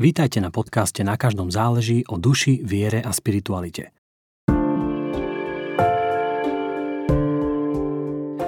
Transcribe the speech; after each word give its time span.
Vítajte 0.00 0.40
na 0.40 0.48
podcaste 0.48 1.04
Na 1.04 1.20
každom 1.20 1.52
záleží 1.52 2.08
o 2.08 2.16
duši, 2.16 2.64
viere 2.64 3.04
a 3.04 3.12
spiritualite. 3.12 3.92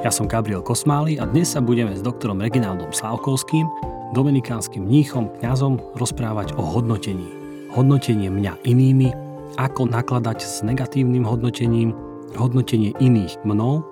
Ja 0.00 0.08
som 0.08 0.32
Gabriel 0.32 0.64
Kosmály 0.64 1.20
a 1.20 1.28
dnes 1.28 1.52
sa 1.52 1.60
budeme 1.60 1.92
s 1.92 2.00
doktorom 2.00 2.40
Reginaldom 2.40 2.96
Slavkovským, 2.96 3.68
dominikánskym 4.16 4.80
mníchom, 4.80 5.28
kňazom 5.44 5.76
rozprávať 6.00 6.56
o 6.56 6.64
hodnotení. 6.64 7.28
Hodnotenie 7.76 8.32
mňa 8.32 8.64
inými, 8.64 9.12
ako 9.60 9.92
nakladať 9.92 10.40
s 10.40 10.64
negatívnym 10.64 11.28
hodnotením, 11.28 11.92
hodnotenie 12.32 12.96
iných 12.96 13.44
mnou, 13.44 13.84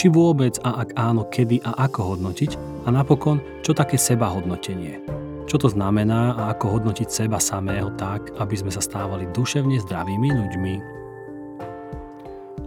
či 0.00 0.08
vôbec 0.08 0.56
a 0.64 0.80
ak 0.80 0.96
áno, 0.96 1.28
kedy 1.28 1.60
a 1.60 1.76
ako 1.76 2.16
hodnotiť 2.16 2.56
a 2.82 2.88
napokon, 2.88 3.44
čo 3.60 3.76
také 3.76 4.00
seba 4.00 4.32
hodnotenie. 4.32 5.04
Čo 5.46 5.56
to 5.58 5.68
znamená 5.68 6.38
a 6.38 6.42
ako 6.56 6.78
hodnotiť 6.80 7.08
seba 7.12 7.36
samého 7.36 7.92
tak, 7.98 8.32
aby 8.40 8.54
sme 8.56 8.72
sa 8.72 8.80
stávali 8.80 9.28
duševne 9.36 9.76
zdravými 9.84 10.28
ľuďmi? 10.32 10.74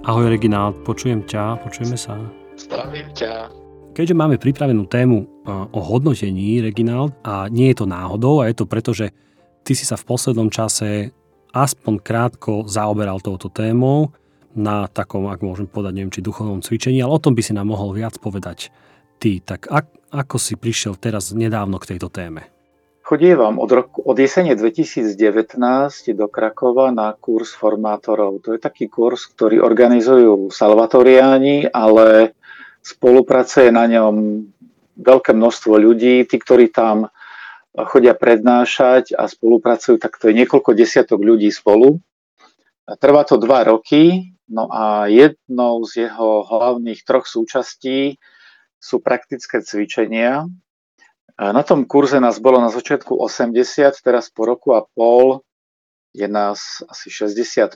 Ahoj 0.06 0.30
Reginald, 0.30 0.78
počujem 0.86 1.26
ťa, 1.26 1.66
počujeme 1.66 1.98
sa. 1.98 2.14
Zdravím 2.54 3.10
ťa. 3.18 3.50
Keďže 3.96 4.14
máme 4.14 4.38
pripravenú 4.38 4.86
tému 4.86 5.24
o 5.48 5.80
hodnotení, 5.82 6.62
Reginald, 6.62 7.16
a 7.26 7.48
nie 7.50 7.72
je 7.72 7.82
to 7.82 7.90
náhodou, 7.90 8.44
a 8.44 8.52
je 8.52 8.56
to 8.60 8.70
preto, 8.70 8.92
že 8.94 9.16
ty 9.66 9.74
si 9.74 9.88
sa 9.88 9.98
v 9.98 10.06
poslednom 10.06 10.52
čase 10.54 11.16
aspoň 11.56 12.04
krátko 12.04 12.68
zaoberal 12.68 13.24
touto 13.24 13.48
témou 13.50 14.12
na 14.56 14.86
takom, 14.92 15.32
ak 15.32 15.42
môžem 15.42 15.66
povedať, 15.66 15.96
neviem, 15.96 16.14
či 16.14 16.22
duchovnom 16.22 16.62
cvičení, 16.62 17.00
ale 17.02 17.16
o 17.16 17.24
tom 17.24 17.34
by 17.34 17.42
si 17.42 17.56
nám 17.56 17.72
mohol 17.72 17.96
viac 17.96 18.20
povedať 18.20 18.70
ty. 19.18 19.40
Tak 19.40 19.72
ak, 19.72 20.12
ako 20.12 20.36
si 20.38 20.60
prišiel 20.60 21.00
teraz 21.00 21.32
nedávno 21.32 21.80
k 21.80 21.96
tejto 21.96 22.12
téme? 22.12 22.55
Chodievam 23.06 23.62
od, 23.62 23.70
roku, 23.70 24.02
od 24.02 24.18
jesene 24.18 24.58
2019 24.58 25.14
do 26.18 26.26
Krakova 26.26 26.90
na 26.90 27.14
kurz 27.14 27.54
formátorov. 27.54 28.42
To 28.42 28.58
je 28.58 28.60
taký 28.60 28.90
kurz, 28.90 29.30
ktorý 29.30 29.62
organizujú 29.62 30.50
salvatoriáni, 30.50 31.70
ale 31.70 32.34
spolupracuje 32.82 33.70
na 33.70 33.86
ňom 33.86 34.50
veľké 34.98 35.38
množstvo 35.38 35.78
ľudí. 35.78 36.26
Tí, 36.26 36.34
ktorí 36.42 36.74
tam 36.74 37.14
chodia 37.78 38.18
prednášať 38.18 39.14
a 39.14 39.30
spolupracujú, 39.30 40.02
tak 40.02 40.18
to 40.18 40.34
je 40.34 40.42
niekoľko 40.42 40.74
desiatok 40.74 41.22
ľudí 41.22 41.54
spolu. 41.54 42.02
Trvá 42.90 43.22
to 43.22 43.38
dva 43.38 43.70
roky, 43.70 44.34
no 44.50 44.66
a 44.74 45.06
jednou 45.14 45.86
z 45.86 46.10
jeho 46.10 46.42
hlavných 46.42 47.06
troch 47.06 47.30
súčastí 47.30 48.18
sú 48.82 48.98
praktické 48.98 49.62
cvičenia, 49.62 50.50
na 51.40 51.64
tom 51.68 51.84
kurze 51.84 52.24
nás 52.24 52.40
bolo 52.40 52.64
na 52.64 52.72
začiatku 52.72 53.20
80, 53.20 53.92
teraz 54.00 54.32
po 54.32 54.48
roku 54.48 54.72
a 54.72 54.88
pol 54.88 55.44
je 56.16 56.28
nás 56.32 56.80
asi 56.88 57.12
65. 57.12 57.76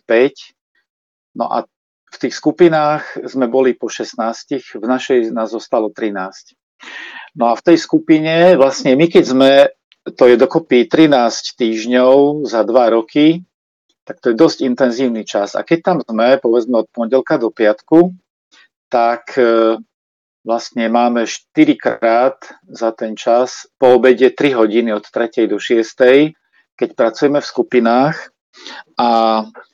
No 1.36 1.52
a 1.52 1.68
v 2.10 2.18
tých 2.18 2.34
skupinách 2.34 3.20
sme 3.28 3.52
boli 3.52 3.76
po 3.76 3.92
16, 3.92 4.80
v 4.80 4.86
našej 4.86 5.36
nás 5.36 5.52
zostalo 5.52 5.92
13. 5.92 6.56
No 7.36 7.52
a 7.52 7.54
v 7.54 7.62
tej 7.62 7.78
skupine, 7.78 8.56
vlastne 8.56 8.96
my 8.96 9.06
keď 9.12 9.24
sme, 9.28 9.52
to 10.16 10.24
je 10.26 10.40
dokopy 10.40 10.88
13 10.88 11.60
týždňov 11.60 12.48
za 12.48 12.64
2 12.64 12.96
roky, 12.96 13.44
tak 14.08 14.24
to 14.26 14.34
je 14.34 14.36
dosť 14.40 14.66
intenzívny 14.66 15.22
čas. 15.22 15.54
A 15.54 15.62
keď 15.62 15.80
tam 15.86 15.98
sme, 16.02 16.42
povedzme 16.42 16.82
od 16.82 16.90
pondelka 16.90 17.38
do 17.38 17.54
piatku, 17.54 18.16
tak 18.90 19.38
vlastne 20.44 20.88
máme 20.88 21.28
4 21.28 21.76
krát 21.76 22.38
za 22.68 22.92
ten 22.96 23.16
čas, 23.16 23.68
po 23.76 24.00
obede 24.00 24.32
3 24.32 24.56
hodiny 24.56 24.96
od 24.96 25.06
3. 25.06 25.48
do 25.50 25.60
6. 25.60 26.34
keď 26.80 26.90
pracujeme 26.96 27.44
v 27.44 27.50
skupinách. 27.50 28.18
A 28.96 29.10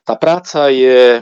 tá 0.05 0.13
práca 0.17 0.69
je 0.73 1.21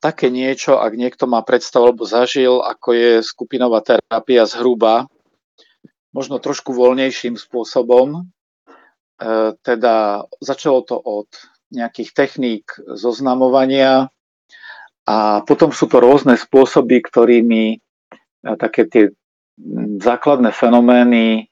také 0.00 0.32
niečo, 0.32 0.80
ak 0.80 0.96
niekto 0.96 1.28
má 1.28 1.44
predstavu 1.44 1.92
alebo 1.92 2.08
zažil, 2.08 2.64
ako 2.64 2.88
je 2.96 3.10
skupinová 3.20 3.84
terapia 3.84 4.48
zhruba, 4.48 5.04
možno 6.16 6.40
trošku 6.40 6.72
voľnejším 6.72 7.36
spôsobom. 7.36 8.08
E, 8.16 8.22
teda 9.60 10.24
začalo 10.40 10.80
to 10.82 10.96
od 10.96 11.28
nejakých 11.70 12.10
techník 12.16 12.64
zoznamovania 12.96 14.10
a 15.06 15.44
potom 15.44 15.70
sú 15.70 15.86
to 15.86 16.02
rôzne 16.02 16.34
spôsoby, 16.34 17.04
ktorými 17.04 17.78
také 18.42 18.88
tie 18.88 19.04
základné 20.00 20.50
fenomény 20.56 21.48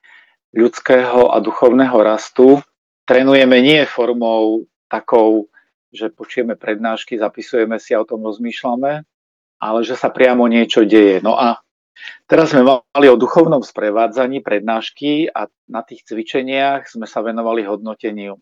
ľudského 0.56 1.28
a 1.28 1.37
duchovného 1.44 1.99
rastu 2.00 2.65
trénujeme 3.04 3.60
nie 3.60 3.84
formou 3.84 4.65
takou, 4.88 5.49
že 5.93 6.12
počujeme 6.12 6.56
prednášky, 6.56 7.21
zapisujeme 7.21 7.76
si 7.81 7.93
a 7.93 8.00
o 8.00 8.09
tom 8.09 8.25
rozmýšľame, 8.25 9.04
ale 9.60 9.81
že 9.84 9.97
sa 9.97 10.12
priamo 10.12 10.44
niečo 10.49 10.84
deje. 10.84 11.21
No 11.21 11.37
a 11.37 11.60
teraz 12.28 12.53
sme 12.53 12.65
mali 12.65 13.06
o 13.09 13.20
duchovnom 13.20 13.60
sprevádzaní 13.60 14.41
prednášky 14.41 15.28
a 15.32 15.49
na 15.69 15.81
tých 15.84 16.05
cvičeniach 16.09 16.88
sme 16.88 17.05
sa 17.05 17.20
venovali 17.20 17.65
hodnoteniu. 17.65 18.41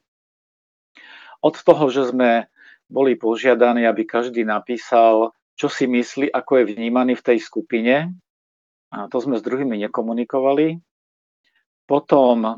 Od 1.43 1.55
toho, 1.55 1.91
že 1.91 2.11
sme 2.11 2.51
boli 2.87 3.19
požiadaní, 3.19 3.87
aby 3.87 4.07
každý 4.07 4.47
napísal, 4.47 5.35
čo 5.59 5.67
si 5.67 5.91
myslí, 5.91 6.31
ako 6.31 6.63
je 6.63 6.65
vnímaný 6.75 7.19
v 7.19 7.27
tej 7.35 7.39
skupine, 7.43 8.15
a 8.93 9.11
to 9.11 9.17
sme 9.19 9.39
s 9.39 9.47
druhými 9.47 9.79
nekomunikovali. 9.87 10.79
Potom 11.87 12.39
e, 12.47 12.55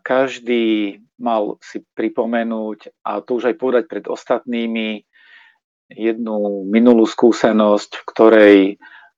každý 0.00 0.98
mal 1.16 1.56
si 1.64 1.80
pripomenúť, 1.96 3.04
a 3.04 3.24
to 3.24 3.40
už 3.40 3.52
aj 3.52 3.56
povedať 3.56 3.84
pred 3.88 4.04
ostatnými, 4.04 5.04
jednu 5.92 6.66
minulú 6.66 7.06
skúsenosť, 7.06 7.90
v 8.02 8.06
ktorej 8.10 8.58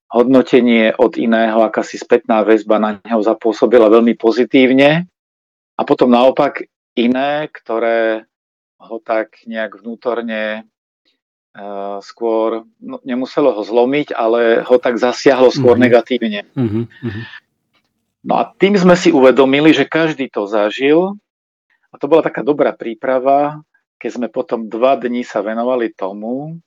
hodnotenie 0.09 0.93
od 0.97 1.17
iného, 1.21 1.65
akási 1.65 2.01
spätná 2.01 2.45
väzba 2.45 2.81
na 2.81 2.91
neho 3.01 3.21
zapôsobila 3.21 3.93
veľmi 3.93 4.17
pozitívne. 4.17 5.09
A 5.79 5.81
potom 5.85 6.13
naopak 6.13 6.65
iné, 6.97 7.49
ktoré 7.53 8.25
ho 8.79 8.97
tak 9.03 9.43
nejak 9.45 9.81
vnútorne 9.85 10.67
skôr, 12.05 12.63
no, 12.79 13.03
nemuselo 13.03 13.51
ho 13.55 13.63
zlomiť, 13.63 14.15
ale 14.15 14.63
ho 14.63 14.77
tak 14.79 14.99
zasiahlo 14.99 15.51
skôr 15.51 15.75
mm-hmm. 15.75 15.85
negatívne. 15.85 16.41
Mm-hmm. 16.55 16.85
No 18.27 18.33
a 18.39 18.43
tým 18.55 18.79
sme 18.79 18.95
si 18.95 19.11
uvedomili, 19.11 19.75
že 19.75 19.89
každý 19.89 20.31
to 20.31 20.47
zažil 20.47 21.19
a 21.91 21.95
to 21.97 22.07
bola 22.07 22.23
taká 22.23 22.45
dobrá 22.47 22.75
príprava, 22.75 23.63
keď 23.99 24.11
sme 24.23 24.29
potom 24.31 24.71
dva 24.71 24.95
dní 24.95 25.27
sa 25.27 25.43
venovali 25.43 25.91
tomu, 25.91 26.63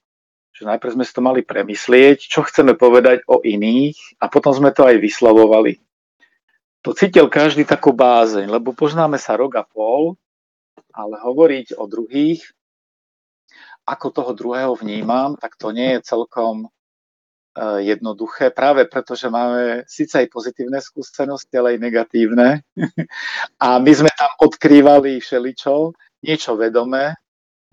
že 0.51 0.67
najprv 0.67 0.99
sme 0.99 1.03
si 1.07 1.13
to 1.15 1.21
mali 1.23 1.41
premyslieť, 1.47 2.27
čo 2.27 2.43
chceme 2.43 2.75
povedať 2.75 3.23
o 3.31 3.39
iných 3.39 4.19
a 4.19 4.27
potom 4.27 4.51
sme 4.51 4.75
to 4.75 4.83
aj 4.83 4.99
vyslovovali. 4.99 5.79
To 6.81 6.91
cítil 6.97 7.29
každý 7.31 7.63
takú 7.63 7.93
bázeň, 7.95 8.51
lebo 8.51 8.73
poznáme 8.75 9.15
sa 9.21 9.37
rok 9.37 9.55
a 9.55 9.63
pol, 9.63 10.17
ale 10.91 11.15
hovoriť 11.21 11.77
o 11.79 11.87
druhých 11.87 12.43
ako 13.85 14.07
toho 14.13 14.31
druhého 14.37 14.73
vnímam, 14.77 15.35
tak 15.35 15.57
to 15.57 15.73
nie 15.73 15.97
je 15.97 16.05
celkom 16.05 16.65
e, 16.65 16.67
jednoduché, 17.81 18.53
práve 18.53 18.85
preto, 18.85 19.17
že 19.17 19.27
máme 19.27 19.83
síce 19.89 20.21
aj 20.21 20.27
pozitívne 20.29 20.77
skúsenosti, 20.77 21.53
ale 21.57 21.77
aj 21.77 21.79
negatívne. 21.81 22.47
A 23.63 23.81
my 23.81 23.91
sme 23.91 24.11
tam 24.13 24.31
odkrývali 24.37 25.17
všeličo, 25.19 25.97
niečo 26.21 26.51
vedomé 26.55 27.17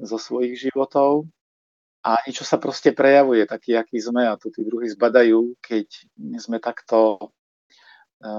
zo 0.00 0.16
svojich 0.16 0.70
životov 0.70 1.28
a 2.06 2.22
niečo 2.24 2.46
sa 2.46 2.56
proste 2.56 2.94
prejavuje, 2.94 3.42
taký, 3.44 3.74
aký 3.74 3.98
sme 3.98 4.24
a 4.24 4.38
tu 4.38 4.48
tí 4.54 4.62
druhí 4.62 4.86
zbadajú, 4.88 5.58
keď 5.60 5.86
sme 6.38 6.62
takto 6.62 7.18
e, 8.22 8.30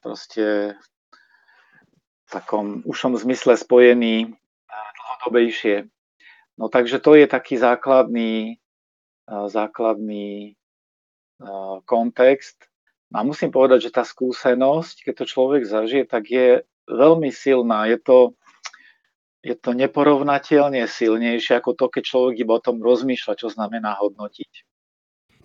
proste 0.00 0.74
v 2.24 2.28
takom 2.32 2.82
ušom 2.88 3.14
zmysle 3.20 3.54
spojení 3.54 4.34
dlhodobejšie. 5.24 5.93
No 6.54 6.70
takže 6.70 7.02
to 7.02 7.18
je 7.18 7.26
taký 7.26 7.58
základný, 7.58 8.62
základný 9.28 10.54
kontext. 11.84 12.70
A 13.14 13.22
musím 13.22 13.54
povedať, 13.54 13.90
že 13.90 13.94
tá 13.94 14.02
skúsenosť, 14.02 15.06
keď 15.06 15.14
to 15.22 15.24
človek 15.26 15.62
zažije, 15.66 16.04
tak 16.06 16.30
je 16.30 16.66
veľmi 16.90 17.30
silná. 17.30 17.86
Je 17.86 17.98
to, 17.98 18.34
je 19.42 19.54
to 19.54 19.70
neporovnateľne 19.70 20.82
silnejšie 20.86 21.58
ako 21.58 21.78
to, 21.78 21.86
keď 21.90 22.02
človek 22.06 22.34
iba 22.42 22.58
o 22.58 22.64
tom 22.64 22.82
rozmýšľa, 22.82 23.38
čo 23.38 23.48
znamená 23.50 23.98
hodnotiť. 24.02 24.52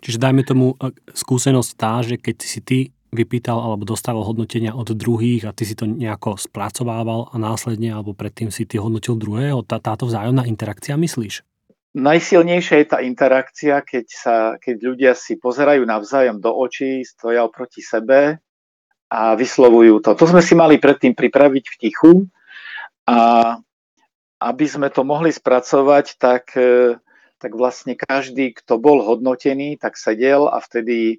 Čiže 0.00 0.18
dajme 0.18 0.42
tomu 0.42 0.74
skúsenosť 1.12 1.70
tá, 1.76 2.00
že 2.00 2.16
keď 2.16 2.36
si 2.40 2.60
ty 2.64 2.78
vypýtal 3.10 3.58
alebo 3.58 3.82
dostával 3.82 4.22
hodnotenia 4.22 4.74
od 4.74 4.94
druhých 4.94 5.50
a 5.50 5.54
ty 5.54 5.66
si 5.66 5.74
to 5.74 5.86
nejako 5.86 6.38
spracovával 6.38 7.30
a 7.30 7.36
následne 7.36 7.90
alebo 7.90 8.14
predtým 8.14 8.54
si 8.54 8.66
ty 8.66 8.78
hodnotil 8.78 9.18
druhého? 9.18 9.66
Tá, 9.66 9.82
táto 9.82 10.06
vzájomná 10.06 10.46
interakcia 10.46 10.94
myslíš? 10.94 11.42
Najsilnejšia 11.90 12.76
je 12.80 12.86
tá 12.86 12.98
interakcia, 13.02 13.82
keď, 13.82 14.06
sa, 14.06 14.36
keď 14.62 14.76
ľudia 14.78 15.12
si 15.18 15.34
pozerajú 15.34 15.82
navzájom 15.82 16.38
do 16.38 16.54
očí, 16.54 17.02
stoja 17.02 17.42
oproti 17.42 17.82
sebe 17.82 18.38
a 19.10 19.34
vyslovujú 19.34 19.98
to. 19.98 20.14
To 20.14 20.24
sme 20.30 20.38
si 20.38 20.54
mali 20.54 20.78
predtým 20.78 21.18
pripraviť 21.18 21.64
v 21.66 21.78
tichu 21.82 22.12
a 23.10 23.58
aby 24.38 24.66
sme 24.70 24.86
to 24.94 25.02
mohli 25.02 25.34
spracovať, 25.34 26.06
tak, 26.14 26.54
e, 26.54 26.94
tak 27.42 27.52
vlastne 27.58 27.98
každý, 27.98 28.54
kto 28.54 28.78
bol 28.78 29.02
hodnotený, 29.02 29.76
tak 29.76 29.98
sedel 29.98 30.46
a 30.46 30.62
vtedy 30.62 31.18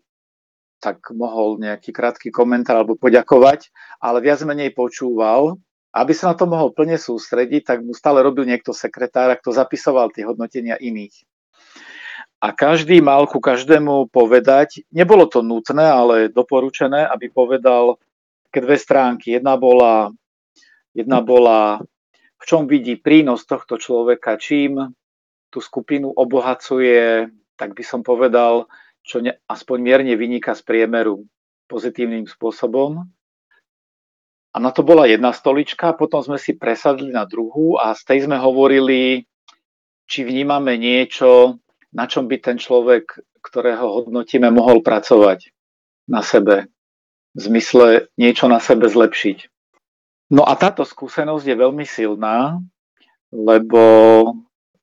tak 0.81 1.13
mohol 1.13 1.61
nejaký 1.61 1.93
krátky 1.93 2.33
komentár 2.33 2.81
alebo 2.81 2.97
poďakovať, 2.97 3.69
ale 4.01 4.17
viac 4.25 4.41
menej 4.41 4.73
počúval. 4.73 5.61
Aby 5.91 6.15
sa 6.15 6.31
na 6.31 6.35
to 6.39 6.47
mohol 6.47 6.71
plne 6.71 6.95
sústrediť, 6.95 7.67
tak 7.67 7.77
mu 7.83 7.91
stále 7.91 8.23
robil 8.23 8.47
niekto 8.47 8.71
sekretára, 8.71 9.35
kto 9.35 9.51
zapisoval 9.51 10.07
tie 10.15 10.23
hodnotenia 10.23 10.79
iných. 10.79 11.27
A 12.41 12.55
každý 12.55 13.03
mal 13.03 13.27
ku 13.27 13.37
každému 13.43 14.09
povedať, 14.09 14.87
nebolo 14.89 15.27
to 15.27 15.43
nutné, 15.45 15.83
ale 15.83 16.31
doporučené, 16.31 17.05
aby 17.05 17.29
povedal 17.29 18.01
ke 18.49 18.63
dve 18.63 18.79
stránky. 18.79 19.35
Jedna 19.37 19.59
bola, 19.59 20.15
jedna 20.95 21.19
bola 21.21 21.83
v 22.41 22.43
čom 22.49 22.65
vidí 22.65 22.97
prínos 22.97 23.45
tohto 23.45 23.77
človeka, 23.77 24.41
čím 24.41 24.95
tú 25.53 25.59
skupinu 25.61 26.09
obohacuje, 26.09 27.29
tak 27.59 27.77
by 27.77 27.83
som 27.85 28.01
povedal, 28.01 28.65
čo 29.01 29.21
ne, 29.21 29.37
aspoň 29.49 29.77
mierne 29.81 30.13
vyniká 30.13 30.53
z 30.53 30.61
priemeru 30.65 31.25
pozitívnym 31.65 32.27
spôsobom. 32.27 33.07
A 34.51 34.57
na 34.59 34.75
to 34.75 34.83
bola 34.83 35.07
jedna 35.07 35.31
stolička, 35.31 35.95
potom 35.95 36.19
sme 36.19 36.35
si 36.35 36.59
presadli 36.59 37.15
na 37.15 37.23
druhú 37.23 37.79
a 37.79 37.95
z 37.95 38.01
tej 38.03 38.19
sme 38.27 38.35
hovorili, 38.35 39.23
či 40.11 40.27
vnímame 40.27 40.75
niečo, 40.75 41.55
na 41.95 42.03
čom 42.03 42.27
by 42.27 42.35
ten 42.43 42.59
človek, 42.59 43.15
ktorého 43.39 44.03
hodnotíme, 44.03 44.51
mohol 44.51 44.83
pracovať 44.83 45.55
na 46.11 46.19
sebe. 46.19 46.67
V 47.31 47.39
zmysle 47.39 48.11
niečo 48.19 48.51
na 48.51 48.59
sebe 48.59 48.91
zlepšiť. 48.91 49.47
No 50.35 50.43
a 50.43 50.55
táto 50.59 50.83
skúsenosť 50.83 51.47
je 51.47 51.55
veľmi 51.55 51.87
silná, 51.87 52.59
lebo, 53.31 53.83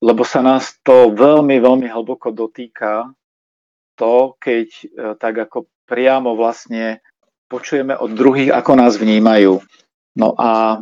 lebo 0.01 0.23
sa 0.25 0.41
nás 0.41 0.81
to 0.81 1.13
veľmi, 1.13 1.61
veľmi 1.61 1.93
hlboko 1.93 2.33
dotýka 2.33 3.13
to, 3.99 4.39
keď 4.39 4.69
e, 4.71 4.85
tak 5.19 5.35
ako 5.35 5.67
priamo 5.91 6.39
vlastne 6.39 7.03
počujeme 7.51 7.99
od 7.99 8.15
druhých, 8.15 8.55
ako 8.55 8.73
nás 8.79 8.95
vnímajú. 8.95 9.59
No 10.15 10.29
a 10.39 10.79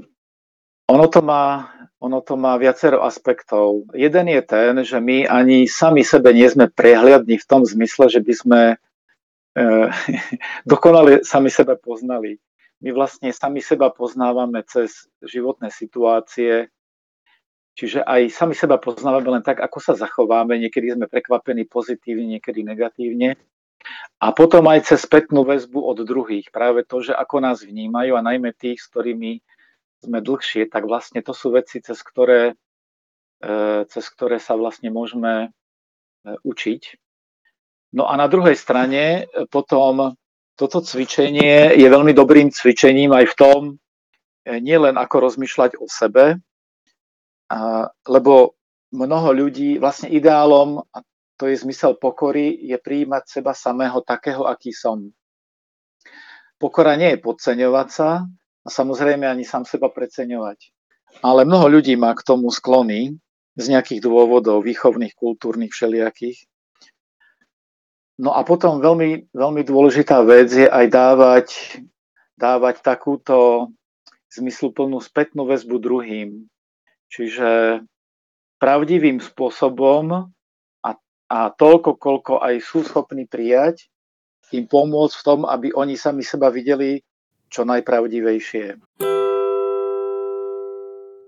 ono 0.86 1.06
to 1.08 1.24
má, 1.24 1.72
ono 1.96 2.20
to 2.20 2.36
má 2.36 2.60
viacero 2.60 3.00
aspektov. 3.00 3.88
Jeden 3.96 4.28
je 4.28 4.42
ten, 4.44 4.72
že 4.84 5.00
my 5.00 5.24
ani 5.24 5.64
sami 5.64 6.04
sebe 6.04 6.36
nie 6.36 6.46
sme 6.46 6.68
prehliadni 6.68 7.40
v 7.40 7.48
tom 7.48 7.64
zmysle, 7.64 8.12
že 8.12 8.20
by 8.20 8.34
sme 8.36 8.60
e, 8.70 8.76
dokonale 10.68 11.24
sami 11.24 11.48
sebe 11.48 11.80
poznali 11.80 12.36
my 12.84 12.92
vlastne 12.92 13.32
sami 13.32 13.64
seba 13.64 13.88
poznávame 13.88 14.60
cez 14.68 15.08
životné 15.24 15.72
situácie, 15.72 16.68
čiže 17.76 18.00
aj 18.02 18.32
sami 18.32 18.56
seba 18.56 18.80
poznávame 18.80 19.38
len 19.38 19.44
tak, 19.44 19.60
ako 19.60 19.78
sa 19.78 19.92
zachováme. 19.92 20.56
Niekedy 20.56 20.96
sme 20.96 21.06
prekvapení 21.06 21.68
pozitívne, 21.68 22.40
niekedy 22.40 22.64
negatívne. 22.64 23.36
A 24.18 24.32
potom 24.32 24.66
aj 24.72 24.88
cez 24.88 25.04
spätnú 25.04 25.44
väzbu 25.44 25.78
od 25.78 25.98
druhých. 26.02 26.48
Práve 26.48 26.82
to, 26.82 27.04
že 27.04 27.12
ako 27.12 27.44
nás 27.44 27.60
vnímajú 27.62 28.16
a 28.16 28.24
najmä 28.24 28.56
tých, 28.56 28.80
s 28.80 28.88
ktorými 28.88 29.44
sme 30.02 30.18
dlhšie, 30.24 30.72
tak 30.72 30.88
vlastne 30.88 31.20
to 31.20 31.36
sú 31.36 31.52
veci, 31.52 31.84
cez 31.84 32.00
ktoré, 32.00 32.56
e, 33.44 33.54
cez 33.86 34.04
ktoré 34.10 34.40
sa 34.40 34.56
vlastne 34.56 34.88
môžeme 34.88 35.32
e, 35.46 35.48
učiť. 36.42 36.82
No 37.94 38.08
a 38.10 38.16
na 38.18 38.26
druhej 38.26 38.56
strane 38.58 39.28
e, 39.28 39.44
potom 39.46 40.16
toto 40.56 40.80
cvičenie 40.80 41.76
je 41.76 41.86
veľmi 41.86 42.16
dobrým 42.16 42.48
cvičením 42.48 43.12
aj 43.12 43.24
v 43.32 43.34
tom, 43.36 43.60
e, 43.68 43.72
nielen 44.58 44.96
ako 44.96 45.28
rozmýšľať 45.28 45.76
o 45.76 45.86
sebe, 45.86 46.40
lebo 48.06 48.58
mnoho 48.90 49.30
ľudí, 49.34 49.78
vlastne 49.78 50.10
ideálom, 50.10 50.82
a 50.90 51.02
to 51.36 51.52
je 51.52 51.60
zmysel 51.60 52.00
pokory, 52.00 52.56
je 52.64 52.78
prijímať 52.80 53.28
seba 53.28 53.52
samého 53.52 54.00
takého, 54.00 54.48
aký 54.48 54.72
som. 54.72 55.12
Pokora 56.56 56.96
nie 56.96 57.14
je 57.14 57.20
podceňovať 57.20 57.88
sa 57.92 58.24
a 58.64 58.68
samozrejme 58.72 59.28
ani 59.28 59.44
sám 59.44 59.68
seba 59.68 59.92
preceňovať. 59.92 60.72
Ale 61.20 61.44
mnoho 61.44 61.68
ľudí 61.68 61.92
má 62.00 62.16
k 62.16 62.24
tomu 62.24 62.48
sklony 62.48 63.20
z 63.56 63.64
nejakých 63.68 64.04
dôvodov, 64.04 64.64
výchovných, 64.64 65.12
kultúrnych, 65.16 65.72
všelijakých. 65.72 66.48
No 68.16 68.32
a 68.32 68.40
potom 68.48 68.80
veľmi, 68.80 69.28
veľmi 69.36 69.62
dôležitá 69.64 70.24
vec 70.24 70.48
je 70.48 70.64
aj 70.64 70.86
dávať, 70.88 71.46
dávať 72.40 72.80
takúto 72.80 73.68
zmysluplnú 74.32 75.00
spätnú 75.04 75.44
väzbu 75.44 75.76
druhým. 75.76 76.48
Čiže 77.10 77.80
pravdivým 78.58 79.22
spôsobom 79.22 80.32
a, 80.82 80.90
a 81.30 81.38
toľko, 81.54 81.90
koľko 82.00 82.34
aj 82.42 82.54
sú 82.64 82.82
schopní 82.82 83.28
prijať, 83.28 83.86
im 84.54 84.66
pomôcť 84.66 85.14
v 85.18 85.24
tom, 85.26 85.40
aby 85.42 85.74
oni 85.74 85.98
sami 85.98 86.22
seba 86.22 86.50
videli 86.54 87.02
čo 87.50 87.66
najpravdivejšie. 87.66 88.78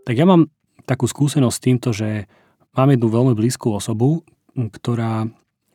Tak 0.06 0.14
ja 0.14 0.24
mám 0.24 0.48
takú 0.88 1.04
skúsenosť 1.04 1.56
s 1.56 1.64
týmto, 1.64 1.88
že 1.92 2.30
mám 2.72 2.88
jednu 2.94 3.08
veľmi 3.10 3.34
blízku 3.36 3.74
osobu, 3.74 4.24
ktorá 4.56 5.28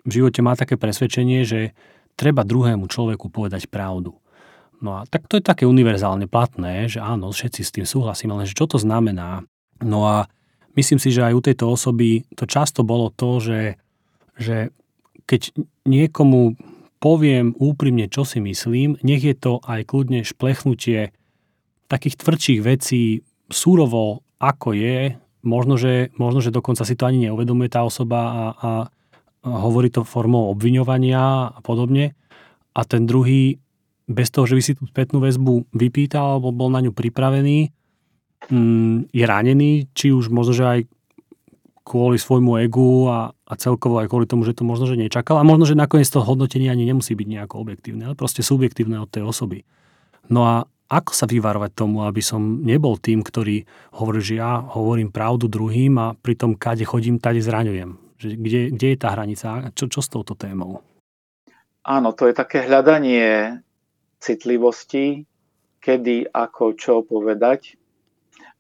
v 0.04 0.12
živote 0.12 0.42
má 0.44 0.58
také 0.58 0.76
presvedčenie, 0.76 1.46
že 1.48 1.72
treba 2.20 2.44
druhému 2.44 2.90
človeku 2.90 3.30
povedať 3.32 3.70
pravdu. 3.70 4.18
No 4.84 5.00
a 5.00 5.08
tak 5.08 5.32
to 5.32 5.40
je 5.40 5.44
také 5.46 5.64
univerzálne 5.64 6.28
platné, 6.28 6.92
že 6.92 7.00
áno, 7.00 7.32
všetci 7.32 7.62
s 7.64 7.72
tým 7.72 7.88
súhlasíme, 7.88 8.36
lenže 8.36 8.58
čo 8.58 8.68
to 8.68 8.76
znamená? 8.76 9.48
No 9.84 10.08
a 10.08 10.26
myslím 10.76 10.98
si, 10.98 11.14
že 11.14 11.24
aj 11.28 11.34
u 11.38 11.42
tejto 11.44 11.66
osoby 11.70 12.26
to 12.34 12.48
často 12.50 12.82
bolo 12.82 13.14
to, 13.14 13.40
že, 13.44 13.62
že 14.40 14.74
keď 15.28 15.54
niekomu 15.88 16.58
poviem 17.04 17.52
úprimne, 17.60 18.08
čo 18.08 18.24
si 18.24 18.40
myslím, 18.40 18.96
nech 19.04 19.24
je 19.24 19.36
to 19.36 19.60
aj 19.64 19.84
kľudne 19.84 20.24
šplechnutie 20.24 21.12
takých 21.92 22.16
tvrdších 22.16 22.60
vecí 22.64 23.28
súrovo, 23.52 24.24
ako 24.40 24.72
je, 24.72 25.20
možno 25.44 25.76
že, 25.76 26.16
možno, 26.16 26.40
že 26.40 26.56
dokonca 26.56 26.88
si 26.88 26.96
to 26.96 27.04
ani 27.04 27.28
neuvedomuje 27.28 27.68
tá 27.68 27.84
osoba 27.84 28.20
a, 28.24 28.44
a 28.56 28.70
hovorí 29.44 29.92
to 29.92 30.08
formou 30.08 30.48
obviňovania 30.56 31.52
a 31.52 31.60
podobne. 31.60 32.16
A 32.74 32.88
ten 32.88 33.04
druhý, 33.04 33.60
bez 34.08 34.32
toho, 34.32 34.48
že 34.48 34.56
by 34.56 34.64
si 34.64 34.74
tú 34.74 34.88
spätnú 34.88 35.20
väzbu 35.20 35.76
vypýtal 35.76 36.40
alebo 36.40 36.56
bol 36.56 36.72
na 36.72 36.80
ňu 36.80 36.96
pripravený, 36.96 37.70
je 39.12 39.24
ranený, 39.24 39.88
či 39.96 40.12
už 40.12 40.28
možno, 40.28 40.54
že 40.56 40.66
aj 40.66 40.80
kvôli 41.84 42.16
svojmu 42.16 42.64
egu 42.64 43.12
a, 43.12 43.36
a 43.36 43.54
celkovo 43.60 44.00
aj 44.00 44.08
kvôli 44.08 44.24
tomu, 44.24 44.48
že 44.48 44.56
to 44.56 44.64
možno, 44.64 44.88
že 44.88 44.96
nečakal. 44.96 45.40
A 45.40 45.48
možno, 45.48 45.68
že 45.68 45.76
nakoniec 45.76 46.08
to 46.08 46.24
hodnotenie 46.24 46.72
ani 46.72 46.88
nemusí 46.88 47.12
byť 47.12 47.28
nejako 47.28 47.60
objektívne, 47.60 48.08
ale 48.08 48.16
proste 48.16 48.40
subjektívne 48.40 49.04
od 49.04 49.12
tej 49.12 49.28
osoby. 49.28 49.68
No 50.32 50.48
a 50.48 50.64
ako 50.88 51.12
sa 51.12 51.28
vyvarovať 51.28 51.72
tomu, 51.76 52.08
aby 52.08 52.24
som 52.24 52.64
nebol 52.64 52.96
tým, 52.96 53.24
ktorý 53.24 53.68
hovorí, 54.00 54.20
že 54.24 54.40
ja 54.40 54.64
hovorím 54.64 55.12
pravdu 55.12 55.52
druhým 55.52 56.00
a 56.00 56.16
pritom 56.16 56.56
kade 56.56 56.88
chodím, 56.88 57.20
tade 57.20 57.44
zraňujem. 57.44 58.00
Že 58.20 58.28
kde, 58.40 58.62
kde 58.72 58.88
je 58.94 58.98
tá 59.00 59.10
hranica? 59.12 59.48
Čo, 59.76 59.92
čo 59.92 60.00
s 60.00 60.08
touto 60.08 60.38
témou? 60.40 60.80
Áno, 61.84 62.16
to 62.16 62.32
je 62.32 62.36
také 62.38 62.64
hľadanie 62.64 63.60
citlivosti, 64.24 65.28
kedy, 65.84 66.32
ako, 66.32 66.80
čo 66.80 67.04
povedať. 67.04 67.76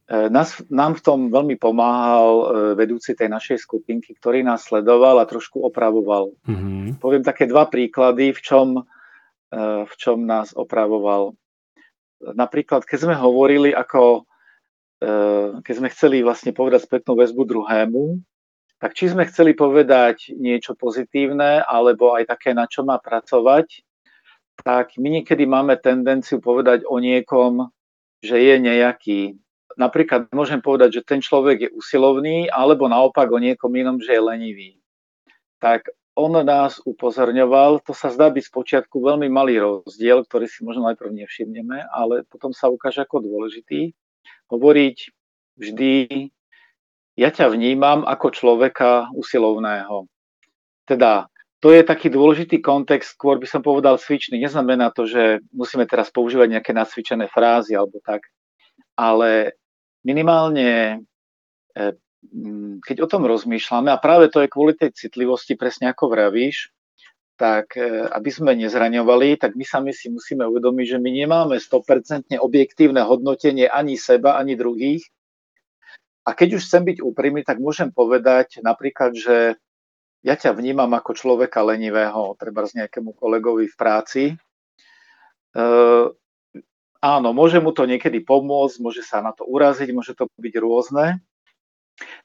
E, 0.04 0.28
nás, 0.28 0.60
nám 0.68 1.00
v 1.00 1.02
tom 1.02 1.20
veľmi 1.32 1.56
pomáhal 1.56 2.32
e, 2.36 2.46
vedúci 2.76 3.16
tej 3.16 3.32
našej 3.32 3.64
skupinky, 3.64 4.12
ktorý 4.20 4.44
nás 4.44 4.68
sledoval 4.68 5.24
a 5.24 5.30
trošku 5.30 5.64
opravoval. 5.64 6.36
Mm-hmm. 6.44 7.00
Poviem 7.00 7.24
také 7.24 7.48
dva 7.48 7.72
príklady, 7.72 8.36
v 8.36 8.42
čom, 8.44 8.68
e, 9.48 9.62
v 9.88 9.94
čom 9.96 10.28
nás 10.28 10.52
opravoval. 10.52 11.32
Napríklad, 12.24 12.84
keď 12.84 13.00
sme 13.08 13.16
hovorili, 13.20 13.76
ako 13.76 14.28
keď 15.60 15.74
sme 15.76 15.92
chceli 15.92 16.24
vlastne 16.24 16.56
povedať 16.56 16.88
spätnú 16.88 17.20
väzbu 17.20 17.44
druhému, 17.44 18.24
tak 18.80 18.96
či 18.96 19.12
sme 19.12 19.28
chceli 19.28 19.52
povedať 19.52 20.32
niečo 20.32 20.80
pozitívne, 20.80 21.60
alebo 21.60 22.16
aj 22.16 22.32
také, 22.32 22.56
na 22.56 22.72
čo 22.72 22.88
má 22.88 22.96
pracovať, 23.04 23.84
tak 24.64 24.96
my 24.96 25.20
niekedy 25.20 25.44
máme 25.44 25.76
tendenciu 25.76 26.40
povedať 26.40 26.88
o 26.88 27.04
niekom, 27.04 27.68
že 28.24 28.40
je 28.40 28.56
nejaký. 28.64 29.43
Napríklad 29.75 30.30
môžem 30.34 30.62
povedať, 30.62 31.01
že 31.01 31.06
ten 31.06 31.20
človek 31.20 31.58
je 31.68 31.70
usilovný, 31.74 32.48
alebo 32.50 32.86
naopak 32.86 33.30
o 33.32 33.39
niekom 33.42 33.74
inom, 33.74 33.98
že 33.98 34.13
je 34.13 34.22
lenivý. 34.22 34.72
Tak 35.58 35.89
on 36.13 36.38
nás 36.46 36.77
upozorňoval, 36.86 37.82
to 37.82 37.98
sa 37.98 38.13
zdá 38.13 38.30
byť 38.30 38.44
spočiatku 38.46 39.01
veľmi 39.01 39.34
malý 39.34 39.58
rozdiel, 39.58 40.22
ktorý 40.30 40.46
si 40.46 40.62
možno 40.62 40.86
najprv 40.86 41.10
nevšimneme, 41.10 41.89
ale 41.89 42.22
potom 42.30 42.53
sa 42.53 42.70
ukáže 42.70 43.01
ako 43.01 43.25
dôležitý. 43.25 43.98
Hovoriť 44.53 44.98
vždy 45.58 45.94
ja 47.13 47.30
ťa 47.30 47.50
vnímam 47.53 48.06
ako 48.06 48.34
človeka 48.34 49.10
usilovného. 49.13 50.10
Teda 50.86 51.30
to 51.62 51.72
je 51.72 51.86
taký 51.86 52.12
dôležitý 52.12 52.60
kontext, 52.60 53.15
skôr 53.15 53.39
by 53.39 53.48
som 53.48 53.63
povedal 53.63 53.96
cvičný. 53.96 54.36
Neznamená 54.36 54.92
to, 54.92 55.08
že 55.08 55.39
musíme 55.56 55.88
teraz 55.88 56.12
používať 56.12 56.60
nejaké 56.60 56.75
nasvičené 56.75 57.32
frázy 57.32 57.77
alebo 57.77 58.03
tak, 58.03 58.27
ale 59.00 59.56
minimálne 60.04 61.02
keď 62.84 62.98
o 63.04 63.08
tom 63.12 63.28
rozmýšľame, 63.28 63.92
a 63.92 64.00
práve 64.00 64.32
to 64.32 64.40
je 64.40 64.48
kvôli 64.48 64.80
tej 64.80 64.96
citlivosti, 64.96 65.60
presne 65.60 65.92
ako 65.92 66.08
vravíš, 66.08 66.72
tak 67.36 67.76
aby 68.14 68.30
sme 68.32 68.56
nezraňovali, 68.56 69.36
tak 69.42 69.60
my 69.60 69.66
sami 69.68 69.92
si 69.92 70.08
musíme 70.08 70.48
uvedomiť, 70.48 70.86
že 70.96 70.98
my 71.04 71.10
nemáme 71.12 71.60
100% 71.60 72.32
objektívne 72.40 73.04
hodnotenie 73.04 73.68
ani 73.68 74.00
seba, 74.00 74.40
ani 74.40 74.56
druhých. 74.56 75.04
A 76.24 76.32
keď 76.32 76.56
už 76.56 76.64
chcem 76.64 76.88
byť 76.88 77.04
úprimný, 77.04 77.44
tak 77.44 77.60
môžem 77.60 77.92
povedať 77.92 78.64
napríklad, 78.64 79.12
že 79.18 79.60
ja 80.24 80.36
ťa 80.40 80.56
vnímam 80.56 80.88
ako 80.96 81.12
človeka 81.20 81.60
lenivého, 81.68 82.40
treba 82.40 82.64
z 82.64 82.80
nejakému 82.80 83.12
kolegovi 83.20 83.68
v 83.68 83.76
práci. 83.76 84.24
Áno, 87.04 87.36
môže 87.36 87.60
mu 87.60 87.76
to 87.76 87.84
niekedy 87.84 88.24
pomôcť, 88.24 88.80
môže 88.80 89.04
sa 89.04 89.20
na 89.20 89.36
to 89.36 89.44
uraziť, 89.44 89.92
môže 89.92 90.16
to 90.16 90.32
byť 90.40 90.54
rôzne. 90.56 91.20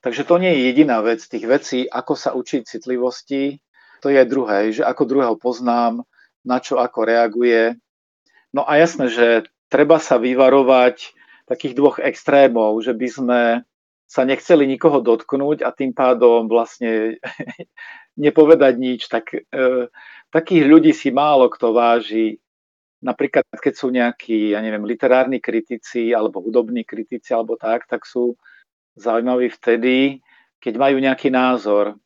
Takže 0.07 0.23
to 0.23 0.39
nie 0.39 0.55
je 0.55 0.61
jediná 0.71 1.03
vec. 1.03 1.19
Tých 1.19 1.51
vecí, 1.51 1.79
ako 1.91 2.15
sa 2.15 2.31
učiť 2.39 2.63
citlivosti, 2.63 3.59
to 3.99 4.07
je 4.07 4.23
druhé, 4.23 4.71
že 4.71 4.87
ako 4.87 5.03
druhého 5.11 5.35
poznám, 5.35 6.07
na 6.47 6.63
čo 6.63 6.79
ako 6.79 7.03
reaguje. 7.03 7.75
No 8.55 8.63
a 8.63 8.79
jasné, 8.79 9.11
že 9.11 9.27
treba 9.67 9.99
sa 9.99 10.17
vyvarovať 10.17 11.13
takých 11.51 11.75
dvoch 11.75 11.99
extrémov, 11.99 12.79
že 12.81 12.95
by 12.95 13.09
sme 13.11 13.41
sa 14.09 14.23
nechceli 14.25 14.65
nikoho 14.65 15.05
dotknúť 15.05 15.61
a 15.67 15.75
tým 15.75 15.93
pádom 15.93 16.49
vlastne 16.49 17.21
nepovedať 18.25 18.75
nič, 18.81 19.01
tak 19.11 19.35
e, 19.35 19.45
takých 20.33 20.65
ľudí 20.65 20.93
si 20.97 21.13
málo 21.13 21.53
kto 21.53 21.77
váži. 21.77 22.41
Napríklad, 22.99 23.47
keď 23.55 23.75
sú 23.78 23.95
nejakí, 23.95 24.52
ja 24.55 24.59
neviem, 24.59 24.83
literárni 24.83 25.38
kritici 25.38 26.11
alebo 26.11 26.43
hudobní 26.43 26.83
kritici 26.83 27.31
alebo 27.31 27.55
tak, 27.55 27.87
tak 27.87 28.02
sú 28.02 28.35
zaujímaví 28.99 29.55
vtedy, 29.55 30.19
keď 30.59 30.75
majú 30.75 30.97
nejaký 30.99 31.31
názor. 31.31 31.95
E, 31.95 31.97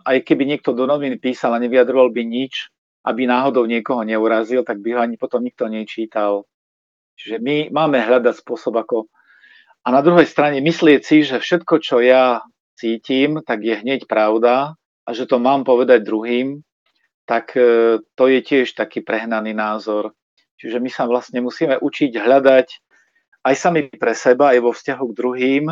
aj 0.00 0.24
keby 0.24 0.48
niekto 0.48 0.72
do 0.72 0.88
novín 0.88 1.20
písal 1.20 1.52
a 1.52 1.60
nevyjadroval 1.60 2.08
by 2.16 2.22
nič, 2.24 2.72
aby 3.04 3.28
náhodou 3.28 3.68
niekoho 3.68 4.00
neurazil, 4.08 4.64
tak 4.64 4.80
by 4.80 4.96
ho 4.96 5.00
ani 5.04 5.20
potom 5.20 5.44
nikto 5.44 5.68
nečítal. 5.68 6.48
Čiže 7.20 7.44
my 7.44 7.68
máme 7.68 8.00
hľadať 8.00 8.40
spôsob, 8.40 8.80
ako 8.80 9.12
a 9.84 9.92
na 9.92 10.00
druhej 10.00 10.24
strane 10.24 10.64
myslieť 10.64 11.00
si, 11.04 11.20
že 11.28 11.36
všetko, 11.36 11.74
čo 11.84 12.00
ja 12.00 12.40
cítim, 12.72 13.44
tak 13.44 13.60
je 13.60 13.76
hneď 13.76 14.08
pravda 14.08 14.80
a 15.04 15.08
že 15.12 15.28
to 15.28 15.36
mám 15.36 15.68
povedať 15.68 16.00
druhým, 16.08 16.64
tak 17.24 17.56
e, 17.56 17.98
to 18.14 18.24
je 18.28 18.40
tiež 18.40 18.76
taký 18.76 19.00
prehnaný 19.00 19.56
názor. 19.56 20.12
Čiže 20.60 20.78
my 20.80 20.90
sa 20.92 21.04
vlastne 21.08 21.40
musíme 21.44 21.76
učiť 21.80 22.12
hľadať 22.14 22.68
aj 23.44 23.54
sami 23.56 23.88
pre 23.90 24.16
seba, 24.16 24.56
aj 24.56 24.60
vo 24.64 24.72
vzťahu 24.72 25.04
k 25.10 25.16
druhým 25.16 25.64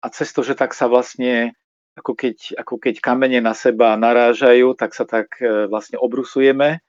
a 0.00 0.06
cez 0.10 0.32
to, 0.34 0.42
že 0.42 0.58
tak 0.58 0.74
sa 0.74 0.90
vlastne, 0.90 1.54
ako 1.94 2.18
keď, 2.18 2.58
ako 2.58 2.74
keď 2.80 2.94
kamene 2.98 3.38
na 3.38 3.54
seba 3.54 3.94
narážajú, 3.94 4.74
tak 4.74 4.96
sa 4.96 5.06
tak 5.06 5.38
e, 5.38 5.66
vlastne 5.70 6.00
obrusujeme, 6.00 6.82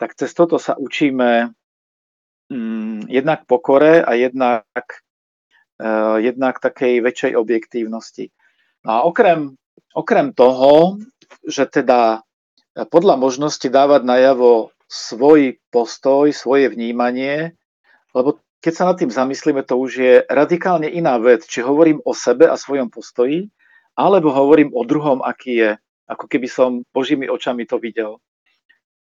tak 0.00 0.16
cez 0.16 0.32
toto 0.32 0.56
sa 0.56 0.78
učíme 0.78 1.52
mm, 2.48 3.12
jednak 3.12 3.44
pokore 3.44 4.00
a 4.00 4.12
jednak 4.16 4.64
Eh, 5.74 6.18
jednak 6.22 6.62
takej 6.62 7.02
väčšej 7.02 7.32
objektívnosti. 7.34 8.30
No 8.86 8.90
a 8.94 8.98
okrem, 9.02 9.58
okrem 9.90 10.30
toho, 10.30 11.02
že 11.42 11.66
teda 11.66 12.22
podľa 12.74 13.14
možnosti 13.16 13.66
dávať 13.66 14.02
najavo 14.02 14.74
svoj 14.90 15.58
postoj, 15.70 16.30
svoje 16.34 16.70
vnímanie, 16.70 17.54
lebo 18.14 18.42
keď 18.58 18.72
sa 18.72 18.84
nad 18.90 18.96
tým 18.96 19.12
zamyslíme, 19.12 19.62
to 19.62 19.78
už 19.78 19.92
je 19.94 20.14
radikálne 20.26 20.88
iná 20.88 21.20
vec, 21.20 21.44
či 21.46 21.60
hovorím 21.62 22.00
o 22.02 22.16
sebe 22.16 22.48
a 22.48 22.58
svojom 22.58 22.88
postoji, 22.88 23.50
alebo 23.94 24.34
hovorím 24.34 24.74
o 24.74 24.82
druhom, 24.82 25.20
aký 25.22 25.52
je, 25.54 25.70
ako 26.08 26.24
keby 26.26 26.48
som 26.50 26.70
Božími 26.90 27.30
očami 27.30 27.68
to 27.68 27.78
videl 27.78 28.18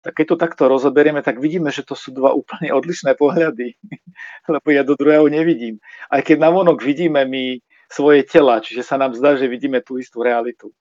tak 0.00 0.16
keď 0.16 0.26
to 0.32 0.36
takto 0.36 0.64
rozoberieme, 0.68 1.20
tak 1.20 1.36
vidíme, 1.36 1.68
že 1.68 1.84
to 1.84 1.92
sú 1.92 2.16
dva 2.16 2.32
úplne 2.32 2.72
odlišné 2.72 3.14
pohľady, 3.20 3.76
lebo 4.52 4.68
ja 4.72 4.82
do 4.82 4.96
druhého 4.96 5.28
nevidím. 5.28 5.76
Aj 6.08 6.24
keď 6.24 6.40
navonok 6.40 6.80
vidíme 6.80 7.20
my 7.28 7.60
svoje 7.92 8.24
tela, 8.24 8.64
čiže 8.64 8.80
sa 8.80 8.96
nám 8.96 9.12
zdá, 9.12 9.36
že 9.36 9.50
vidíme 9.50 9.84
tú 9.84 10.00
istú 10.00 10.24
realitu. 10.24 10.72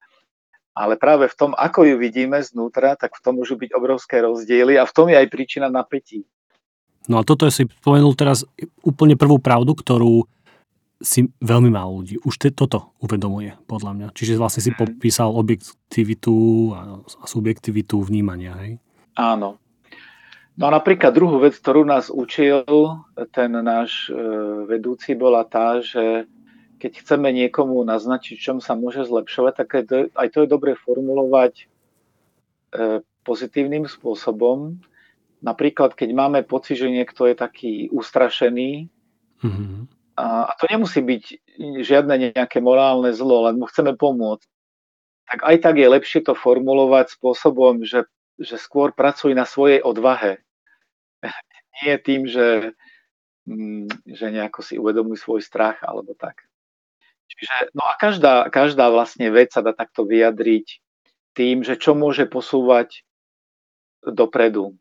Ale 0.80 0.96
práve 0.96 1.28
v 1.28 1.36
tom, 1.36 1.52
ako 1.52 1.84
ju 1.84 1.96
vidíme 2.00 2.40
znútra, 2.40 2.96
tak 2.96 3.20
v 3.20 3.24
tom 3.24 3.36
môžu 3.36 3.60
byť 3.60 3.76
obrovské 3.76 4.24
rozdiely 4.24 4.80
a 4.80 4.88
v 4.88 4.96
tom 4.96 5.12
je 5.12 5.20
aj 5.20 5.28
príčina 5.28 5.68
napätí. 5.68 6.24
No 7.12 7.20
a 7.20 7.28
toto 7.28 7.52
si 7.52 7.68
spomenul 7.68 8.16
teraz 8.16 8.48
úplne 8.80 9.20
prvú 9.20 9.44
pravdu, 9.44 9.76
ktorú 9.76 10.24
si 11.00 11.32
veľmi 11.40 11.72
málo 11.72 12.04
ľudí 12.04 12.20
už 12.24 12.36
te, 12.40 12.52
toto 12.52 12.96
uvedomuje, 13.00 13.56
podľa 13.68 13.92
mňa. 13.96 14.08
Čiže 14.16 14.40
vlastne 14.40 14.64
si 14.64 14.72
mhm. 14.72 14.80
popísal 14.80 15.36
objektivitu 15.36 16.36
a 16.76 16.80
subjektivitu 17.28 18.00
vnímania, 18.00 18.56
hej? 18.64 18.72
Áno. 19.20 19.60
No 20.60 20.64
a 20.68 20.76
napríklad 20.76 21.16
druhú 21.16 21.40
vec, 21.40 21.56
ktorú 21.56 21.88
nás 21.88 22.12
učil 22.12 22.68
ten 23.32 23.52
náš 23.64 24.12
e, 24.12 24.16
vedúci, 24.68 25.16
bola 25.16 25.48
tá, 25.48 25.80
že 25.80 26.28
keď 26.80 27.04
chceme 27.04 27.30
niekomu 27.36 27.84
naznačiť, 27.84 28.40
čom 28.40 28.58
sa 28.64 28.74
môže 28.74 29.04
zlepšovať, 29.06 29.54
tak 29.54 29.70
aj 30.16 30.28
to 30.32 30.38
je 30.44 30.48
dobre 30.48 30.80
formulovať 30.80 31.54
e, 31.60 31.66
pozitívnym 33.28 33.86
spôsobom. 33.86 34.80
Napríklad, 35.44 35.94
keď 35.94 36.10
máme 36.16 36.40
pocit, 36.48 36.80
že 36.80 36.88
niekto 36.88 37.28
je 37.28 37.36
taký 37.36 37.74
ustrašený, 37.92 38.88
mm-hmm. 39.44 39.80
a 40.20 40.52
to 40.60 40.66
nemusí 40.72 41.00
byť 41.04 41.24
žiadne 41.84 42.34
nejaké 42.36 42.64
morálne 42.64 43.12
zlo, 43.12 43.52
len 43.52 43.60
mu 43.60 43.68
chceme 43.68 43.96
pomôcť, 43.96 44.48
tak 45.30 45.40
aj 45.46 45.56
tak 45.62 45.76
je 45.78 45.88
lepšie 45.88 46.20
to 46.26 46.34
formulovať 46.34 47.14
spôsobom, 47.16 47.86
že 47.86 48.08
že 48.40 48.56
skôr 48.56 48.96
pracuj 48.96 49.36
na 49.36 49.44
svojej 49.44 49.84
odvahe. 49.84 50.40
Nie 51.84 52.00
tým, 52.00 52.26
že, 52.26 52.72
mm, 53.46 54.08
že 54.08 54.26
nejako 54.32 54.64
si 54.64 54.80
uvedomuj 54.80 55.20
svoj 55.20 55.44
strach 55.44 55.84
alebo 55.84 56.16
tak. 56.16 56.48
Čiže, 57.30 57.72
no 57.78 57.86
a 57.86 57.94
každá, 57.96 58.50
každá 58.50 58.90
vlastne 58.90 59.30
vec 59.30 59.54
sa 59.54 59.62
dá 59.62 59.72
takto 59.72 60.04
vyjadriť 60.04 60.82
tým, 61.38 61.62
že 61.62 61.78
čo 61.78 61.94
môže 61.94 62.26
posúvať 62.26 63.06
dopredu. 64.02 64.76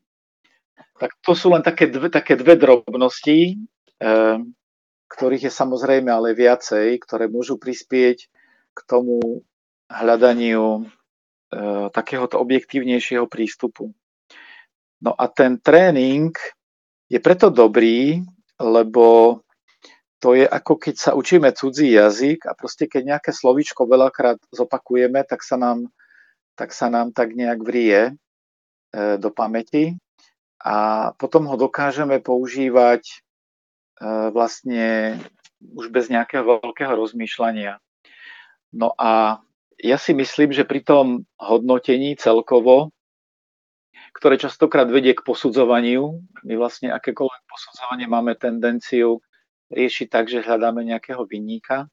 Tak 0.97 1.15
to 1.23 1.37
sú 1.37 1.53
len 1.53 1.63
také 1.63 1.87
dve, 1.87 2.09
také 2.11 2.35
dve 2.35 2.57
drobnosti, 2.57 3.55
eh, 4.01 4.37
ktorých 5.09 5.47
je 5.47 5.53
samozrejme 5.53 6.09
ale 6.09 6.35
viacej, 6.35 6.99
ktoré 7.05 7.31
môžu 7.31 7.55
prispieť 7.61 8.27
k 8.73 8.79
tomu 8.89 9.45
hľadaniu 9.89 10.89
E, 11.49 11.89
takéhoto 11.89 12.37
objektívnejšieho 12.37 13.25
prístupu. 13.25 13.89
No 15.01 15.17
a 15.17 15.25
ten 15.25 15.57
tréning 15.57 16.29
je 17.09 17.17
preto 17.17 17.49
dobrý, 17.49 18.21
lebo 18.61 19.41
to 20.19 20.35
je 20.35 20.43
ako 20.43 20.75
keď 20.75 20.95
sa 20.99 21.11
učíme 21.15 21.51
cudzí 21.55 21.95
jazyk 21.95 22.43
a 22.45 22.51
proste 22.51 22.91
keď 22.91 23.17
nejaké 23.17 23.31
slovíčko 23.31 23.87
veľakrát 23.87 24.39
zopakujeme, 24.51 25.23
tak 25.23 25.41
sa 25.47 25.55
nám 25.55 25.87
tak, 26.59 26.75
sa 26.75 26.91
nám 26.91 27.15
tak 27.15 27.39
nejak 27.39 27.63
vrie 27.63 28.11
e, 28.11 28.13
do 29.15 29.31
pamäti 29.31 29.95
a 30.59 31.09
potom 31.15 31.47
ho 31.47 31.55
dokážeme 31.55 32.19
používať 32.19 33.07
e, 33.07 33.15
vlastne 34.35 35.15
už 35.63 35.87
bez 35.87 36.11
nejakého 36.11 36.43
veľkého 36.43 36.91
rozmýšľania. 36.99 37.79
No 38.75 38.91
a 38.99 39.39
ja 39.79 39.95
si 39.95 40.11
myslím, 40.11 40.51
že 40.51 40.67
pri 40.67 40.83
tom 40.83 41.23
hodnotení 41.39 42.19
celkovo, 42.19 42.91
ktoré 44.11 44.35
častokrát 44.35 44.91
vedie 44.91 45.15
k 45.15 45.23
posudzovaniu, 45.23 46.19
my 46.43 46.53
vlastne 46.59 46.91
akékoľvek 46.91 47.41
posudzovanie 47.47 48.11
máme 48.11 48.35
tendenciu 48.35 49.23
riešiť 49.69 50.07
tak, 50.09 50.29
že 50.29 50.45
hľadáme 50.45 50.81
nejakého 50.85 51.25
vinníka, 51.25 51.87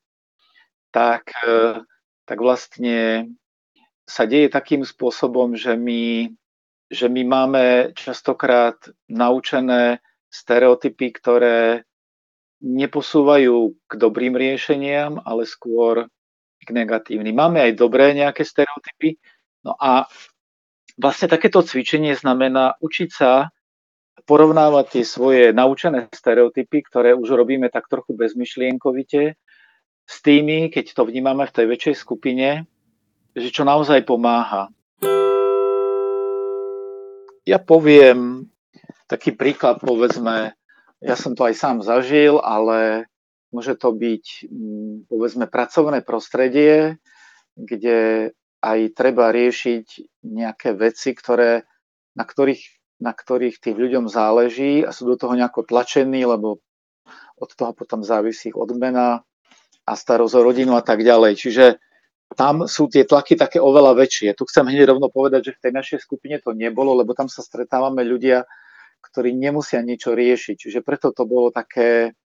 tak, 0.91 1.33
e, 1.45 1.81
tak 2.25 2.39
vlastne 2.41 3.31
sa 4.07 4.25
deje 4.25 4.49
takým 4.49 4.87
spôsobom, 4.87 5.59
že 5.59 5.75
my, 5.75 6.31
že 6.89 7.11
my 7.11 7.23
máme 7.27 7.65
častokrát 7.99 8.79
naučené 9.11 10.01
stereotypy, 10.31 11.13
ktoré 11.17 11.83
neposúvajú 12.63 13.77
k 13.85 13.93
dobrým 13.99 14.33
riešeniam, 14.33 15.21
ale 15.27 15.45
skôr 15.45 16.09
k 16.63 16.69
negatívnym. 16.73 17.37
Máme 17.37 17.61
aj 17.61 17.73
dobré 17.77 18.17
nejaké 18.17 18.43
stereotypy. 18.43 19.21
No 19.63 19.77
a 19.77 20.09
vlastne 20.97 21.29
takéto 21.29 21.61
cvičenie 21.61 22.17
znamená 22.17 22.81
učiť 22.81 23.11
sa 23.13 23.53
porovnávať 24.27 24.99
tie 24.99 25.05
svoje 25.07 25.45
naučené 25.55 26.11
stereotypy, 26.11 26.83
ktoré 26.83 27.15
už 27.15 27.31
robíme 27.33 27.71
tak 27.71 27.87
trochu 27.87 28.13
bezmyšlienkovite, 28.19 29.39
s 30.07 30.17
tými, 30.23 30.71
keď 30.71 30.95
to 30.95 31.03
vnímame 31.03 31.47
v 31.47 31.55
tej 31.55 31.67
väčšej 31.67 31.95
skupine, 31.99 32.67
že 33.35 33.51
čo 33.51 33.67
naozaj 33.67 34.07
pomáha. 34.07 34.71
Ja 37.47 37.59
poviem 37.63 38.51
taký 39.07 39.35
príklad, 39.35 39.83
povedzme, 39.83 40.55
ja 41.03 41.15
som 41.15 41.35
to 41.39 41.47
aj 41.47 41.55
sám 41.55 41.77
zažil, 41.83 42.43
ale 42.43 43.11
môže 43.55 43.79
to 43.79 43.95
byť 43.95 44.51
mm, 44.51 45.11
povedzme 45.11 45.47
pracovné 45.47 46.03
prostredie, 46.03 46.99
kde 47.55 48.31
aj 48.63 48.79
treba 48.99 49.31
riešiť 49.31 49.87
nejaké 50.27 50.75
veci, 50.75 51.15
ktoré, 51.15 51.63
na, 52.19 52.25
ktorých, 52.27 52.76
na 53.01 53.13
ktorých 53.13 53.61
tým 53.61 53.77
ľuďom 53.77 54.05
záleží 54.09 54.81
a 54.81 54.91
sú 54.91 55.05
do 55.05 55.17
toho 55.21 55.37
nejako 55.37 55.69
tlačení, 55.69 56.25
lebo 56.25 56.65
od 57.37 57.51
toho 57.53 57.77
potom 57.77 58.01
závisí 58.01 58.49
ich 58.51 58.57
odmena 58.57 59.21
a 59.87 59.93
starosť 59.93 60.35
o 60.41 60.43
rodinu 60.43 60.73
a 60.75 60.83
tak 60.83 61.05
ďalej. 61.05 61.33
Čiže 61.37 61.65
tam 62.35 62.67
sú 62.67 62.91
tie 62.91 63.07
tlaky 63.07 63.39
také 63.39 63.63
oveľa 63.63 63.95
väčšie. 63.95 64.35
Tu 64.35 64.43
chcem 64.51 64.67
hneď 64.67 64.91
rovno 64.97 65.13
povedať, 65.13 65.53
že 65.53 65.57
v 65.61 65.63
tej 65.69 65.73
našej 65.77 65.99
skupine 66.03 66.43
to 66.43 66.57
nebolo, 66.57 66.97
lebo 66.99 67.15
tam 67.15 67.31
sa 67.31 67.45
stretávame 67.45 68.03
ľudia, 68.03 68.43
ktorí 69.05 69.31
nemusia 69.37 69.85
niečo 69.85 70.17
riešiť. 70.17 70.57
Čiže 70.59 70.81
preto 70.83 71.15
to 71.15 71.23
bolo 71.29 71.55
také 71.55 72.17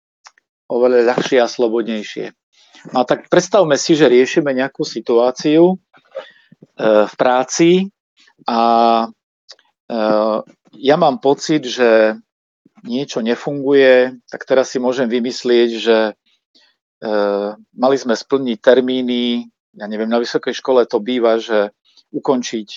oveľa 0.72 1.14
ľahšie 1.14 1.38
a 1.38 1.52
slobodnejšie. 1.52 2.34
No 2.96 3.04
a 3.04 3.06
tak 3.06 3.30
predstavme 3.30 3.78
si, 3.78 3.94
že 3.94 4.10
riešime 4.10 4.58
nejakú 4.58 4.82
situáciu 4.82 5.76
e, 5.76 5.76
v 7.06 7.14
práci 7.14 7.94
a 8.50 8.60
e, 9.06 9.98
ja 10.76 10.96
mám 10.96 11.20
pocit, 11.20 11.68
že 11.68 12.16
niečo 12.82 13.22
nefunguje, 13.22 14.20
tak 14.32 14.48
teraz 14.48 14.74
si 14.74 14.82
môžem 14.82 15.06
vymyslieť, 15.06 15.70
že 15.78 15.98
e, 16.10 16.14
mali 17.78 17.96
sme 18.00 18.18
splniť 18.18 18.58
termíny 18.58 19.52
ja 19.76 19.86
neviem, 19.88 20.12
na 20.12 20.20
vysokej 20.20 20.52
škole 20.52 20.84
to 20.84 21.00
býva, 21.00 21.40
že 21.40 21.72
ukončiť 22.12 22.70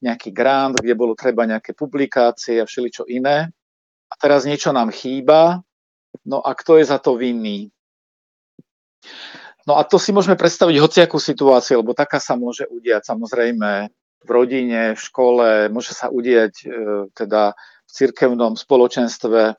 nejaký 0.00 0.30
grant, 0.32 0.80
kde 0.80 0.94
bolo 0.96 1.12
treba 1.12 1.44
nejaké 1.44 1.76
publikácie 1.76 2.62
a 2.62 2.68
všeličo 2.68 3.04
iné. 3.10 3.52
A 4.08 4.14
teraz 4.16 4.48
niečo 4.48 4.72
nám 4.72 4.88
chýba, 4.88 5.60
no 6.24 6.40
a 6.40 6.56
kto 6.56 6.80
je 6.80 6.84
za 6.88 6.96
to 6.96 7.20
vinný? 7.20 7.68
No 9.68 9.76
a 9.76 9.84
to 9.84 10.00
si 10.00 10.16
môžeme 10.16 10.40
predstaviť 10.40 10.80
hociakú 10.80 11.20
situáciu, 11.20 11.84
lebo 11.84 11.92
taká 11.92 12.16
sa 12.16 12.32
môže 12.40 12.64
udiať 12.64 13.04
samozrejme 13.04 13.92
v 14.24 14.30
rodine, 14.30 14.94
v 14.94 15.00
škole, 15.00 15.70
môže 15.70 15.94
sa 15.94 16.10
udiať 16.10 16.54
e, 16.62 16.66
teda 17.14 17.54
v 17.58 17.90
cirkevnom 17.90 18.58
spoločenstve, 18.58 19.56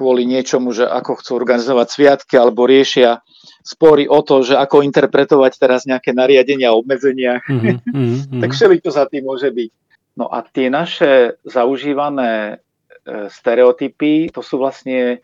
kvôli 0.00 0.24
niečomu, 0.24 0.72
že 0.72 0.88
ako 0.88 1.20
chcú 1.20 1.36
organizovať 1.36 1.86
sviatky 1.92 2.34
alebo 2.40 2.64
riešia 2.64 3.20
spory 3.60 4.08
o 4.08 4.24
to, 4.24 4.40
že 4.40 4.56
ako 4.56 4.80
interpretovať 4.80 5.52
teraz 5.60 5.84
nejaké 5.84 6.16
nariadenia 6.16 6.72
a 6.72 6.78
obmedzenia. 6.78 7.44
Mm-hmm, 7.44 7.76
mm-hmm. 7.84 8.40
tak 8.42 8.50
všeli 8.56 8.76
to 8.80 8.88
za 8.88 9.04
tým 9.10 9.28
môže 9.28 9.52
byť. 9.52 9.70
No 10.16 10.32
a 10.32 10.40
tie 10.40 10.72
naše 10.72 11.36
zaužívané 11.44 12.56
e, 13.04 13.28
stereotypy, 13.28 14.32
to 14.32 14.40
sú 14.40 14.56
vlastne 14.56 15.20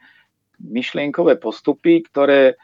myšlienkové 0.61 1.41
postupy, 1.41 2.05
ktoré 2.05 2.61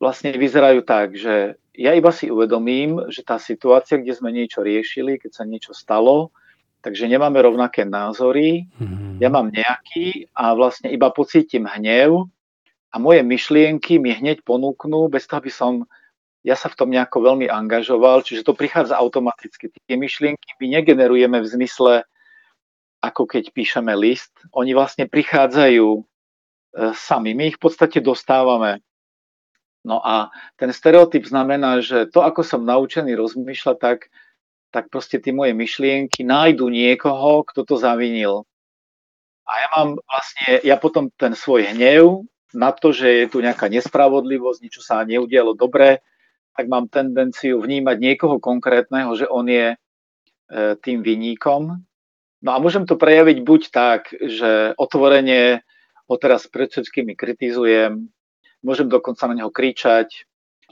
vlastne 0.00 0.36
vyzerajú 0.36 0.80
tak, 0.84 1.16
že 1.16 1.56
ja 1.74 1.90
iba 1.92 2.14
si 2.14 2.30
uvedomím, 2.30 3.10
že 3.10 3.26
tá 3.26 3.36
situácia, 3.36 3.98
kde 3.98 4.14
sme 4.14 4.30
niečo 4.30 4.62
riešili, 4.62 5.18
keď 5.18 5.30
sa 5.34 5.44
niečo 5.44 5.74
stalo, 5.74 6.30
takže 6.86 7.10
nemáme 7.10 7.42
rovnaké 7.42 7.82
názory, 7.82 8.70
mm-hmm. 8.78 9.18
ja 9.18 9.28
mám 9.28 9.50
nejaký 9.50 10.30
a 10.36 10.54
vlastne 10.54 10.92
iba 10.94 11.10
pocítim 11.10 11.66
hnev 11.66 12.30
a 12.94 12.96
moje 13.02 13.26
myšlienky 13.26 13.98
mi 13.98 14.14
hneď 14.14 14.46
ponúknú, 14.46 15.10
bez 15.10 15.26
toho, 15.26 15.42
aby 15.42 15.50
som 15.50 15.72
ja 16.44 16.54
sa 16.54 16.68
v 16.68 16.76
tom 16.76 16.92
nejako 16.92 17.24
veľmi 17.24 17.48
angažoval, 17.48 18.20
čiže 18.20 18.44
to 18.44 18.52
prichádza 18.52 19.00
automaticky. 19.00 19.72
Tie 19.72 19.96
myšlienky 19.96 20.60
my 20.60 20.76
negenerujeme 20.76 21.40
v 21.40 21.48
zmysle, 21.48 22.04
ako 23.00 23.24
keď 23.24 23.48
píšeme 23.56 23.96
list, 23.96 24.36
oni 24.52 24.76
vlastne 24.76 25.08
prichádzajú 25.08 25.88
e, 25.88 26.02
sami, 26.92 27.32
my 27.32 27.48
ich 27.48 27.56
v 27.56 27.64
podstate 27.64 28.04
dostávame. 28.04 28.84
No 29.84 30.00
a 30.00 30.32
ten 30.56 30.72
stereotyp 30.72 31.28
znamená, 31.28 31.84
že 31.84 32.08
to, 32.08 32.24
ako 32.24 32.40
som 32.40 32.64
naučený 32.64 33.12
rozmýšľať, 33.20 33.76
tak 33.76 33.98
tak 34.74 34.90
proste 34.90 35.22
tie 35.22 35.30
moje 35.30 35.54
myšlienky 35.54 36.26
nájdu 36.26 36.66
niekoho, 36.66 37.46
kto 37.46 37.62
to 37.62 37.78
zavinil. 37.78 38.42
A 39.46 39.52
ja 39.62 39.68
mám 39.70 39.88
vlastne, 40.02 40.66
ja 40.66 40.74
potom 40.74 41.14
ten 41.14 41.38
svoj 41.38 41.70
hnev 41.70 42.26
na 42.50 42.74
to, 42.74 42.90
že 42.90 43.22
je 43.22 43.26
tu 43.30 43.38
nejaká 43.38 43.70
nespravodlivosť, 43.70 44.58
niečo 44.58 44.82
sa 44.82 45.06
neudialo 45.06 45.54
dobre, 45.54 46.02
tak 46.58 46.66
mám 46.66 46.90
tendenciu 46.90 47.62
vnímať 47.62 47.96
niekoho 48.02 48.42
konkrétneho, 48.42 49.14
že 49.14 49.30
on 49.30 49.46
je 49.46 49.74
e, 49.74 49.76
tým 50.82 51.06
vyníkom. 51.06 51.78
No 52.42 52.50
a 52.50 52.58
môžem 52.58 52.82
to 52.82 52.98
prejaviť 52.98 53.46
buď 53.46 53.62
tak, 53.70 54.10
že 54.10 54.74
otvorene 54.74 55.62
ho 56.10 56.14
teraz 56.18 56.50
pred 56.50 56.66
všetkými 56.70 57.14
kritizujem, 57.14 58.10
môžem 58.64 58.88
dokonca 58.88 59.28
na 59.28 59.36
neho 59.36 59.52
kričať, 59.52 60.24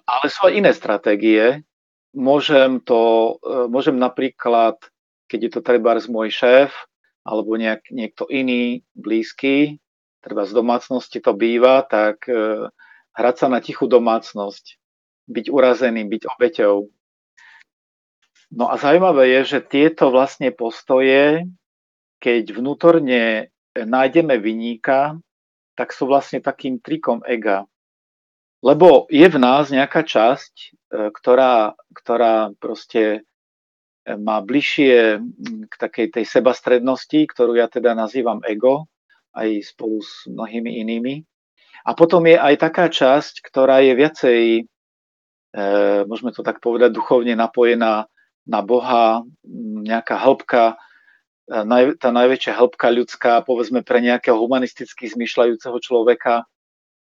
ale 0.08 0.26
sú 0.32 0.48
aj 0.48 0.56
iné 0.56 0.72
stratégie, 0.72 1.62
môžem 2.16 2.80
to, 2.80 3.36
e, 3.44 3.68
môžem 3.68 4.00
napríklad, 4.00 4.80
keď 5.28 5.38
je 5.38 5.50
to 5.52 5.60
treba 5.60 5.94
z 6.00 6.08
môj 6.08 6.32
šéf, 6.32 6.72
alebo 7.22 7.54
nejak, 7.54 7.92
niekto 7.94 8.26
iný, 8.26 8.82
blízky, 8.96 9.78
treba 10.24 10.48
z 10.48 10.52
domácnosti 10.56 11.22
to 11.22 11.36
býva, 11.36 11.86
tak 11.86 12.26
e, 12.26 12.66
hrať 13.14 13.36
sa 13.36 13.46
na 13.52 13.62
tichú 13.62 13.86
domácnosť, 13.86 14.80
byť 15.30 15.46
urazený, 15.52 16.08
byť 16.08 16.22
obeťou. 16.26 16.76
No 18.52 18.68
a 18.68 18.76
zaujímavé 18.76 19.40
je, 19.40 19.56
že 19.56 19.60
tieto 19.64 20.12
vlastne 20.12 20.52
postoje, 20.52 21.48
keď 22.20 22.52
vnútorne 22.52 23.48
nájdeme 23.72 24.36
vyníka, 24.36 25.16
tak 25.72 25.96
sú 25.96 26.04
vlastne 26.04 26.44
takým 26.44 26.76
trikom 26.76 27.24
ega. 27.24 27.64
Lebo 28.62 29.10
je 29.10 29.26
v 29.26 29.38
nás 29.42 29.74
nejaká 29.74 30.06
časť, 30.06 30.54
e, 30.54 30.66
ktorá, 31.10 31.74
ktorá 31.98 32.54
proste 32.62 33.26
e, 34.06 34.14
má 34.14 34.38
bližšie 34.38 35.18
k 35.66 35.74
takej 35.74 36.14
tej 36.14 36.24
sebastrednosti, 36.30 37.26
ktorú 37.26 37.58
ja 37.58 37.66
teda 37.66 37.98
nazývam 37.98 38.38
ego, 38.46 38.86
aj 39.34 39.66
spolu 39.66 39.98
s 39.98 40.30
mnohými 40.30 40.78
inými. 40.78 41.26
A 41.82 41.98
potom 41.98 42.22
je 42.22 42.38
aj 42.38 42.54
taká 42.62 42.86
časť, 42.86 43.42
ktorá 43.42 43.82
je 43.82 43.92
viacej, 43.98 44.42
e, 45.58 45.62
môžeme 46.06 46.30
to 46.30 46.46
tak 46.46 46.62
povedať, 46.62 46.94
duchovne 46.94 47.34
napojená 47.34 48.06
na 48.46 48.60
Boha, 48.62 49.26
nejaká 49.82 50.22
hĺbka, 50.22 50.78
naj, 51.50 51.98
tá 51.98 52.14
najväčšia 52.14 52.54
hĺbka 52.54 52.94
ľudská, 52.94 53.32
povedzme 53.42 53.82
pre 53.82 53.98
nejakého 54.02 54.38
humanisticky 54.38 55.10
zmyšľajúceho 55.10 55.78
človeka. 55.82 56.46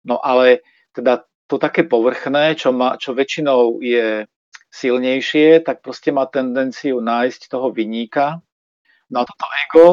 No 0.08 0.20
ale 0.24 0.64
teda 0.96 1.28
to 1.48 1.56
také 1.56 1.88
povrchné, 1.88 2.60
čo, 2.60 2.76
má, 2.76 3.00
čo 3.00 3.16
väčšinou 3.16 3.80
je 3.80 4.28
silnejšie, 4.68 5.64
tak 5.64 5.80
proste 5.80 6.12
má 6.12 6.28
tendenciu 6.28 7.00
nájsť 7.00 7.48
toho 7.48 7.72
vyníka. 7.72 8.44
No 9.08 9.24
a 9.24 9.28
toto 9.28 9.48
ego 9.68 9.88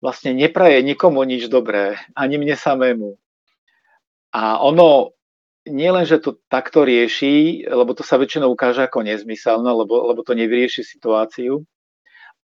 vlastne 0.00 0.32
nepraje 0.32 0.80
nikomu 0.80 1.20
nič 1.28 1.52
dobré, 1.52 2.00
ani 2.16 2.40
mne 2.40 2.56
samému. 2.56 3.20
A 4.32 4.56
ono 4.64 5.12
nie 5.68 5.92
len, 5.92 6.08
že 6.08 6.24
to 6.24 6.40
takto 6.48 6.88
rieši, 6.88 7.68
lebo 7.68 7.92
to 7.92 8.00
sa 8.00 8.16
väčšinou 8.16 8.48
ukáže 8.48 8.88
ako 8.88 9.04
nezmyselné, 9.04 9.68
lebo, 9.68 10.08
lebo 10.08 10.24
to 10.24 10.32
nevyrieši 10.32 10.80
situáciu, 10.80 11.60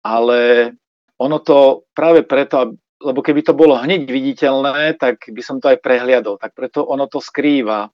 ale 0.01 0.73
ono 1.21 1.37
to 1.45 1.85
práve 1.93 2.25
preto, 2.25 2.73
lebo 2.97 3.21
keby 3.21 3.45
to 3.45 3.53
bolo 3.53 3.77
hneď 3.77 4.09
viditeľné, 4.09 4.97
tak 4.97 5.29
by 5.29 5.41
som 5.45 5.61
to 5.61 5.69
aj 5.69 5.77
prehliadol. 5.85 6.41
Tak 6.41 6.57
preto 6.57 6.81
ono 6.81 7.05
to 7.05 7.21
skrýva 7.21 7.85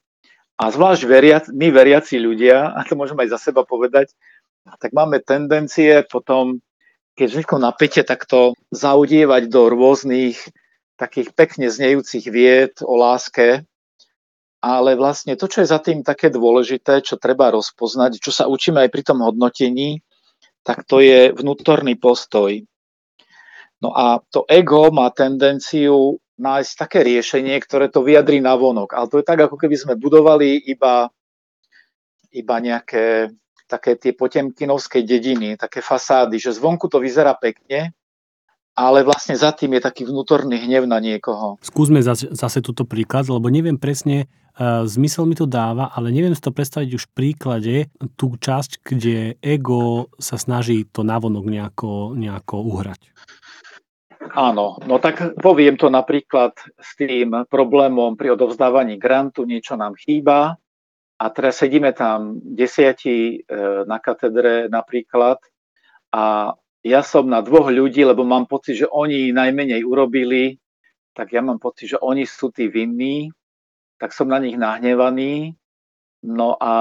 a 0.59 0.63
zvlášť 0.67 1.01
veriac, 1.07 1.43
my 1.55 1.71
veriaci 1.71 2.19
ľudia, 2.19 2.75
a 2.75 2.83
to 2.83 2.99
môžem 2.99 3.15
aj 3.23 3.31
za 3.31 3.39
seba 3.39 3.63
povedať, 3.63 4.11
tak 4.67 4.91
máme 4.91 5.23
tendencie 5.23 6.03
potom, 6.03 6.59
keď 7.15 7.27
vzniknú 7.31 7.57
napätie, 7.63 8.03
tak 8.03 8.27
to 8.27 8.51
zaudievať 8.75 9.47
do 9.47 9.71
rôznych 9.71 10.35
takých 10.99 11.31
pekne 11.31 11.71
znejúcich 11.71 12.27
vied 12.27 12.75
o 12.83 12.99
láske, 12.99 13.63
ale 14.59 14.99
vlastne 14.99 15.39
to, 15.39 15.47
čo 15.47 15.63
je 15.63 15.71
za 15.71 15.79
tým 15.79 16.03
také 16.03 16.27
dôležité, 16.27 16.99
čo 16.99 17.15
treba 17.15 17.55
rozpoznať, 17.55 18.19
čo 18.19 18.35
sa 18.35 18.51
učíme 18.51 18.83
aj 18.83 18.89
pri 18.91 19.03
tom 19.07 19.23
hodnotení, 19.23 20.03
tak 20.67 20.83
to 20.83 20.99
je 20.99 21.31
vnútorný 21.31 21.95
postoj. 21.95 22.51
No 23.79 23.95
a 23.95 24.19
to 24.27 24.43
ego 24.51 24.91
má 24.91 25.07
tendenciu 25.15 26.19
nájsť 26.39 26.71
také 26.79 26.99
riešenie, 27.03 27.59
ktoré 27.59 27.91
to 27.91 28.01
vyjadrí 28.01 28.39
na 28.39 28.55
vonok. 28.55 28.95
Ale 28.95 29.11
to 29.11 29.19
je 29.19 29.27
tak, 29.27 29.43
ako 29.43 29.59
keby 29.59 29.75
sme 29.75 29.93
budovali 29.99 30.55
iba, 30.71 31.11
iba 32.31 32.55
nejaké 32.57 33.29
také 33.69 33.93
tie 34.01 34.17
potemkinovské 34.17 35.05
dediny, 35.05 35.53
také 35.53 35.85
fasády, 35.85 36.41
že 36.41 36.57
zvonku 36.57 36.89
to 36.89 36.97
vyzerá 36.97 37.37
pekne, 37.37 37.93
ale 38.73 39.05
vlastne 39.05 39.37
za 39.37 39.53
tým 39.53 39.77
je 39.77 39.81
taký 39.85 40.09
vnútorný 40.09 40.57
hnev 40.57 40.89
na 40.89 40.97
niekoho. 40.97 41.61
Skúsme 41.61 42.01
zase, 42.01 42.33
zase 42.33 42.65
túto 42.65 42.87
príklad, 42.87 43.29
lebo 43.29 43.51
neviem 43.51 43.77
presne, 43.77 44.25
uh, 44.57 44.87
zmysel 44.89 45.29
mi 45.29 45.37
to 45.37 45.45
dáva, 45.45 45.93
ale 45.93 46.09
neviem 46.09 46.33
si 46.33 46.41
to 46.41 46.55
predstaviť 46.55 46.89
už 46.97 47.03
v 47.11 47.13
príklade 47.13 47.75
tú 48.17 48.33
časť, 48.39 48.81
kde 48.81 49.35
ego 49.43 50.09
sa 50.17 50.39
snaží 50.39 50.87
to 50.89 51.05
navonok 51.05 51.45
nejako, 51.45 52.17
nejako 52.17 52.55
uhrať. 52.65 53.11
Áno, 54.39 54.79
no 54.87 55.03
tak 55.03 55.35
poviem 55.35 55.75
to 55.75 55.91
napríklad 55.91 56.55
s 56.79 56.95
tým 56.95 57.43
problémom 57.51 58.15
pri 58.15 58.39
odovzdávaní 58.39 58.95
grantu, 58.95 59.43
niečo 59.43 59.75
nám 59.75 59.99
chýba 59.99 60.55
a 61.19 61.25
teraz 61.27 61.59
sedíme 61.59 61.91
tam 61.91 62.39
desiatí 62.39 63.43
e, 63.43 63.83
na 63.83 63.99
katedre 63.99 64.71
napríklad 64.71 65.43
a 66.15 66.55
ja 66.87 67.03
som 67.03 67.27
na 67.27 67.43
dvoch 67.43 67.67
ľudí, 67.67 68.07
lebo 68.07 68.23
mám 68.23 68.47
pocit, 68.47 68.79
že 68.79 68.87
oni 68.87 69.35
najmenej 69.35 69.83
urobili, 69.83 70.55
tak 71.11 71.35
ja 71.35 71.43
mám 71.43 71.59
pocit, 71.59 71.91
že 71.91 71.97
oni 71.99 72.23
sú 72.23 72.55
tí 72.55 72.71
vinní, 72.71 73.35
tak 73.99 74.15
som 74.15 74.31
na 74.31 74.39
nich 74.39 74.55
nahnevaný. 74.55 75.51
No 76.23 76.55
a 76.55 76.71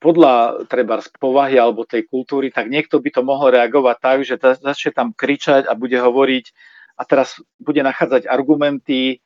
podľa 0.00 0.64
treba 0.72 1.04
z 1.04 1.12
povahy 1.20 1.60
alebo 1.60 1.84
tej 1.84 2.08
kultúry, 2.08 2.48
tak 2.48 2.72
niekto 2.72 2.96
by 2.96 3.12
to 3.12 3.20
mohol 3.20 3.52
reagovať 3.52 3.96
tak, 4.00 4.18
že 4.24 4.40
začne 4.40 4.96
tam 4.96 5.12
kričať 5.12 5.68
a 5.68 5.76
bude 5.76 6.00
hovoriť 6.00 6.72
a 6.94 7.02
teraz 7.04 7.38
bude 7.58 7.82
nachádzať 7.82 8.30
argumenty 8.30 9.18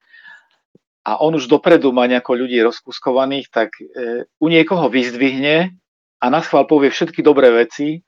a 1.04 1.20
on 1.24 1.36
už 1.36 1.48
dopredu 1.48 1.88
má 1.92 2.04
nejako 2.04 2.36
ľudí 2.36 2.60
rozkuskovaných, 2.60 3.48
tak 3.48 3.76
e, 3.80 4.28
u 4.28 4.46
niekoho 4.52 4.92
vyzdvihne 4.92 5.72
a 6.20 6.24
na 6.28 6.40
schvál 6.44 6.68
povie 6.68 6.92
všetky 6.92 7.24
dobré 7.24 7.48
veci 7.48 8.04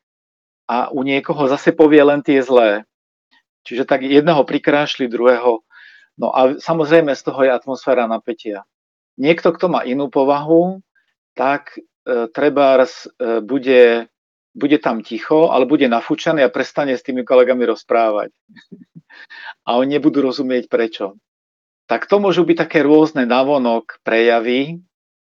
a 0.68 0.92
u 0.92 1.00
niekoho 1.00 1.48
zase 1.48 1.72
povie 1.72 2.04
len 2.04 2.20
tie 2.20 2.44
zlé. 2.44 2.84
Čiže 3.64 3.88
tak 3.88 4.04
jedného 4.04 4.44
prikrášli, 4.44 5.08
druhého. 5.08 5.64
No 6.20 6.28
a 6.32 6.60
samozrejme 6.60 7.16
z 7.16 7.22
toho 7.24 7.40
je 7.44 7.52
atmosféra 7.52 8.04
napätia. 8.04 8.68
Niekto, 9.16 9.52
kto 9.52 9.72
má 9.72 9.84
inú 9.84 10.12
povahu, 10.12 10.84
tak 11.32 11.76
e, 12.04 12.28
treba 12.32 12.80
e, 12.84 12.86
bude, 13.40 14.12
bude 14.54 14.78
tam 14.82 15.02
ticho, 15.02 15.50
ale 15.50 15.66
bude 15.66 15.86
nafúčaný 15.86 16.42
a 16.42 16.50
prestane 16.52 16.98
s 16.98 17.06
tými 17.06 17.22
kolegami 17.22 17.66
rozprávať. 17.70 18.34
a 19.68 19.70
oni 19.78 19.98
nebudú 19.98 20.22
rozumieť 20.24 20.66
prečo. 20.66 21.18
Tak 21.90 22.06
to 22.06 22.22
môžu 22.22 22.46
byť 22.46 22.56
také 22.70 22.86
rôzne 22.86 23.26
navonok 23.26 23.98
prejavy, 24.06 24.78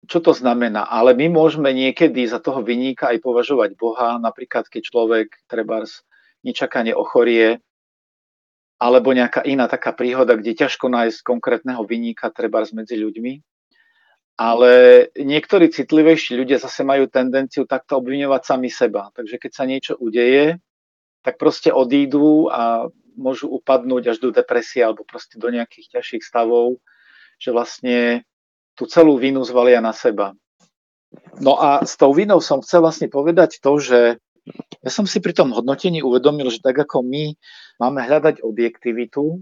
čo 0.06 0.22
to 0.22 0.34
znamená. 0.34 0.86
Ale 0.86 1.18
my 1.18 1.30
môžeme 1.30 1.74
niekedy 1.74 2.26
za 2.26 2.38
toho 2.38 2.62
vyníka 2.62 3.10
aj 3.10 3.22
považovať 3.22 3.78
Boha, 3.78 4.22
napríklad 4.22 4.70
keď 4.70 4.82
človek 4.86 5.28
trebárs 5.50 6.06
nečakane 6.46 6.94
ochorie, 6.94 7.62
alebo 8.82 9.14
nejaká 9.14 9.46
iná 9.46 9.70
taká 9.70 9.94
príhoda, 9.94 10.34
kde 10.34 10.58
ťažko 10.58 10.90
nájsť 10.90 11.22
konkrétneho 11.22 11.86
vyníka 11.86 12.34
trebárs 12.34 12.74
medzi 12.74 12.98
ľuďmi. 12.98 13.42
Ale 14.42 15.06
niektorí 15.14 15.70
citlivejší 15.70 16.34
ľudia 16.34 16.58
zase 16.58 16.82
majú 16.82 17.06
tendenciu 17.06 17.70
takto 17.70 18.02
obviňovať 18.02 18.42
sami 18.42 18.74
seba. 18.74 19.14
Takže 19.14 19.38
keď 19.38 19.52
sa 19.54 19.70
niečo 19.70 19.94
udeje, 20.02 20.58
tak 21.22 21.38
proste 21.38 21.70
odídu 21.70 22.50
a 22.50 22.90
môžu 23.14 23.54
upadnúť 23.54 24.04
až 24.10 24.18
do 24.18 24.34
depresie 24.34 24.82
alebo 24.82 25.06
proste 25.06 25.38
do 25.38 25.46
nejakých 25.54 25.94
ťažších 25.94 26.26
stavov, 26.26 26.82
že 27.38 27.54
vlastne 27.54 28.26
tú 28.74 28.90
celú 28.90 29.22
vinu 29.22 29.46
zvalia 29.46 29.78
na 29.78 29.94
seba. 29.94 30.34
No 31.38 31.62
a 31.62 31.86
s 31.86 31.94
tou 31.94 32.10
vinou 32.10 32.42
som 32.42 32.66
chcel 32.66 32.82
vlastne 32.82 33.14
povedať 33.14 33.62
to, 33.62 33.78
že 33.78 34.18
ja 34.82 34.90
som 34.90 35.06
si 35.06 35.22
pri 35.22 35.38
tom 35.38 35.54
hodnotení 35.54 36.02
uvedomil, 36.02 36.50
že 36.50 36.66
tak 36.66 36.82
ako 36.82 37.06
my 37.06 37.38
máme 37.78 38.02
hľadať 38.02 38.42
objektivitu, 38.42 39.38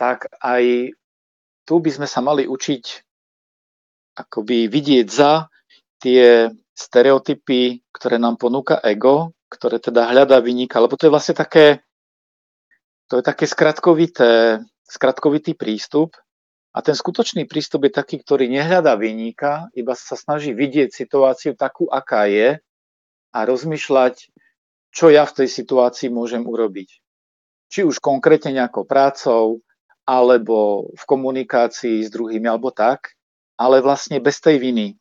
tak 0.00 0.32
aj 0.40 0.96
tu 1.68 1.74
by 1.84 1.90
sme 1.92 2.08
sa 2.08 2.24
mali 2.24 2.48
učiť 2.48 3.11
akoby 4.16 4.68
vidieť 4.68 5.06
za 5.08 5.48
tie 6.02 6.50
stereotypy, 6.72 7.84
ktoré 7.92 8.16
nám 8.18 8.40
ponúka 8.40 8.80
ego, 8.82 9.36
ktoré 9.52 9.78
teda 9.78 10.08
hľadá 10.08 10.40
vyníka, 10.40 10.80
lebo 10.80 10.96
to 10.96 11.06
je 11.06 11.14
vlastne 11.14 11.36
také, 11.36 11.84
to 13.12 13.20
je 13.20 13.24
také 13.24 13.44
skratkovité, 13.44 14.60
skratkovitý 14.88 15.52
prístup 15.52 16.16
a 16.72 16.80
ten 16.80 16.96
skutočný 16.96 17.44
prístup 17.44 17.84
je 17.84 17.92
taký, 17.92 18.24
ktorý 18.24 18.48
nehľadá 18.48 18.96
vyníka, 18.96 19.68
iba 19.76 19.92
sa 19.92 20.16
snaží 20.16 20.56
vidieť 20.56 20.88
situáciu 20.88 21.52
takú, 21.52 21.84
aká 21.92 22.24
je 22.26 22.56
a 23.32 23.38
rozmýšľať, 23.44 24.32
čo 24.92 25.12
ja 25.12 25.28
v 25.28 25.44
tej 25.44 25.48
situácii 25.48 26.08
môžem 26.08 26.44
urobiť. 26.44 27.00
Či 27.72 27.84
už 27.84 28.00
konkrétne 28.00 28.52
nejakou 28.56 28.84
prácou, 28.84 29.64
alebo 30.04 30.90
v 30.92 31.04
komunikácii 31.04 32.04
s 32.04 32.12
druhými, 32.12 32.48
alebo 32.48 32.72
tak 32.72 33.16
ale 33.62 33.78
vlastne 33.78 34.18
bez 34.18 34.42
tej 34.42 34.58
viny. 34.58 34.98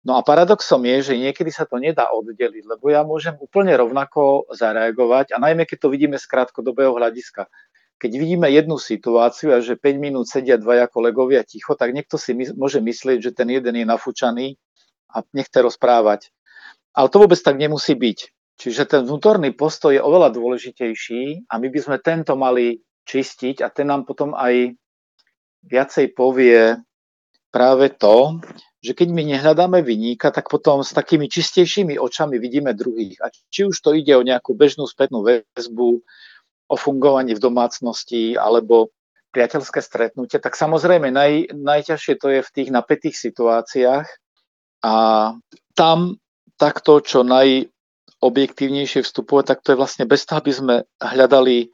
No 0.00 0.16
a 0.16 0.24
paradoxom 0.24 0.80
je, 0.88 1.12
že 1.12 1.20
niekedy 1.20 1.52
sa 1.52 1.68
to 1.68 1.76
nedá 1.76 2.08
oddeliť, 2.08 2.64
lebo 2.64 2.88
ja 2.88 3.04
môžem 3.04 3.36
úplne 3.36 3.76
rovnako 3.76 4.48
zareagovať 4.48 5.36
a 5.36 5.38
najmä 5.38 5.68
keď 5.68 5.78
to 5.86 5.88
vidíme 5.92 6.16
z 6.16 6.24
krátkodobého 6.24 6.96
hľadiska. 6.96 7.46
Keď 8.00 8.10
vidíme 8.16 8.48
jednu 8.48 8.80
situáciu 8.80 9.52
a 9.52 9.60
že 9.60 9.76
5 9.76 10.00
minút 10.00 10.24
sedia 10.24 10.56
dvaja 10.56 10.88
kolegovia 10.88 11.44
ticho, 11.44 11.76
tak 11.76 11.92
niekto 11.92 12.16
si 12.16 12.32
my, 12.32 12.56
môže 12.56 12.80
myslieť, 12.80 13.20
že 13.20 13.36
ten 13.36 13.52
jeden 13.52 13.76
je 13.76 13.84
nafúčaný 13.84 14.56
a 15.12 15.20
nechce 15.36 15.60
rozprávať. 15.60 16.32
Ale 16.96 17.12
to 17.12 17.20
vôbec 17.20 17.36
tak 17.36 17.60
nemusí 17.60 17.92
byť. 17.92 18.18
Čiže 18.56 18.88
ten 18.88 19.00
vnútorný 19.04 19.52
postoj 19.52 19.92
je 19.92 20.00
oveľa 20.00 20.32
dôležitejší 20.32 21.48
a 21.48 21.60
my 21.60 21.68
by 21.68 21.80
sme 21.80 21.96
tento 22.00 22.32
mali 22.40 22.80
čistiť 23.04 23.60
a 23.60 23.68
ten 23.68 23.92
nám 23.92 24.08
potom 24.08 24.32
aj 24.32 24.76
viacej 25.68 26.16
povie 26.16 26.80
práve 27.50 27.90
to, 27.94 28.38
že 28.80 28.96
keď 28.96 29.08
my 29.12 29.22
nehľadáme 29.36 29.84
vyníka, 29.84 30.32
tak 30.32 30.48
potom 30.48 30.80
s 30.80 30.96
takými 30.96 31.28
čistejšími 31.28 32.00
očami 32.00 32.40
vidíme 32.40 32.72
druhých. 32.72 33.20
A 33.20 33.28
či 33.52 33.68
už 33.68 33.76
to 33.76 33.92
ide 33.92 34.16
o 34.16 34.24
nejakú 34.24 34.56
bežnú 34.56 34.88
spätnú 34.88 35.20
väzbu, 35.20 36.00
o 36.70 36.76
fungovaní 36.78 37.34
v 37.34 37.42
domácnosti 37.42 38.38
alebo 38.38 38.94
priateľské 39.34 39.78
stretnutie, 39.82 40.38
tak 40.42 40.58
samozrejme 40.58 41.10
naj, 41.10 41.54
najťažšie 41.54 42.14
to 42.18 42.26
je 42.34 42.40
v 42.42 42.50
tých 42.54 42.68
napätých 42.74 43.14
situáciách 43.14 44.06
a 44.82 44.94
tam 45.74 46.18
takto, 46.58 46.98
čo 46.98 47.22
najobjektívnejšie 47.22 49.06
vstupovať, 49.06 49.44
tak 49.54 49.58
to 49.62 49.68
je 49.74 49.80
vlastne 49.80 50.04
bez 50.06 50.26
toho, 50.26 50.42
aby 50.42 50.52
sme 50.52 50.74
hľadali 50.98 51.56
e, 51.62 51.66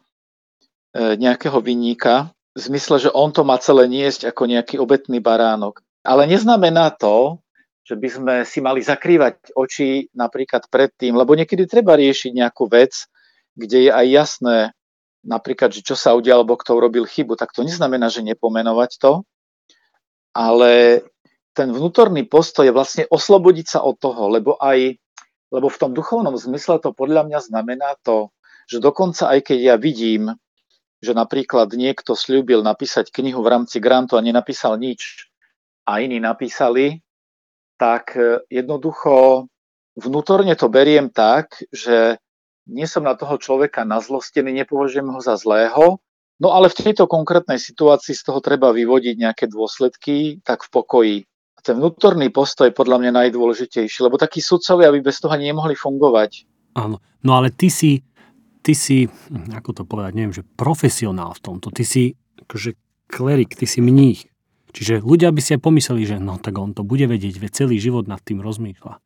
nejakého 1.16 1.56
vyníka, 1.64 2.35
v 2.56 2.58
zmysle, 2.58 2.96
že 2.96 3.10
on 3.12 3.36
to 3.36 3.44
má 3.44 3.60
celé 3.60 3.84
niesť 3.84 4.32
ako 4.32 4.48
nejaký 4.48 4.80
obetný 4.80 5.20
baránok. 5.20 5.84
Ale 6.00 6.24
neznamená 6.24 6.88
to, 6.96 7.44
že 7.84 8.00
by 8.00 8.08
sme 8.08 8.34
si 8.48 8.64
mali 8.64 8.80
zakrývať 8.80 9.52
oči 9.52 10.08
napríklad 10.16 10.64
pred 10.72 10.88
tým, 10.96 11.20
lebo 11.20 11.36
niekedy 11.36 11.68
treba 11.68 11.94
riešiť 11.94 12.32
nejakú 12.32 12.64
vec, 12.66 13.06
kde 13.52 13.86
je 13.86 13.90
aj 13.92 14.06
jasné, 14.08 14.56
napríklad, 15.20 15.70
že 15.76 15.84
čo 15.84 15.94
sa 15.94 16.16
udialo, 16.16 16.42
alebo 16.42 16.58
kto 16.58 16.80
urobil 16.80 17.04
chybu, 17.04 17.36
tak 17.36 17.52
to 17.52 17.60
neznamená, 17.62 18.08
že 18.08 18.24
nepomenovať 18.24 18.90
to, 18.98 19.12
ale 20.32 21.04
ten 21.52 21.68
vnútorný 21.70 22.24
postoj 22.24 22.64
je 22.64 22.74
vlastne 22.74 23.04
oslobodiť 23.06 23.66
sa 23.78 23.80
od 23.84 24.00
toho, 24.00 24.32
lebo 24.32 24.56
aj 24.56 24.96
lebo 25.54 25.70
v 25.70 25.78
tom 25.78 25.94
duchovnom 25.94 26.34
zmysle 26.34 26.82
to 26.82 26.90
podľa 26.90 27.22
mňa 27.30 27.38
znamená 27.38 27.94
to, 28.02 28.34
že 28.66 28.82
dokonca 28.82 29.30
aj 29.30 29.46
keď 29.46 29.58
ja 29.62 29.76
vidím, 29.78 30.34
že 31.06 31.14
napríklad 31.14 31.70
niekto 31.70 32.18
slúbil 32.18 32.66
napísať 32.66 33.14
knihu 33.14 33.38
v 33.46 33.54
rámci 33.54 33.78
grantu 33.78 34.18
a 34.18 34.24
nenapísal 34.26 34.74
nič 34.74 35.30
a 35.86 36.02
iní 36.02 36.18
napísali, 36.18 37.06
tak 37.78 38.18
e, 38.18 38.42
jednoducho 38.50 39.46
vnútorne 39.94 40.58
to 40.58 40.66
beriem 40.66 41.08
tak, 41.14 41.62
že 41.70 42.18
nie 42.66 42.90
som 42.90 43.06
na 43.06 43.14
toho 43.14 43.38
človeka 43.38 43.86
nazlostený, 43.86 44.50
nepovažujem 44.66 45.06
ho 45.06 45.20
za 45.22 45.38
zlého, 45.38 46.02
no 46.42 46.48
ale 46.50 46.66
v 46.66 46.90
tejto 46.90 47.06
konkrétnej 47.06 47.62
situácii 47.62 48.12
z 48.12 48.22
toho 48.26 48.42
treba 48.42 48.74
vyvodiť 48.74 49.14
nejaké 49.14 49.46
dôsledky, 49.46 50.42
tak 50.42 50.66
v 50.66 50.70
pokoji. 50.74 51.16
A 51.56 51.60
ten 51.62 51.78
vnútorný 51.78 52.34
postoj 52.34 52.68
je 52.68 52.74
podľa 52.74 53.06
mňa 53.06 53.12
najdôležitejší, 53.22 54.02
lebo 54.02 54.18
takí 54.18 54.42
sudcovia 54.42 54.90
by 54.90 55.00
bez 55.00 55.22
toho 55.22 55.38
nemohli 55.38 55.78
fungovať. 55.78 56.44
Áno, 56.74 56.98
no 57.22 57.30
ale 57.38 57.54
ty 57.54 57.70
si 57.70 58.02
ty 58.66 58.74
si, 58.74 59.06
ako 59.30 59.70
to 59.70 59.82
povedať, 59.86 60.18
neviem, 60.18 60.34
že 60.34 60.42
profesionál 60.42 61.30
v 61.38 61.42
tomto, 61.46 61.70
ty 61.70 61.86
si 61.86 62.18
akože 62.42 62.74
klerik, 63.06 63.54
ty 63.54 63.62
si 63.62 63.78
mních. 63.78 64.26
Čiže 64.74 65.06
ľudia 65.06 65.30
by 65.30 65.38
si 65.38 65.54
aj 65.54 65.62
pomysleli, 65.62 66.02
že 66.02 66.16
no 66.18 66.42
tak 66.42 66.58
on 66.58 66.74
to 66.74 66.82
bude 66.82 67.06
vedieť, 67.06 67.38
veď 67.38 67.50
celý 67.54 67.78
život 67.78 68.10
nad 68.10 68.18
tým 68.18 68.42
rozmýšľa. 68.42 68.98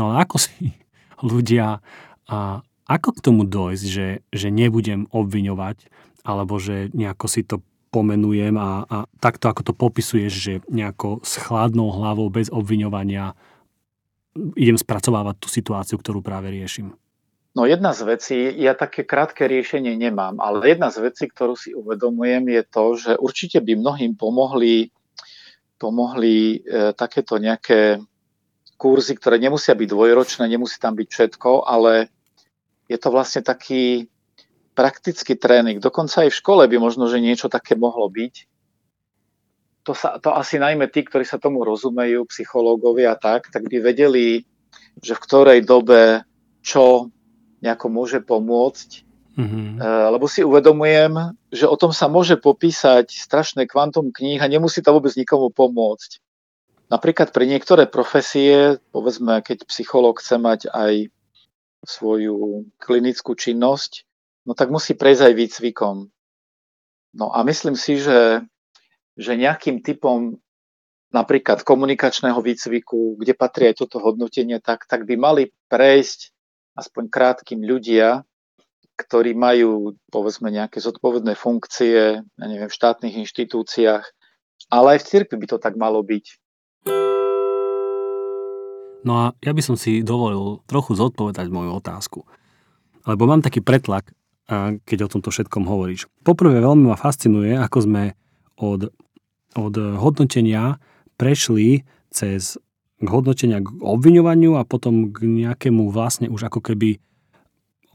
No 0.00 0.16
a 0.16 0.24
ako 0.24 0.40
si 0.40 0.72
ľudia, 1.20 1.84
a 2.24 2.64
ako 2.88 3.08
k 3.12 3.22
tomu 3.22 3.44
dojsť, 3.44 3.84
že, 3.84 4.08
že 4.32 4.48
nebudem 4.48 5.12
obviňovať, 5.12 5.92
alebo 6.24 6.56
že 6.56 6.88
nejako 6.96 7.26
si 7.28 7.44
to 7.44 7.60
pomenujem 7.92 8.56
a, 8.58 8.82
a 8.88 8.96
takto, 9.20 9.46
ako 9.52 9.62
to 9.62 9.72
popisuješ, 9.76 10.32
že 10.32 10.52
nejako 10.72 11.20
s 11.22 11.38
chladnou 11.38 11.92
hlavou, 11.92 12.32
bez 12.32 12.48
obviňovania 12.50 13.36
idem 14.56 14.76
spracovávať 14.76 15.36
tú 15.38 15.48
situáciu, 15.48 15.96
ktorú 15.96 16.20
práve 16.20 16.52
riešim. 16.52 16.96
No 17.56 17.64
jedna 17.64 17.96
z 17.96 18.04
vecí, 18.04 18.38
ja 18.60 18.76
také 18.76 19.08
krátke 19.08 19.48
riešenie 19.48 19.96
nemám, 19.96 20.36
ale 20.44 20.76
jedna 20.76 20.92
z 20.92 21.08
vecí, 21.08 21.24
ktorú 21.24 21.56
si 21.56 21.72
uvedomujem, 21.72 22.52
je 22.52 22.62
to, 22.68 22.84
že 23.00 23.12
určite 23.16 23.64
by 23.64 23.80
mnohým 23.80 24.12
pomohli, 24.12 24.92
pomohli 25.80 26.60
e, 26.60 26.92
takéto 26.92 27.40
nejaké 27.40 27.96
kurzy, 28.76 29.16
ktoré 29.16 29.40
nemusia 29.40 29.72
byť 29.72 29.88
dvojročné, 29.88 30.44
nemusí 30.52 30.76
tam 30.76 31.00
byť 31.00 31.08
všetko, 31.08 31.64
ale 31.64 32.12
je 32.92 33.00
to 33.00 33.08
vlastne 33.08 33.40
taký 33.40 34.12
praktický 34.76 35.40
tréning. 35.40 35.80
Dokonca 35.80 36.28
aj 36.28 36.36
v 36.36 36.38
škole 36.44 36.62
by 36.68 36.76
možno, 36.76 37.08
že 37.08 37.24
niečo 37.24 37.48
také 37.48 37.72
mohlo 37.72 38.12
byť. 38.12 38.34
To, 39.88 39.96
sa, 39.96 40.20
to 40.20 40.36
asi 40.36 40.60
najmä 40.60 40.92
tí, 40.92 41.08
ktorí 41.08 41.24
sa 41.24 41.40
tomu 41.40 41.64
rozumejú, 41.64 42.28
psychológovia 42.28 43.16
a 43.16 43.20
tak, 43.20 43.48
tak 43.48 43.64
by 43.64 43.80
vedeli, 43.80 44.44
že 45.00 45.16
v 45.16 45.24
ktorej 45.24 45.64
dobe 45.64 46.20
čo 46.60 47.15
nejako 47.66 47.90
môže 47.90 48.22
pomôcť. 48.22 49.02
Mm-hmm. 49.36 49.82
Lebo 50.16 50.24
si 50.30 50.40
uvedomujem, 50.40 51.36
že 51.52 51.68
o 51.68 51.76
tom 51.76 51.92
sa 51.92 52.08
môže 52.08 52.40
popísať 52.40 53.12
strašné 53.12 53.68
kvantum 53.68 54.08
kníh 54.08 54.40
a 54.40 54.48
nemusí 54.48 54.80
to 54.80 54.96
vôbec 54.96 55.12
nikomu 55.12 55.52
pomôcť. 55.52 56.24
Napríklad 56.86 57.34
pre 57.34 57.44
niektoré 57.44 57.90
profesie, 57.90 58.78
povedzme, 58.94 59.42
keď 59.42 59.66
psychológ 59.68 60.22
chce 60.22 60.38
mať 60.38 60.60
aj 60.70 61.10
svoju 61.84 62.64
klinickú 62.78 63.34
činnosť, 63.36 64.06
no 64.46 64.54
tak 64.54 64.70
musí 64.70 64.94
prejsť 64.94 65.22
aj 65.28 65.34
výcvikom. 65.34 65.96
No 67.16 67.26
a 67.34 67.42
myslím 67.44 67.76
si, 67.76 67.98
že, 68.00 68.40
že 69.18 69.32
nejakým 69.34 69.82
typom 69.82 70.38
napríklad 71.12 71.64
komunikačného 71.64 72.38
výcviku, 72.40 73.16
kde 73.18 73.32
patrí 73.32 73.72
aj 73.72 73.84
toto 73.84 74.00
hodnotenie, 74.00 74.60
tak, 74.60 74.84
tak 74.84 75.08
by 75.08 75.16
mali 75.16 75.42
prejsť 75.68 76.35
aspoň 76.76 77.08
krátkým 77.08 77.64
ľudia, 77.64 78.22
ktorí 78.96 79.36
majú 79.36 79.96
povedzme 80.08 80.48
nejaké 80.48 80.80
zodpovedné 80.80 81.36
funkcie, 81.36 82.20
ja 82.24 82.46
neviem, 82.46 82.68
v 82.68 82.78
štátnych 82.78 83.16
inštitúciách, 83.24 84.04
ale 84.72 84.86
aj 84.96 84.98
v 85.04 85.08
cirkvi 85.08 85.36
by 85.40 85.46
to 85.52 85.58
tak 85.60 85.76
malo 85.76 86.00
byť. 86.00 86.24
No 89.06 89.12
a 89.22 89.24
ja 89.38 89.52
by 89.54 89.62
som 89.62 89.76
si 89.78 90.02
dovolil 90.02 90.64
trochu 90.66 90.98
zodpovedať 90.98 91.46
moju 91.52 91.78
otázku. 91.78 92.26
Lebo 93.06 93.30
mám 93.30 93.38
taký 93.38 93.62
pretlak, 93.62 94.10
keď 94.82 95.06
o 95.06 95.12
tomto 95.12 95.30
všetkom 95.30 95.62
hovoríš. 95.62 96.10
Poprvé 96.26 96.58
veľmi 96.58 96.90
ma 96.90 96.98
fascinuje, 96.98 97.54
ako 97.54 97.78
sme 97.86 98.02
od, 98.58 98.90
od 99.54 99.74
hodnotenia 100.02 100.82
prešli 101.14 101.86
cez 102.10 102.58
k 102.96 103.08
hodnotenia 103.08 103.60
k 103.60 103.68
obviňovaniu 103.68 104.56
a 104.56 104.64
potom 104.64 105.12
k 105.12 105.28
nejakému 105.28 105.92
vlastne 105.92 106.32
už 106.32 106.48
ako 106.48 106.60
keby 106.72 106.96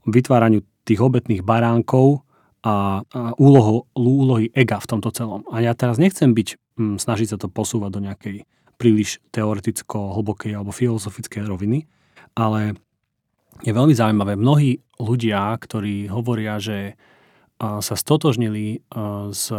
vytváraniu 0.06 0.62
tých 0.86 1.02
obetných 1.02 1.42
baránkov 1.46 2.26
a, 2.62 3.02
a 3.02 3.34
úloho, 3.42 3.90
úlohy 3.98 4.54
ega 4.54 4.78
v 4.78 4.90
tomto 4.90 5.10
celom. 5.14 5.42
A 5.50 5.62
ja 5.66 5.74
teraz 5.74 5.98
nechcem 5.98 6.34
byť, 6.34 6.78
hm, 6.78 6.96
snažiť 7.02 7.34
sa 7.34 7.38
to 7.42 7.50
posúvať 7.50 7.90
do 7.98 8.02
nejakej 8.06 8.46
príliš 8.82 9.22
teoreticko-hlbokej 9.30 10.58
alebo 10.58 10.74
filozofickej 10.74 11.46
roviny, 11.46 11.86
ale 12.34 12.74
je 13.62 13.70
veľmi 13.70 13.94
zaujímavé. 13.94 14.34
Mnohí 14.34 14.82
ľudia, 14.98 15.54
ktorí 15.54 16.10
hovoria, 16.10 16.58
že 16.58 16.98
sa 17.62 17.94
stotožnili 17.94 18.82
s 19.30 19.54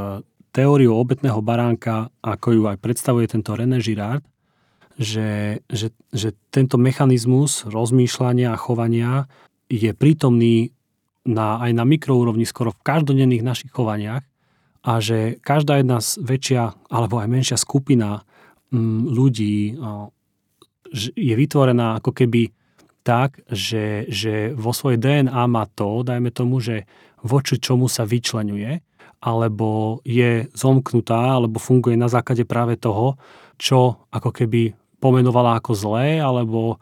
teóriou 0.50 0.98
obetného 0.98 1.38
baránka, 1.38 2.10
ako 2.18 2.48
ju 2.50 2.62
aj 2.66 2.82
predstavuje 2.82 3.30
tento 3.30 3.54
René 3.54 3.78
Girard, 3.78 4.26
že, 5.00 5.60
že, 5.72 5.94
že 6.12 6.36
tento 6.52 6.76
mechanizmus 6.76 7.64
rozmýšľania 7.68 8.52
a 8.52 8.60
chovania 8.60 9.30
je 9.72 9.92
prítomný 9.96 10.76
na, 11.24 11.62
aj 11.62 11.70
na 11.72 11.84
mikroúrovni 11.86 12.44
skoro 12.44 12.74
v 12.74 12.82
každodenných 12.82 13.46
našich 13.46 13.72
chovaniach 13.72 14.24
a 14.82 14.92
že 14.98 15.38
každá 15.38 15.78
jedna 15.78 16.02
väčšia 16.02 16.74
alebo 16.90 17.22
aj 17.22 17.28
menšia 17.30 17.56
skupina 17.56 18.26
Mm, 18.72 19.12
ľudí 19.12 19.76
je 21.12 21.34
vytvorená 21.36 22.00
ako 22.00 22.16
keby 22.16 22.48
tak, 23.04 23.44
že, 23.52 24.08
že 24.08 24.56
vo 24.56 24.72
svojej 24.72 24.96
DNA 24.96 25.44
má 25.44 25.68
to, 25.68 26.00
dajme 26.00 26.32
tomu, 26.32 26.56
že 26.64 26.88
voči 27.20 27.60
čomu 27.60 27.84
sa 27.92 28.08
vyčlenuje, 28.08 28.80
alebo 29.20 30.00
je 30.08 30.48
zomknutá, 30.56 31.36
alebo 31.36 31.60
funguje 31.60 32.00
na 32.00 32.08
základe 32.08 32.48
práve 32.48 32.80
toho, 32.80 33.20
čo 33.60 34.08
ako 34.08 34.30
keby 34.32 34.72
pomenovala 35.02 35.58
ako 35.58 35.72
zlé, 35.74 36.22
alebo 36.22 36.78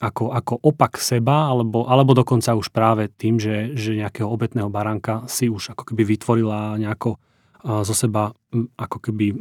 ako, 0.00 0.32
ako 0.32 0.54
opak 0.64 0.96
seba, 0.96 1.52
alebo, 1.52 1.84
alebo 1.84 2.16
dokonca 2.16 2.56
už 2.56 2.72
práve 2.72 3.12
tým, 3.12 3.36
že, 3.36 3.76
že 3.76 4.00
nejakého 4.00 4.24
obetného 4.24 4.72
baránka 4.72 5.28
si 5.28 5.52
už 5.52 5.76
ako 5.76 5.92
keby 5.92 6.16
vytvorila 6.16 6.80
nejako 6.80 7.20
zo 7.60 7.92
seba 7.92 8.32
ako 8.80 8.96
keby 9.04 9.36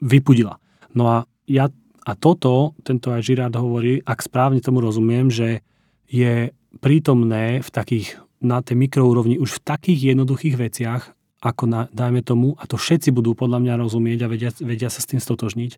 vypudila. 0.00 0.56
No 0.96 1.04
a 1.04 1.16
ja 1.44 1.68
a 2.08 2.12
toto, 2.16 2.72
tento 2.80 3.12
aj 3.12 3.20
Girard 3.20 3.52
hovorí, 3.52 4.00
ak 4.00 4.24
správne 4.24 4.64
tomu 4.64 4.80
rozumiem, 4.80 5.28
že 5.28 5.60
je 6.08 6.48
prítomné 6.80 7.60
v 7.60 7.68
takých, 7.68 8.16
na 8.40 8.64
tej 8.64 8.80
mikroúrovni 8.80 9.36
už 9.36 9.60
v 9.60 9.64
takých 9.68 10.00
jednoduchých 10.16 10.56
veciach, 10.56 11.02
ako 11.40 11.64
na, 11.64 11.80
dajme 11.90 12.20
tomu, 12.20 12.52
a 12.60 12.68
to 12.68 12.76
všetci 12.76 13.16
budú 13.16 13.32
podľa 13.32 13.64
mňa 13.64 13.74
rozumieť 13.80 14.18
a 14.24 14.28
vedia, 14.28 14.50
vedia 14.60 14.92
sa 14.92 15.00
s 15.00 15.08
tým 15.08 15.20
stotožniť, 15.24 15.72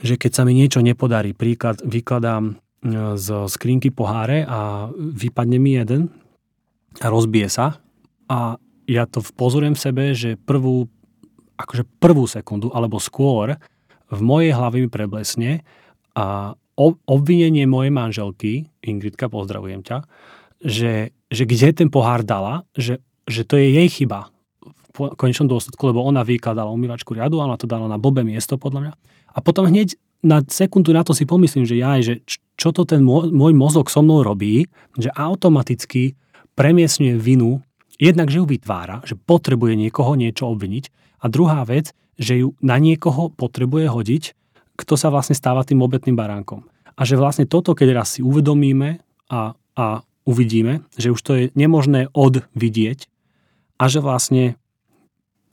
že 0.00 0.14
keď 0.16 0.32
sa 0.32 0.42
mi 0.48 0.56
niečo 0.56 0.80
nepodarí, 0.80 1.36
príklad 1.36 1.84
vykladám 1.84 2.44
e, 2.48 2.52
z 3.20 3.26
skrinky 3.52 3.92
poháre 3.92 4.48
a 4.48 4.88
vypadne 4.96 5.60
mi 5.60 5.76
jeden 5.76 6.08
a 7.04 7.06
rozbije 7.12 7.52
sa 7.52 7.84
a 8.32 8.56
ja 8.88 9.04
to 9.04 9.20
pozorujem 9.36 9.76
v 9.76 9.84
sebe, 9.84 10.04
že 10.16 10.40
prvú, 10.40 10.88
akože 11.60 11.84
prvú 12.00 12.24
sekundu 12.24 12.72
alebo 12.72 12.96
skôr 12.96 13.60
v 14.10 14.20
mojej 14.24 14.56
hlave 14.56 14.82
mi 14.82 14.88
preblesne 14.90 15.62
a 16.16 16.56
obvinenie 17.06 17.68
mojej 17.68 17.92
manželky, 17.92 18.72
Ingridka, 18.80 19.28
pozdravujem 19.28 19.84
ťa, 19.84 20.08
že, 20.64 21.12
že 21.28 21.44
kde 21.44 21.76
ten 21.76 21.88
pohár 21.92 22.24
dala, 22.24 22.64
že, 22.72 23.04
že 23.26 23.42
to 23.44 23.56
je 23.56 23.72
jej 23.74 23.88
chyba 23.88 24.30
v 24.90 25.14
konečnom 25.16 25.46
dôsledku, 25.46 25.80
lebo 25.90 26.02
ona 26.02 26.26
vykladala 26.26 26.68
umývačku 26.74 27.14
riadu 27.14 27.38
ona 27.38 27.56
to 27.56 27.70
dala 27.70 27.86
na 27.86 27.96
blbé 27.96 28.26
miesto 28.26 28.58
podľa 28.58 28.80
mňa. 28.90 28.92
A 29.32 29.38
potom 29.40 29.70
hneď 29.70 29.94
na 30.20 30.44
sekundu 30.44 30.92
na 30.92 31.06
to 31.06 31.16
si 31.16 31.24
pomyslím, 31.24 31.64
že 31.64 31.78
ja, 31.80 31.96
že 32.02 32.20
čo 32.58 32.74
to 32.74 32.84
ten 32.84 33.00
môj, 33.00 33.32
môj 33.32 33.56
mozog 33.56 33.88
so 33.88 34.04
mnou 34.04 34.20
robí, 34.20 34.68
že 34.98 35.08
automaticky 35.14 36.18
premiesňuje 36.58 37.16
vinu 37.16 37.64
Jednak, 38.00 38.32
že 38.32 38.40
ju 38.40 38.48
vytvára, 38.48 39.04
že 39.04 39.12
potrebuje 39.12 39.76
niekoho 39.76 40.16
niečo 40.16 40.48
obviniť 40.48 40.88
a 41.20 41.28
druhá 41.28 41.60
vec, 41.68 41.92
že 42.16 42.40
ju 42.40 42.56
na 42.64 42.80
niekoho 42.80 43.28
potrebuje 43.28 43.92
hodiť, 43.92 44.24
kto 44.80 44.96
sa 44.96 45.12
vlastne 45.12 45.36
stáva 45.36 45.68
tým 45.68 45.84
obetným 45.84 46.16
baránkom. 46.16 46.64
A 46.96 47.04
že 47.04 47.20
vlastne 47.20 47.44
toto, 47.44 47.76
keď 47.76 48.00
raz 48.00 48.16
si 48.16 48.24
uvedomíme 48.24 49.04
a, 49.28 49.52
a 49.76 49.86
uvidíme, 50.30 50.86
že 50.94 51.10
už 51.10 51.20
to 51.20 51.32
je 51.34 51.44
nemožné 51.58 52.06
odvidieť 52.14 53.10
a 53.82 53.90
že 53.90 53.98
vlastne 53.98 54.54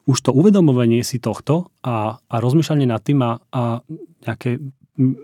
už 0.05 0.21
to 0.21 0.31
uvedomovanie 0.31 1.01
si 1.01 1.17
tohto 1.17 1.73
a, 1.81 2.21
a 2.21 2.35
rozmýšľanie 2.37 2.87
nad 2.87 3.01
tým 3.01 3.19
a, 3.25 3.41
a 3.51 3.81
nejaké 4.23 4.61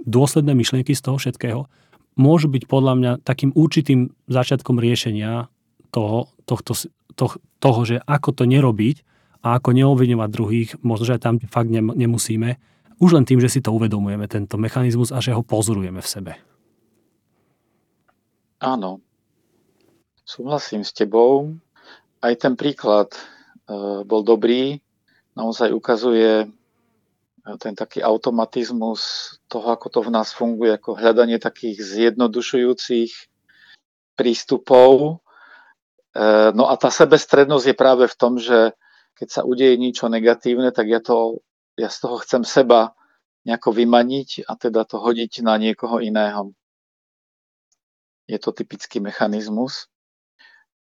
dôsledné 0.10 0.58
myšlienky 0.58 0.98
z 0.98 1.02
toho 1.06 1.18
všetkého 1.22 1.70
môžu 2.14 2.50
byť 2.50 2.64
podľa 2.70 2.94
mňa 3.00 3.12
takým 3.26 3.56
určitým 3.56 4.14
začiatkom 4.30 4.78
riešenia 4.78 5.50
toho, 5.90 6.30
tohto, 6.46 6.78
to, 7.18 7.26
toho, 7.58 7.80
že 7.86 7.98
ako 8.06 8.30
to 8.38 8.44
nerobiť 8.46 9.02
a 9.42 9.58
ako 9.58 9.74
neobviňovať 9.74 10.30
druhých, 10.30 10.70
možno, 10.86 11.10
že 11.10 11.16
aj 11.18 11.22
tam 11.26 11.36
fakt 11.42 11.70
nemusíme, 11.74 12.58
už 13.02 13.10
len 13.18 13.26
tým, 13.26 13.42
že 13.42 13.50
si 13.50 13.60
to 13.60 13.74
uvedomujeme, 13.74 14.30
tento 14.30 14.56
mechanizmus 14.62 15.10
a 15.10 15.20
že 15.20 15.34
ho 15.34 15.42
pozorujeme 15.42 16.00
v 16.00 16.08
sebe. 16.08 16.34
Áno, 18.64 19.04
súhlasím 20.24 20.84
s 20.84 20.96
tebou. 20.96 21.56
Aj 22.24 22.34
ten 22.40 22.56
príklad 22.56 23.12
e, 23.16 23.22
bol 24.08 24.24
dobrý, 24.24 24.80
naozaj 25.36 25.76
ukazuje 25.76 26.44
e, 26.44 26.48
ten 27.60 27.76
taký 27.76 28.00
automatizmus 28.00 29.36
toho, 29.52 29.76
ako 29.76 29.88
to 29.92 30.00
v 30.08 30.14
nás 30.16 30.32
funguje, 30.32 30.76
ako 30.76 30.96
hľadanie 30.96 31.40
takých 31.40 31.84
zjednodušujúcich 31.84 33.12
prístupov, 34.16 35.24
E, 36.14 36.54
no 36.54 36.70
a 36.70 36.78
tá 36.78 36.94
sebestrednosť 36.94 37.74
je 37.74 37.76
práve 37.76 38.06
v 38.06 38.16
tom, 38.16 38.38
že 38.38 38.78
keď 39.18 39.28
sa 39.30 39.42
udeje 39.42 39.74
niečo 39.82 40.06
negatívne, 40.10 40.70
tak 40.70 40.86
ja, 40.90 41.02
to, 41.02 41.42
ja 41.74 41.90
z 41.90 41.98
toho 42.06 42.22
chcem 42.22 42.46
seba 42.46 42.94
nejako 43.44 43.74
vymaniť 43.74 44.46
a 44.46 44.54
teda 44.56 44.86
to 44.86 45.02
hodiť 45.02 45.42
na 45.42 45.58
niekoho 45.58 46.00
iného. 46.00 46.54
Je 48.30 48.38
to 48.40 48.56
typický 48.56 49.02
mechanizmus. 49.04 49.90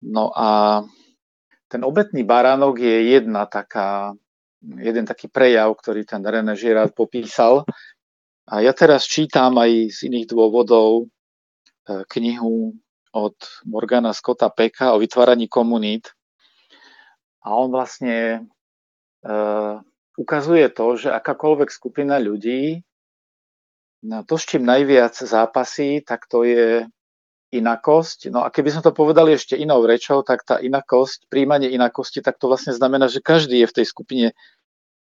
No 0.03 0.35
a 0.35 0.83
ten 1.71 1.83
obetný 1.87 2.27
baránok 2.27 2.83
je 2.83 3.17
jedna 3.17 3.47
taká, 3.47 4.13
jeden 4.61 5.07
taký 5.07 5.31
prejav, 5.31 5.73
ktorý 5.79 6.05
ten 6.05 6.21
René 6.21 6.59
Girard 6.59 6.93
popísal. 6.93 7.65
A 8.51 8.61
ja 8.61 8.75
teraz 8.75 9.07
čítam 9.07 9.55
aj 9.57 9.95
z 9.95 9.99
iných 10.11 10.27
dôvodov 10.27 11.07
e, 11.07 12.05
knihu 12.19 12.75
od 13.15 13.39
Morgana 13.65 14.11
Scotta 14.11 14.51
Peka 14.51 14.93
o 14.93 15.01
vytváraní 15.01 15.47
komunít. 15.47 16.11
A 17.47 17.55
on 17.55 17.71
vlastne 17.71 18.43
e, 19.23 19.35
ukazuje 20.19 20.67
to, 20.75 20.99
že 20.99 21.15
akákoľvek 21.15 21.71
skupina 21.71 22.19
ľudí, 22.19 22.83
na 24.03 24.27
to, 24.27 24.35
s 24.35 24.51
čím 24.51 24.67
najviac 24.67 25.15
zápasí, 25.15 26.03
tak 26.03 26.27
to 26.27 26.43
je 26.43 26.91
inakosť. 27.53 28.33
No 28.33 28.43
a 28.43 28.49
keby 28.49 28.73
sme 28.73 28.83
to 28.83 28.97
povedali 28.97 29.37
ešte 29.37 29.55
inou 29.55 29.85
rečou, 29.85 30.25
tak 30.25 30.43
tá 30.43 30.57
inakosť, 30.57 31.29
príjmanie 31.29 31.69
inakosti, 31.69 32.25
tak 32.25 32.41
to 32.41 32.49
vlastne 32.49 32.73
znamená, 32.73 33.13
že 33.13 33.21
každý 33.21 33.61
je 33.63 33.69
v 33.69 33.77
tej 33.77 33.87
skupine 33.87 34.27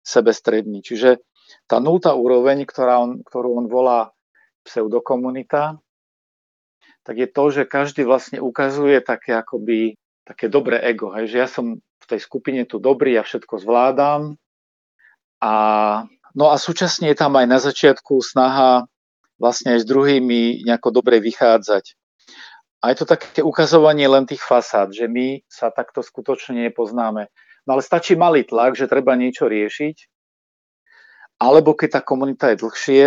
sebestredný. 0.03 0.83
Čiže 0.83 1.23
tá 1.65 1.79
nultá 1.79 2.11
úroveň, 2.11 2.67
ktorá 2.67 2.99
on, 2.99 3.23
ktorú 3.23 3.55
on 3.55 3.65
volá 3.71 4.11
pseudokomunita, 4.67 5.79
tak 7.01 7.15
je 7.17 7.27
to, 7.31 7.43
že 7.49 7.63
každý 7.65 8.05
vlastne 8.05 8.37
ukazuje 8.37 9.01
také 9.01 9.33
akoby 9.33 9.97
také 10.21 10.47
dobré 10.47 10.77
ego, 10.85 11.09
hej, 11.17 11.33
že 11.33 11.37
ja 11.41 11.49
som 11.49 11.81
v 11.81 12.05
tej 12.05 12.19
skupine 12.21 12.61
tu 12.69 12.77
dobrý, 12.77 13.17
ja 13.17 13.23
všetko 13.25 13.57
zvládam 13.57 14.37
a 15.41 15.53
no 16.37 16.53
a 16.53 16.55
súčasne 16.61 17.09
je 17.09 17.17
tam 17.17 17.33
aj 17.35 17.47
na 17.49 17.57
začiatku 17.57 18.21
snaha 18.21 18.85
vlastne 19.41 19.75
aj 19.75 19.79
s 19.81 19.89
druhými 19.89 20.61
nejako 20.61 21.01
dobre 21.01 21.17
vychádzať. 21.17 21.97
A 22.81 22.89
je 22.89 22.95
to 22.97 23.05
také 23.05 23.45
ukazovanie 23.45 24.09
len 24.09 24.25
tých 24.25 24.41
fasád, 24.41 24.89
že 24.89 25.05
my 25.05 25.45
sa 25.45 25.69
takto 25.69 26.01
skutočne 26.01 26.65
nepoznáme. 26.65 27.29
No 27.69 27.77
ale 27.77 27.85
stačí 27.85 28.17
malý 28.17 28.41
tlak, 28.41 28.73
že 28.73 28.89
treba 28.89 29.13
niečo 29.13 29.45
riešiť, 29.45 30.09
alebo 31.41 31.77
keď 31.77 31.89
tá 31.97 32.01
komunita 32.01 32.53
je 32.53 32.61
dlhšie, 32.61 33.05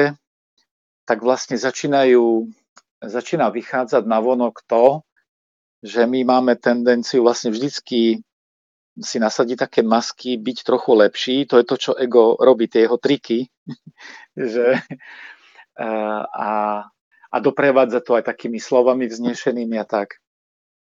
tak 1.07 1.19
vlastne 1.23 1.55
začínajú, 1.55 2.51
začína 3.03 3.51
vychádzať 3.51 4.03
na 4.07 4.19
vonok 4.19 4.63
to, 4.67 5.07
že 5.85 6.07
my 6.07 6.23
máme 6.27 6.57
tendenciu 6.59 7.23
vlastne 7.23 7.53
vždycky 7.53 8.25
si 8.95 9.17
nasadiť 9.19 9.59
také 9.59 9.81
masky, 9.83 10.39
byť 10.39 10.59
trochu 10.63 10.91
lepší. 10.95 11.37
To 11.51 11.59
je 11.59 11.67
to, 11.67 11.77
čo 11.77 11.93
ego 11.99 12.39
robí, 12.39 12.71
tie 12.71 12.87
jeho 12.87 12.95
triky. 12.95 13.51
že, 14.39 14.79
a, 16.31 16.49
a 17.35 17.37
doprevádza 17.43 17.99
to 17.99 18.15
aj 18.15 18.31
takými 18.31 18.63
slovami 18.63 19.11
vznešenými 19.11 19.75
a 19.83 19.87
tak. 19.87 20.23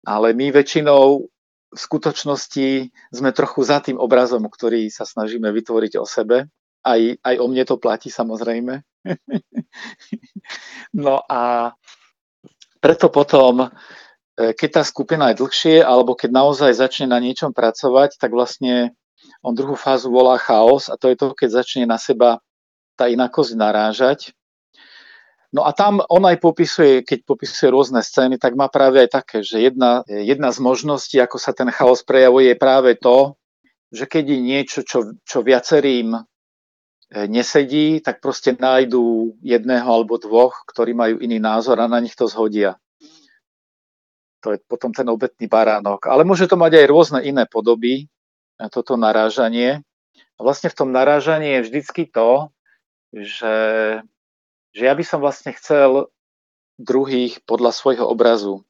Ale 0.05 0.37
my 0.37 0.53
väčšinou 0.53 1.25
v 1.73 1.79
skutočnosti 1.81 2.93
sme 3.17 3.31
trochu 3.33 3.61
za 3.65 3.81
tým 3.81 3.97
obrazom, 3.97 4.45
ktorý 4.45 4.93
sa 4.93 5.09
snažíme 5.09 5.49
vytvoriť 5.49 5.97
o 5.97 6.05
sebe. 6.05 6.53
Aj, 6.85 7.01
aj 7.01 7.35
o 7.41 7.47
mne 7.49 7.65
to 7.65 7.81
platí 7.81 8.13
samozrejme. 8.13 8.85
no 11.05 11.25
a 11.25 11.73
preto 12.83 13.09
potom 13.09 13.73
E, 14.33 14.57
keď 14.57 14.81
tá 14.81 14.83
skupina 14.83 15.31
je 15.31 15.41
dlhšie, 15.45 15.77
alebo 15.85 16.17
keď 16.17 16.31
naozaj 16.33 16.73
začne 16.73 17.07
na 17.13 17.21
niečom 17.21 17.53
pracovať, 17.53 18.17
tak 18.17 18.33
vlastne 18.33 18.97
on 19.45 19.53
druhú 19.53 19.77
fázu 19.77 20.09
volá 20.09 20.41
chaos 20.41 20.89
a 20.89 20.97
to 20.97 21.13
je 21.13 21.17
to, 21.21 21.37
keď 21.37 21.63
začne 21.63 21.85
na 21.85 22.01
seba 22.01 22.41
tá 22.97 23.13
inakosť 23.13 23.53
narážať. 23.55 24.33
No 25.53 25.69
a 25.69 25.77
tam 25.77 26.01
on 26.09 26.25
aj 26.25 26.41
popisuje, 26.41 27.05
keď 27.05 27.29
popisuje 27.29 27.69
rôzne 27.69 28.01
scény, 28.01 28.41
tak 28.41 28.57
má 28.57 28.73
práve 28.73 29.05
aj 29.05 29.21
také, 29.21 29.45
že 29.45 29.61
jedna, 29.61 30.01
jedna 30.09 30.49
z 30.49 30.59
možností, 30.65 31.21
ako 31.21 31.37
sa 31.37 31.53
ten 31.53 31.69
chaos 31.69 32.01
prejavuje, 32.01 32.53
je 32.53 32.57
práve 32.57 32.97
to, 32.97 33.37
že 33.93 34.09
keď 34.09 34.25
je 34.33 34.39
niečo, 34.41 34.81
čo, 34.81 35.13
čo 35.21 35.45
viacerým 35.45 36.17
e, 36.17 36.21
nesedí, 37.29 38.01
tak 38.01 38.25
proste 38.25 38.57
nájdú 38.57 39.37
jedného 39.45 39.85
alebo 39.85 40.17
dvoch, 40.17 40.65
ktorí 40.65 40.97
majú 40.97 41.21
iný 41.21 41.37
názor 41.37 41.77
a 41.85 41.87
na 41.87 42.01
nich 42.01 42.17
to 42.17 42.25
zhodia 42.25 42.81
to 44.43 44.59
je 44.59 44.59
potom 44.67 44.91
ten 44.91 45.07
obetný 45.07 45.47
baránok. 45.47 46.11
Ale 46.11 46.27
môže 46.27 46.51
to 46.51 46.59
mať 46.59 46.83
aj 46.83 46.87
rôzne 46.91 47.19
iné 47.23 47.47
podoby, 47.47 48.11
toto 48.75 48.99
narážanie. 48.99 49.87
A 50.37 50.41
vlastne 50.43 50.69
v 50.69 50.77
tom 50.77 50.91
narážaní 50.91 51.59
je 51.59 51.65
vždycky 51.71 52.11
to, 52.11 52.51
že, 53.15 53.55
že 54.73 54.89
ja 54.89 54.95
by 54.97 55.05
som 55.05 55.21
vlastne 55.21 55.53
chcel 55.57 56.09
druhých 56.81 57.45
podľa 57.45 57.73
svojho 57.73 58.05
obrazu. 58.09 58.65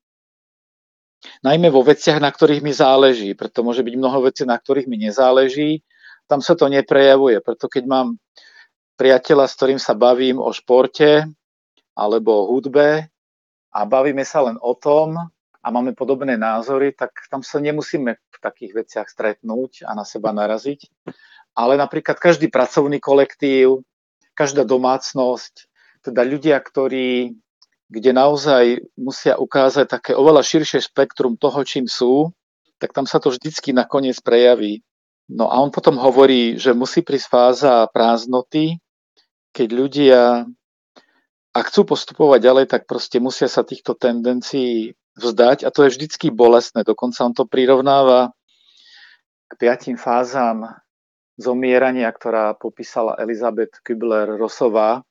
Najmä 1.46 1.70
vo 1.70 1.86
veciach, 1.86 2.18
na 2.18 2.34
ktorých 2.34 2.66
mi 2.66 2.74
záleží, 2.74 3.30
preto 3.38 3.62
môže 3.62 3.86
byť 3.86 3.94
mnoho 3.94 4.26
vecí, 4.26 4.42
na 4.42 4.58
ktorých 4.58 4.90
mi 4.90 4.98
nezáleží, 4.98 5.86
tam 6.26 6.42
sa 6.42 6.58
to 6.58 6.66
neprejavuje, 6.66 7.38
preto 7.38 7.70
keď 7.70 7.84
mám 7.86 8.08
priateľa, 8.98 9.46
s 9.46 9.54
ktorým 9.54 9.80
sa 9.80 9.94
bavím 9.94 10.42
o 10.42 10.50
športe 10.50 11.30
alebo 11.94 12.30
o 12.42 12.48
hudbe 12.50 13.06
a 13.70 13.78
bavíme 13.86 14.26
sa 14.26 14.42
len 14.50 14.58
o 14.58 14.74
tom, 14.74 15.30
a 15.62 15.70
máme 15.70 15.94
podobné 15.94 16.34
názory, 16.34 16.90
tak 16.90 17.14
tam 17.30 17.46
sa 17.46 17.62
nemusíme 17.62 18.10
v 18.18 18.36
takých 18.42 18.82
veciach 18.82 19.06
stretnúť 19.06 19.86
a 19.86 19.94
na 19.94 20.02
seba 20.02 20.34
naraziť. 20.34 20.90
Ale 21.54 21.78
napríklad 21.78 22.18
každý 22.18 22.50
pracovný 22.50 22.98
kolektív, 22.98 23.86
každá 24.34 24.66
domácnosť, 24.66 25.70
teda 26.02 26.22
ľudia, 26.26 26.58
ktorí, 26.58 27.32
kde 27.88 28.10
naozaj 28.12 28.82
musia 28.98 29.38
ukázať 29.38 29.86
také 29.86 30.12
oveľa 30.12 30.42
širšie 30.42 30.82
spektrum 30.82 31.38
toho, 31.38 31.62
čím 31.62 31.86
sú, 31.86 32.34
tak 32.82 32.90
tam 32.90 33.06
sa 33.06 33.22
to 33.22 33.30
vždycky 33.30 33.70
nakoniec 33.70 34.18
prejaví. 34.20 34.82
No 35.30 35.48
a 35.48 35.62
on 35.62 35.70
potom 35.70 35.96
hovorí, 35.96 36.58
že 36.58 36.74
musí 36.74 37.00
prísť 37.00 37.28
fáza 37.30 37.74
prázdnoty, 37.94 38.82
keď 39.54 39.68
ľudia, 39.70 40.20
ak 41.54 41.64
chcú 41.70 41.94
postupovať 41.94 42.40
ďalej, 42.42 42.66
tak 42.66 42.90
proste 42.90 43.22
musia 43.22 43.46
sa 43.46 43.62
týchto 43.62 43.94
tendencií 43.94 44.98
vzdať 45.14 45.62
a 45.62 45.70
to 45.70 45.86
je 45.86 45.94
vždycky 45.94 46.34
bolestné. 46.34 46.82
Dokonca 46.82 47.22
on 47.22 47.34
to 47.36 47.44
prirovnáva 47.46 48.34
k 49.52 49.60
piatim 49.60 50.00
fázam 50.00 50.64
zomierania, 51.36 52.08
ktorá 52.08 52.56
popísala 52.56 53.20
Elizabeth 53.20 53.84
Kübler-Rossová, 53.84 55.04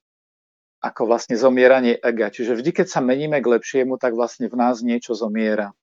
ako 0.81 1.05
vlastne 1.05 1.37
zomieranie 1.37 1.93
ega. 2.01 2.33
Čiže 2.33 2.57
vždy, 2.57 2.81
keď 2.81 2.87
sa 2.89 2.99
meníme 3.05 3.37
k 3.37 3.51
lepšiemu, 3.53 4.01
tak 4.01 4.17
vlastne 4.17 4.49
v 4.49 4.57
nás 4.57 4.81
niečo 4.81 5.13
zomiera. 5.13 5.77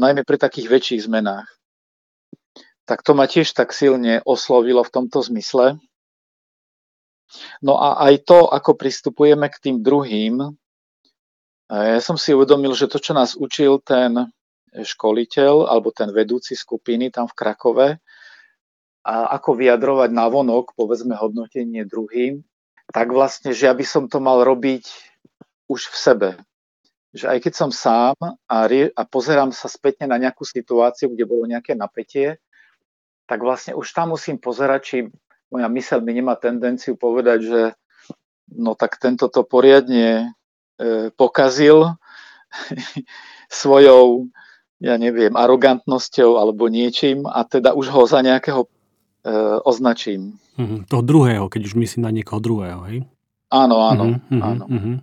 Najmä 0.00 0.24
pri 0.24 0.40
takých 0.40 0.72
väčších 0.72 1.04
zmenách. 1.04 1.46
Tak 2.88 3.04
to 3.04 3.12
ma 3.12 3.28
tiež 3.28 3.52
tak 3.52 3.76
silne 3.76 4.24
oslovilo 4.24 4.80
v 4.80 4.90
tomto 4.90 5.20
zmysle. 5.20 5.76
No 7.62 7.78
a 7.78 8.00
aj 8.10 8.26
to, 8.26 8.48
ako 8.48 8.74
pristupujeme 8.74 9.46
k 9.46 9.60
tým 9.60 9.76
druhým, 9.84 10.56
ja 11.70 12.00
som 12.02 12.18
si 12.18 12.34
uvedomil, 12.34 12.74
že 12.74 12.90
to, 12.90 12.98
čo 12.98 13.14
nás 13.14 13.38
učil 13.38 13.78
ten 13.78 14.26
školiteľ 14.74 15.70
alebo 15.70 15.94
ten 15.94 16.10
vedúci 16.10 16.58
skupiny 16.58 17.14
tam 17.14 17.30
v 17.30 17.36
Krakove, 17.38 17.88
a 19.00 19.32
ako 19.38 19.56
vyjadrovať 19.56 20.10
na 20.12 20.28
vonok, 20.28 20.76
povedzme, 20.76 21.16
hodnotenie 21.16 21.88
druhým, 21.88 22.44
tak 22.90 23.10
vlastne, 23.14 23.54
že 23.54 23.70
ja 23.70 23.74
by 23.74 23.86
som 23.86 24.06
to 24.10 24.18
mal 24.18 24.42
robiť 24.42 24.86
už 25.70 25.90
v 25.90 25.96
sebe. 25.96 26.30
Že 27.10 27.26
aj 27.34 27.38
keď 27.42 27.52
som 27.54 27.70
sám 27.74 28.14
a, 28.22 28.58
a 28.70 29.02
pozerám 29.06 29.50
sa 29.50 29.66
spätne 29.66 30.06
na 30.06 30.18
nejakú 30.18 30.46
situáciu, 30.46 31.10
kde 31.10 31.26
bolo 31.26 31.46
nejaké 31.46 31.74
napätie, 31.74 32.38
tak 33.26 33.42
vlastne 33.42 33.78
už 33.78 33.86
tam 33.94 34.14
musím 34.14 34.38
pozerať, 34.38 34.80
či 34.82 34.96
moja 35.50 35.66
myseľ 35.70 35.98
mi 36.02 36.12
nemá 36.14 36.34
tendenciu 36.38 36.94
povedať, 36.94 37.38
že 37.42 37.60
no 38.54 38.74
tak 38.74 38.98
tento 38.98 39.30
to 39.30 39.42
poriadne 39.46 40.34
E, 40.80 41.12
pokazil 41.12 41.92
svojou, 43.52 44.32
ja 44.80 44.96
neviem, 44.96 45.36
arogantnosťou 45.36 46.40
alebo 46.40 46.72
niečím 46.72 47.28
a 47.28 47.44
teda 47.44 47.76
už 47.76 47.92
ho 47.92 48.08
za 48.08 48.24
nejakého 48.24 48.64
označím. 49.64 50.38
Mm-hmm. 50.56 50.80
Toho 50.88 51.02
druhého, 51.04 51.44
keď 51.48 51.60
už 51.68 51.74
myslím 51.76 52.02
na 52.08 52.12
niekoho 52.12 52.40
druhého, 52.40 52.80
hej? 52.88 53.04
Áno, 53.50 53.76
áno, 53.82 54.04
mm-hmm, 54.16 54.40
áno. 54.40 54.64
Mm-hmm. 54.70 54.96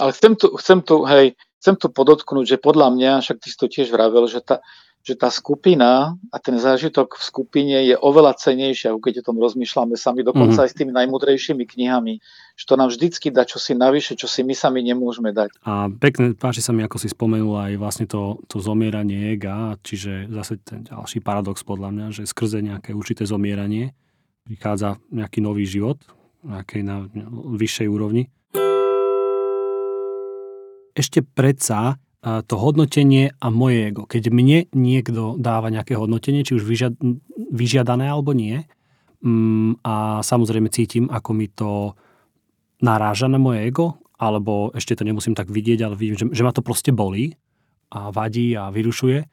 Ale 0.00 0.10
chcem 0.14 0.32
tu, 0.36 0.46
chcem 0.56 0.78
tu, 0.80 1.02
hej, 1.04 1.34
chcem 1.60 1.74
tu 1.76 1.86
podotknúť, 1.92 2.56
že 2.56 2.56
podľa 2.56 2.88
mňa, 2.94 3.12
však 3.20 3.36
ty 3.40 3.48
si 3.52 3.56
to 3.58 3.66
tiež 3.68 3.92
vravel, 3.92 4.24
že 4.30 4.40
tá, 4.40 4.64
že 5.00 5.16
tá 5.16 5.32
skupina 5.32 6.20
a 6.28 6.36
ten 6.36 6.60
zážitok 6.60 7.16
v 7.16 7.24
skupine 7.24 7.76
je 7.88 7.96
oveľa 7.96 8.36
cenejšia, 8.36 8.92
keď 9.00 9.24
o 9.24 9.26
tom 9.32 9.40
rozmýšľame 9.40 9.96
sami, 9.96 10.20
dokonca 10.20 10.60
mm-hmm. 10.60 10.64
aj 10.68 10.70
s 10.70 10.76
tými 10.76 10.92
najmudrejšími 10.92 11.64
knihami, 11.64 12.20
že 12.52 12.64
to 12.68 12.76
nám 12.76 12.92
vždycky 12.92 13.32
dá 13.32 13.48
čosi 13.48 13.72
navyše, 13.72 14.12
čo 14.12 14.28
si 14.28 14.44
my 14.44 14.52
sami 14.52 14.84
nemôžeme 14.84 15.32
dať. 15.32 15.56
A 15.64 15.88
pekne, 15.88 16.36
páči 16.36 16.60
sa 16.60 16.76
mi, 16.76 16.84
ako 16.84 17.00
si 17.00 17.08
spomenul 17.08 17.56
aj 17.56 17.72
vlastne 17.80 18.04
to, 18.04 18.44
to 18.44 18.60
zomieranie 18.60 19.32
ega, 19.32 19.80
čiže 19.80 20.28
zase 20.28 20.60
ten 20.60 20.84
ďalší 20.84 21.24
paradox 21.24 21.64
podľa 21.64 21.88
mňa, 21.96 22.06
že 22.12 22.28
skrze 22.28 22.60
nejaké 22.60 22.92
určité 22.92 23.24
zomieranie 23.24 23.96
prichádza 24.44 25.00
nejaký 25.08 25.40
nový 25.40 25.64
život, 25.64 25.96
nejakej 26.44 26.82
na 26.84 27.08
vyššej 27.56 27.88
úrovni. 27.88 28.28
Ešte 30.92 31.22
predsa 31.22 31.96
to 32.20 32.54
hodnotenie 32.60 33.32
a 33.40 33.48
moje 33.48 33.88
ego. 33.88 34.04
Keď 34.04 34.28
mne 34.28 34.68
niekto 34.76 35.40
dáva 35.40 35.72
nejaké 35.72 35.96
hodnotenie, 35.96 36.44
či 36.44 36.60
už 36.60 36.68
vyžiad, 36.68 36.94
vyžiadané 37.48 38.12
alebo 38.12 38.36
nie, 38.36 38.68
mm, 39.24 39.80
a 39.80 40.20
samozrejme 40.20 40.68
cítim, 40.68 41.08
ako 41.08 41.30
mi 41.32 41.48
to 41.48 41.96
naráža 42.84 43.28
na 43.28 43.40
moje 43.40 43.64
ego, 43.64 43.96
alebo 44.20 44.68
ešte 44.76 44.92
to 45.00 45.08
nemusím 45.08 45.32
tak 45.32 45.48
vidieť, 45.48 45.80
ale 45.80 45.96
vidím, 45.96 46.16
že, 46.20 46.26
že 46.28 46.44
ma 46.44 46.52
to 46.52 46.60
proste 46.60 46.92
bolí 46.92 47.40
a 47.88 48.12
vadí 48.12 48.52
a 48.52 48.68
vyrušuje, 48.68 49.24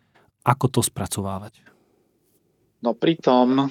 ako 0.47 0.65
to 0.71 0.79
spracovávať? 0.79 1.59
No 2.79 2.95
pritom 2.95 3.67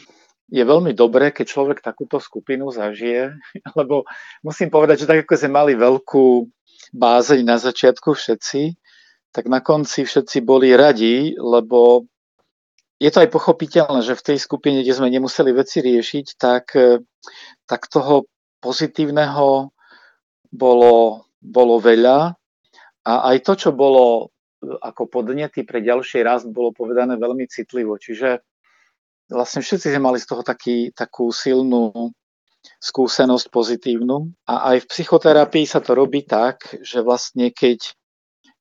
je 0.52 0.60
veľmi 0.60 0.92
dobré, 0.92 1.32
keď 1.32 1.46
človek 1.48 1.78
takúto 1.80 2.20
skupinu 2.20 2.68
zažije, 2.68 3.32
lebo 3.80 4.04
musím 4.44 4.68
povedať, 4.68 5.04
že 5.04 5.08
tak 5.08 5.24
ako 5.24 5.34
sme 5.40 5.50
mali 5.56 5.72
veľkú 5.72 6.52
bázeň 6.92 7.40
na 7.42 7.56
začiatku 7.56 8.12
všetci, 8.12 8.76
tak 9.36 9.52
na 9.52 9.60
konci 9.60 10.08
všetci 10.08 10.40
boli 10.40 10.72
radi, 10.72 11.36
lebo 11.36 12.08
je 12.96 13.12
to 13.12 13.20
aj 13.20 13.28
pochopiteľné, 13.28 14.00
že 14.00 14.16
v 14.16 14.26
tej 14.32 14.38
skupine, 14.40 14.80
kde 14.80 14.96
sme 14.96 15.12
nemuseli 15.12 15.52
veci 15.52 15.84
riešiť, 15.84 16.26
tak, 16.40 16.72
e, 16.72 17.04
tak 17.68 17.92
toho 17.92 18.24
pozitívneho 18.64 19.68
bolo, 20.48 21.28
bolo 21.36 21.76
veľa 21.76 22.32
a 23.04 23.12
aj 23.28 23.36
to, 23.44 23.52
čo 23.60 23.70
bolo 23.76 24.32
e, 24.64 24.72
ako 24.80 25.12
podnety 25.12 25.68
pre 25.68 25.84
ďalší 25.84 26.24
rast, 26.24 26.48
bolo 26.48 26.72
povedané 26.72 27.20
veľmi 27.20 27.44
citlivo. 27.44 28.00
Čiže 28.00 28.40
vlastne 29.28 29.60
všetci 29.60 29.92
sme 29.92 30.00
mali 30.00 30.16
z 30.16 30.32
toho 30.32 30.40
taký, 30.40 30.96
takú 30.96 31.28
silnú 31.28 31.92
skúsenosť 32.80 33.52
pozitívnu. 33.52 34.32
A 34.48 34.72
aj 34.72 34.88
v 34.88 34.90
psychoterapii 34.96 35.68
sa 35.68 35.84
to 35.84 35.92
robí 35.92 36.24
tak, 36.24 36.64
že 36.80 37.04
vlastne 37.04 37.52
keď 37.52 37.92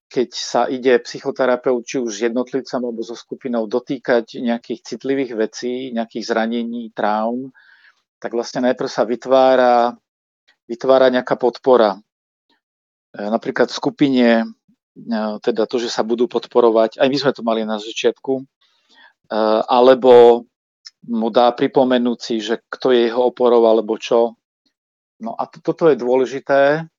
keď 0.06 0.30
sa 0.32 0.70
ide 0.70 1.01
psychoterapeut, 1.01 1.82
či 1.84 1.97
už 1.99 2.12
s 2.14 2.24
jednotlivcom 2.30 2.82
alebo 2.86 3.01
so 3.01 3.18
skupinou, 3.18 3.66
dotýkať 3.66 4.38
nejakých 4.38 4.80
citlivých 4.86 5.34
vecí, 5.34 5.89
nejakých 5.91 6.24
zranení, 6.26 6.93
traum, 6.93 7.49
tak 8.22 8.34
vlastne 8.34 8.66
najprv 8.70 8.89
sa 8.89 9.03
vytvára, 9.03 9.97
vytvára 10.70 11.10
nejaká 11.10 11.36
podpora. 11.36 11.97
E, 11.97 11.99
napríklad 13.18 13.70
v 13.70 13.78
skupine, 13.78 14.28
e, 14.95 15.18
teda 15.41 15.66
to, 15.66 15.82
že 15.82 15.89
sa 15.91 16.06
budú 16.06 16.30
podporovať, 16.30 17.01
aj 17.01 17.08
my 17.10 17.18
sme 17.18 17.32
to 17.34 17.41
mali 17.43 17.62
na 17.66 17.82
začiatku, 17.82 18.34
e, 18.39 18.45
alebo 19.68 20.45
mu 21.06 21.30
dá 21.30 21.53
pripomenúť 21.53 22.20
si, 22.22 22.36
že 22.41 22.62
kto 22.66 22.93
je 22.93 23.10
jeho 23.10 23.30
oporou 23.30 23.66
alebo 23.70 23.97
čo. 24.01 24.38
No 25.22 25.38
a 25.38 25.45
toto 25.47 25.88
je 25.88 25.95
dôležité, 25.95 26.89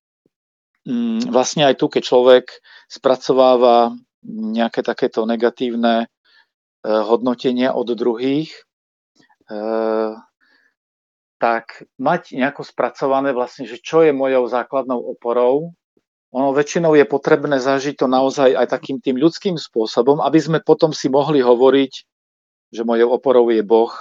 vlastne 1.28 1.66
aj 1.66 1.82
tu, 1.82 1.90
keď 1.90 2.02
človek 2.06 2.46
spracováva 2.86 3.94
nejaké 4.26 4.86
takéto 4.86 5.26
negatívne 5.26 6.06
e, 6.06 6.06
hodnotenia 6.86 7.74
od 7.74 7.90
druhých, 7.94 8.54
e, 9.50 9.58
tak 11.36 11.84
mať 12.00 12.38
nejako 12.38 12.62
spracované 12.64 13.34
vlastne, 13.34 13.68
že 13.68 13.82
čo 13.82 14.06
je 14.06 14.14
mojou 14.14 14.46
základnou 14.46 14.98
oporou, 14.98 15.74
ono 16.34 16.52
väčšinou 16.52 16.92
je 16.98 17.06
potrebné 17.06 17.62
zažiť 17.62 18.02
to 18.02 18.06
naozaj 18.10 18.50
aj 18.52 18.66
takým 18.68 18.98
tým 18.98 19.16
ľudským 19.16 19.56
spôsobom, 19.56 20.20
aby 20.20 20.38
sme 20.42 20.58
potom 20.60 20.90
si 20.90 21.06
mohli 21.06 21.40
hovoriť, 21.40 21.92
že 22.74 22.82
mojou 22.82 23.14
oporou 23.14 23.46
je 23.48 23.62
Boh, 23.62 23.94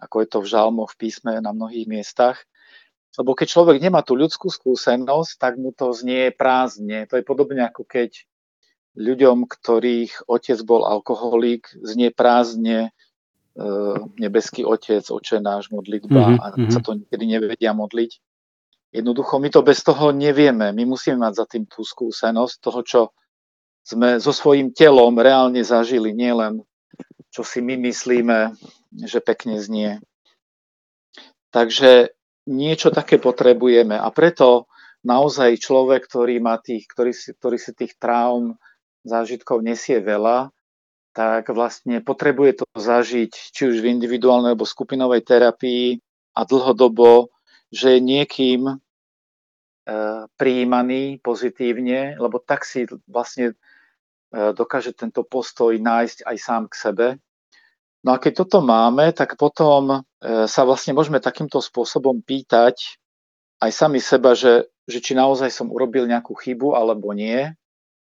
ako 0.00 0.16
je 0.24 0.28
to 0.28 0.38
v 0.42 0.50
žalmoch, 0.50 0.90
v 0.94 1.00
písme 1.06 1.32
na 1.38 1.52
mnohých 1.52 1.86
miestach. 1.86 2.40
Lebo 3.18 3.34
keď 3.34 3.46
človek 3.50 3.82
nemá 3.82 4.06
tú 4.06 4.14
ľudskú 4.14 4.46
skúsenosť, 4.46 5.42
tak 5.42 5.58
mu 5.58 5.74
to 5.74 5.90
znie 5.90 6.30
prázdne. 6.30 7.10
To 7.10 7.18
je 7.18 7.26
podobne 7.26 7.66
ako 7.66 7.82
keď 7.82 8.22
ľuďom, 8.94 9.50
ktorých 9.50 10.30
otec 10.30 10.58
bol 10.62 10.86
alkoholík, 10.86 11.66
znie 11.82 12.14
prázdne 12.14 12.90
e, 13.58 13.70
nebeský 14.22 14.62
otec, 14.62 15.02
oče 15.02 15.42
náš, 15.42 15.74
modlitba 15.74 16.38
mm-hmm. 16.38 16.42
a 16.42 16.46
mhm. 16.54 16.70
sa 16.70 16.80
to 16.80 16.94
nikdy 16.94 17.24
nevedia 17.26 17.74
modliť. 17.74 18.22
Jednoducho 18.88 19.36
my 19.42 19.48
to 19.52 19.60
bez 19.66 19.84
toho 19.84 20.14
nevieme. 20.14 20.72
My 20.72 20.82
musíme 20.88 21.20
mať 21.20 21.34
za 21.42 21.44
tým 21.44 21.68
tú 21.68 21.84
skúsenosť 21.84 22.54
toho, 22.62 22.80
čo 22.86 23.00
sme 23.84 24.16
so 24.22 24.32
svojím 24.32 24.72
telom 24.72 25.18
reálne 25.18 25.60
zažili, 25.60 26.14
nielen 26.14 26.64
čo 27.38 27.44
si 27.44 27.60
my 27.60 27.76
myslíme, 27.78 28.56
že 29.04 29.20
pekne 29.20 29.60
znie. 29.60 30.00
Takže 31.54 32.12
niečo 32.48 32.88
také 32.88 33.20
potrebujeme. 33.20 33.94
A 33.94 34.08
preto 34.08 34.66
naozaj 35.04 35.60
človek, 35.60 36.08
ktorý 36.08 36.40
má 36.40 36.56
tých, 36.58 36.88
ktorý 36.88 37.12
si, 37.12 37.36
ktorý 37.36 37.60
si 37.60 37.76
tých 37.76 37.94
traum, 38.00 38.56
zážitkov 39.04 39.62
nesie 39.62 40.00
veľa, 40.00 40.50
tak 41.12 41.50
vlastne 41.50 42.00
potrebuje 42.00 42.62
to 42.62 42.66
zažiť 42.76 43.32
či 43.32 43.62
už 43.68 43.82
v 43.82 43.90
individuálnej 43.90 44.54
alebo 44.54 44.68
skupinovej 44.68 45.24
terapii 45.26 45.98
a 46.36 46.40
dlhodobo, 46.46 47.32
že 47.74 47.98
je 47.98 48.00
niekým 48.00 48.60
e, 48.70 48.74
prijímaný 50.38 51.18
pozitívne, 51.18 52.16
lebo 52.20 52.38
tak 52.38 52.62
si 52.62 52.86
vlastne 53.08 53.50
e, 53.50 53.54
dokáže 54.54 54.94
tento 54.94 55.26
postoj 55.26 55.74
nájsť 55.74 56.22
aj 56.22 56.36
sám 56.38 56.62
k 56.70 56.74
sebe 56.76 57.06
No 58.06 58.14
a 58.14 58.20
keď 58.22 58.46
toto 58.46 58.62
máme, 58.62 59.10
tak 59.10 59.34
potom 59.34 59.90
e, 59.90 60.46
sa 60.46 60.62
vlastne 60.62 60.94
môžeme 60.94 61.18
takýmto 61.18 61.58
spôsobom 61.58 62.22
pýtať 62.22 62.98
aj 63.58 63.70
sami 63.74 63.98
seba, 63.98 64.38
že, 64.38 64.70
že 64.86 65.02
či 65.02 65.18
naozaj 65.18 65.50
som 65.50 65.74
urobil 65.74 66.06
nejakú 66.06 66.38
chybu 66.38 66.78
alebo 66.78 67.10
nie. 67.10 67.50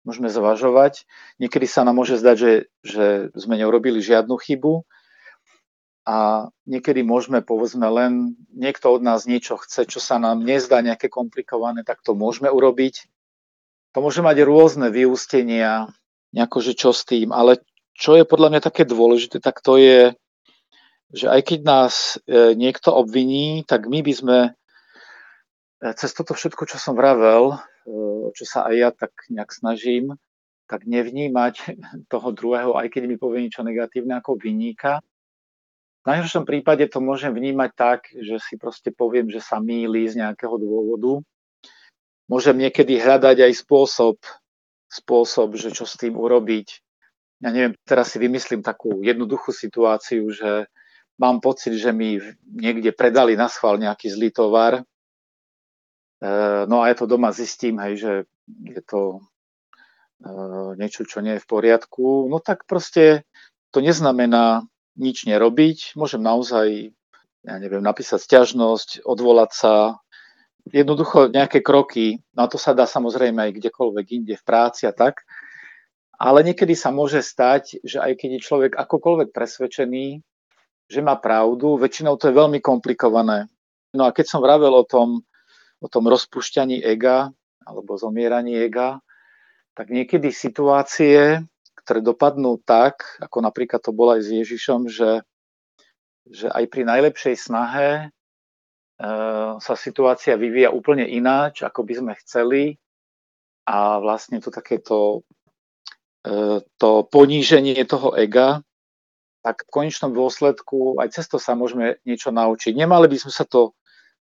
Môžeme 0.03 0.27
zvažovať. 0.29 1.07
Niekedy 1.39 1.65
sa 1.65 1.87
nám 1.87 1.97
môže 1.97 2.19
zdať, 2.19 2.35
že, 2.37 2.53
že 2.85 3.05
sme 3.33 3.57
neurobili 3.57 4.03
žiadnu 4.03 4.35
chybu 4.35 4.85
a 6.05 6.47
niekedy 6.69 7.01
môžeme, 7.01 7.41
povedzme, 7.41 7.89
len 7.89 8.37
niekto 8.53 8.93
od 8.93 9.01
nás 9.01 9.25
niečo 9.25 9.57
chce, 9.57 9.89
čo 9.89 9.97
sa 9.97 10.21
nám 10.21 10.45
nezdá 10.45 10.85
nejaké 10.85 11.09
komplikované, 11.09 11.81
tak 11.81 12.05
to 12.05 12.13
môžeme 12.13 12.45
urobiť. 12.53 13.09
To 13.97 14.05
môže 14.05 14.21
mať 14.21 14.45
rôzne 14.45 14.93
vyústenia, 14.93 15.89
nejako, 16.29 16.61
že 16.61 16.77
čo 16.77 16.93
s 16.93 17.09
tým, 17.09 17.33
ale 17.33 17.65
čo 17.95 18.19
je 18.19 18.27
podľa 18.27 18.51
mňa 18.51 18.61
také 18.61 18.83
dôležité, 18.83 19.39
tak 19.39 19.63
to 19.63 19.79
je, 19.79 20.11
že 21.15 21.31
aj 21.31 21.41
keď 21.47 21.59
nás 21.63 22.19
e, 22.27 22.51
niekto 22.59 22.91
obviní, 22.91 23.63
tak 23.63 23.87
my 23.87 24.03
by 24.03 24.13
sme 24.13 24.37
e, 24.43 24.51
cez 25.95 26.11
toto 26.11 26.35
všetko, 26.35 26.67
čo 26.67 26.75
som 26.75 26.99
vravel, 26.99 27.55
e, 27.55 27.57
čo 28.35 28.43
sa 28.43 28.67
aj 28.67 28.75
ja 28.75 28.89
tak 28.91 29.15
nejak 29.31 29.47
snažím, 29.55 30.19
tak 30.67 30.83
nevnímať 30.83 31.79
toho 32.11 32.35
druhého, 32.35 32.75
aj 32.75 32.91
keď 32.91 33.03
mi 33.07 33.15
povie 33.15 33.47
niečo 33.47 33.63
negatívne 33.63 34.19
ako 34.19 34.35
vyníka. 34.35 34.99
V 36.03 36.13
najhoršom 36.13 36.45
prípade 36.45 36.85
to 36.91 37.01
môžem 37.01 37.33
vnímať 37.33 37.71
tak, 37.73 37.99
že 38.13 38.37
si 38.37 38.61
proste 38.61 38.93
poviem, 38.93 39.31
že 39.31 39.41
sa 39.41 39.57
míli 39.57 40.05
z 40.05 40.21
nejakého 40.21 40.53
dôvodu. 40.61 41.23
Môžem 42.29 42.61
niekedy 42.61 43.01
hľadať 43.01 43.41
aj 43.41 43.53
spôsob, 43.65 44.21
spôsob, 44.85 45.57
že 45.57 45.73
čo 45.73 45.89
s 45.89 45.97
tým 45.97 46.13
urobiť 46.13 46.84
ja 47.43 47.49
neviem, 47.51 47.75
teraz 47.83 48.15
si 48.15 48.17
vymyslím 48.21 48.63
takú 48.63 49.03
jednoduchú 49.03 49.51
situáciu, 49.51 50.31
že 50.31 50.71
mám 51.19 51.39
pocit, 51.39 51.75
že 51.75 51.91
mi 51.91 52.19
niekde 52.47 52.91
predali 52.95 53.35
na 53.35 53.51
schvál 53.51 53.79
nejaký 53.79 54.11
zlý 54.11 54.31
tovar, 54.31 54.79
e, 54.79 54.83
no 56.67 56.83
a 56.83 56.91
ja 56.91 56.95
to 56.95 57.07
doma 57.07 57.31
zistím, 57.35 57.79
hej, 57.83 57.93
že 57.99 58.11
je 58.47 58.81
to 58.83 59.19
e, 60.23 60.29
niečo, 60.79 61.03
čo 61.07 61.19
nie 61.19 61.39
je 61.39 61.43
v 61.43 61.49
poriadku, 61.49 62.27
no 62.31 62.39
tak 62.39 62.63
proste 62.67 63.27
to 63.71 63.83
neznamená 63.83 64.63
nič 64.95 65.27
nerobiť, 65.27 65.99
môžem 65.99 66.23
naozaj, 66.23 66.95
ja 67.43 67.55
neviem, 67.59 67.83
napísať 67.83 68.23
stiažnosť, 68.23 69.03
odvolať 69.03 69.51
sa, 69.51 69.73
jednoducho 70.71 71.29
nejaké 71.29 71.61
kroky, 71.61 72.25
na 72.33 72.49
to 72.49 72.57
sa 72.57 72.73
dá 72.73 72.89
samozrejme 72.89 73.37
aj 73.37 73.51
kdekoľvek 73.61 74.05
inde 74.17 74.35
v 74.39 74.43
práci 74.47 74.89
a 74.89 74.93
tak, 74.95 75.21
ale 76.15 76.39
niekedy 76.47 76.73
sa 76.75 76.91
môže 76.95 77.19
stať, 77.19 77.83
že 77.83 77.99
aj 77.99 78.19
keď 78.19 78.29
je 78.39 78.45
človek 78.45 78.71
akokoľvek 78.75 79.29
presvedčený, 79.35 80.23
že 80.85 80.99
má 81.01 81.17
pravdu, 81.17 81.75
väčšinou 81.81 82.15
to 82.15 82.29
je 82.29 82.37
veľmi 82.37 82.61
komplikované. 82.61 83.49
No 83.95 84.05
a 84.07 84.13
keď 84.13 84.25
som 84.27 84.43
vravel 84.43 84.71
o 84.71 84.85
tom, 84.85 85.23
o 85.81 85.87
tom 85.87 86.05
rozpušťaní 86.07 86.83
ega 86.83 87.31
alebo 87.65 87.97
zomieraní 87.97 88.53
ega, 88.55 89.01
tak 89.75 89.91
niekedy 89.91 90.31
situácie, 90.31 91.41
ktoré 91.83 91.99
dopadnú 91.99 92.61
tak, 92.63 93.19
ako 93.19 93.43
napríklad 93.43 93.81
to 93.83 93.91
bolo 93.91 94.15
aj 94.15 94.21
s 94.23 94.29
Ježišom, 94.31 94.87
že, 94.87 95.25
že 96.29 96.47
aj 96.47 96.63
pri 96.71 96.87
najlepšej 96.87 97.35
snahe 97.35 97.89
e, 97.97 98.07
sa 99.59 99.73
situácia 99.75 100.39
vyvíja 100.39 100.71
úplne 100.71 101.03
ináč, 101.03 101.65
ako 101.65 101.83
by 101.83 101.93
sme 101.97 102.13
chceli 102.23 102.63
a 103.65 103.97
vlastne 103.99 104.37
to 104.39 104.53
takéto 104.53 105.25
to 106.81 106.89
poníženie 107.09 107.77
toho 107.85 108.17
ega, 108.17 108.65
tak 109.45 109.61
v 109.69 109.73
konečnom 109.77 110.09
dôsledku 110.09 110.97
aj 110.97 111.13
cez 111.13 111.29
to 111.29 111.37
sa 111.37 111.53
môžeme 111.53 112.01
niečo 112.01 112.33
naučiť. 112.33 112.73
Nemali 112.73 113.05
by 113.05 113.17
sme 113.21 113.31
sa 113.33 113.45
to, 113.45 113.77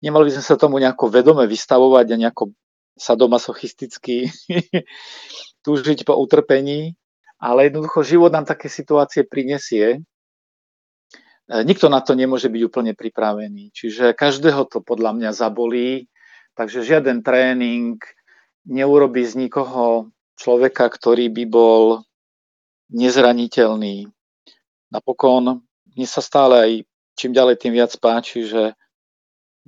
nemali 0.00 0.32
by 0.32 0.40
sme 0.40 0.44
sa 0.44 0.56
tomu 0.56 0.80
nejako 0.80 1.12
vedome 1.12 1.44
vystavovať 1.44 2.06
a 2.08 2.20
nejako 2.28 2.56
sadomasochisticky 2.96 4.32
túžiť 5.64 6.08
po 6.08 6.16
utrpení, 6.16 6.96
ale 7.36 7.68
jednoducho 7.68 8.00
život 8.08 8.32
nám 8.32 8.48
také 8.48 8.72
situácie 8.72 9.28
prinesie. 9.28 10.00
Nikto 11.52 11.92
na 11.92 12.00
to 12.00 12.16
nemôže 12.16 12.48
byť 12.48 12.62
úplne 12.64 12.92
pripravený. 12.96 13.76
Čiže 13.76 14.16
každého 14.16 14.64
to 14.72 14.80
podľa 14.80 15.12
mňa 15.12 15.30
zabolí, 15.36 16.08
takže 16.56 16.88
žiaden 16.88 17.20
tréning 17.20 18.00
neurobi 18.64 19.28
z 19.28 19.44
nikoho 19.44 20.08
človeka, 20.38 20.88
ktorý 20.88 21.28
by 21.30 21.44
bol 21.48 21.84
nezraniteľný. 22.92 24.08
Napokon 24.92 25.64
mne 25.92 26.08
sa 26.08 26.24
stále 26.24 26.54
aj 26.56 26.72
čím 27.16 27.32
ďalej 27.36 27.56
tým 27.60 27.72
viac 27.76 27.92
páči, 28.00 28.48
že, 28.48 28.72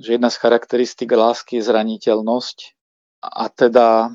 že 0.01 0.17
jedna 0.17 0.33
z 0.33 0.41
charakteristik 0.41 1.13
lásky 1.13 1.61
je 1.61 1.69
zraniteľnosť 1.69 2.59
a 3.25 3.49
teda 3.53 4.13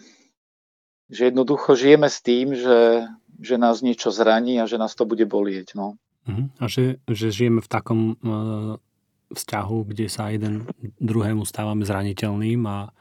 že 1.10 1.34
jednoducho 1.34 1.74
žijeme 1.74 2.06
s 2.06 2.22
tým, 2.22 2.54
že, 2.54 3.10
že 3.42 3.58
nás 3.58 3.82
niečo 3.82 4.14
zraní 4.14 4.62
a 4.62 4.70
že 4.70 4.78
nás 4.78 4.94
to 4.94 5.10
bude 5.10 5.26
bolieť. 5.26 5.74
No. 5.74 5.98
Uh-huh. 6.30 6.54
A 6.62 6.70
že, 6.70 7.02
že 7.10 7.34
žijeme 7.34 7.66
v 7.66 7.70
takom 7.70 8.14
uh, 8.22 8.78
vzťahu, 9.34 9.78
kde 9.90 10.06
sa 10.06 10.30
jeden 10.30 10.70
druhému 11.02 11.50
stávame 11.50 11.82
zraniteľným 11.82 12.62
a, 12.70 12.94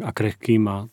a 0.00 0.10
krehkým 0.16 0.64
a 0.64 0.88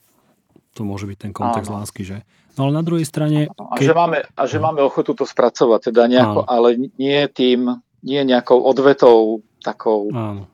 to 0.75 0.83
môže 0.83 1.07
byť 1.07 1.17
ten 1.17 1.31
kontext 1.31 1.71
Áno. 1.71 1.79
lásky, 1.79 2.03
že? 2.03 2.27
No 2.59 2.67
ale 2.67 2.75
na 2.75 2.83
druhej 2.83 3.07
strane... 3.07 3.47
A, 3.55 3.79
že 3.79 3.95
máme, 3.95 4.27
a 4.27 4.43
že 4.43 4.59
máme 4.59 4.83
ochotu 4.83 5.15
to 5.15 5.23
spracovať, 5.23 5.91
teda 5.91 6.11
nejako, 6.11 6.43
Áno. 6.43 6.51
ale 6.51 6.67
nie 6.99 7.19
tým, 7.31 7.79
nie 8.03 8.21
nejakou 8.27 8.59
odvetou 8.59 9.39
takou 9.63 10.11
Áno. 10.11 10.51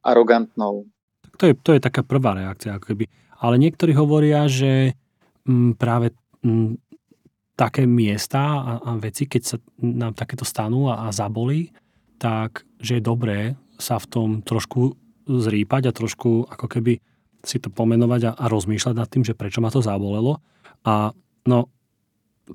arogantnou. 0.00 0.88
Tak 1.28 1.34
to 1.36 1.44
je, 1.48 1.54
to 1.60 1.70
je 1.76 1.80
taká 1.80 2.00
prvá 2.00 2.32
reakcia, 2.32 2.80
ako 2.80 2.96
keby. 2.96 3.04
Ale 3.40 3.60
niektorí 3.60 3.92
hovoria, 3.92 4.48
že 4.48 4.96
m, 5.44 5.70
mm, 5.70 5.72
práve 5.76 6.16
m, 6.40 6.48
mm, 6.48 6.72
také 7.60 7.84
miesta 7.84 8.40
a, 8.40 8.72
a 8.80 8.90
veci, 8.96 9.28
keď 9.28 9.42
sa 9.44 9.56
nám 9.76 10.16
takéto 10.16 10.48
stanú 10.48 10.88
a, 10.88 11.04
a 11.04 11.12
zabolí, 11.12 11.68
tak 12.16 12.64
že 12.80 13.00
je 13.00 13.02
dobré 13.04 13.60
sa 13.76 14.00
v 14.00 14.06
tom 14.08 14.28
trošku 14.40 14.96
zrýpať 15.28 15.88
a 15.88 15.96
trošku 15.96 16.48
ako 16.48 16.66
keby 16.68 17.00
si 17.44 17.58
to 17.58 17.68
pomenovať 17.72 18.20
a, 18.28 18.32
a 18.36 18.44
rozmýšľať 18.48 18.94
nad 18.96 19.08
tým, 19.08 19.24
že 19.24 19.36
prečo 19.36 19.64
ma 19.64 19.72
to 19.72 19.80
zabolelo. 19.80 20.40
A 20.84 21.12
no, 21.48 21.58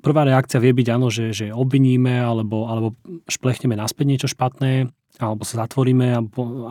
prvá 0.02 0.22
reakcia 0.26 0.62
vie 0.62 0.72
byť 0.74 0.88
áno, 0.92 1.08
že, 1.08 1.32
že 1.32 1.50
obviníme 1.50 2.20
alebo, 2.20 2.70
alebo 2.70 2.88
šplechneme 3.26 3.74
naspäť 3.78 4.06
niečo 4.06 4.28
špatné, 4.30 4.90
alebo 5.16 5.42
sa 5.48 5.64
zatvoríme 5.64 6.06
a 6.12 6.20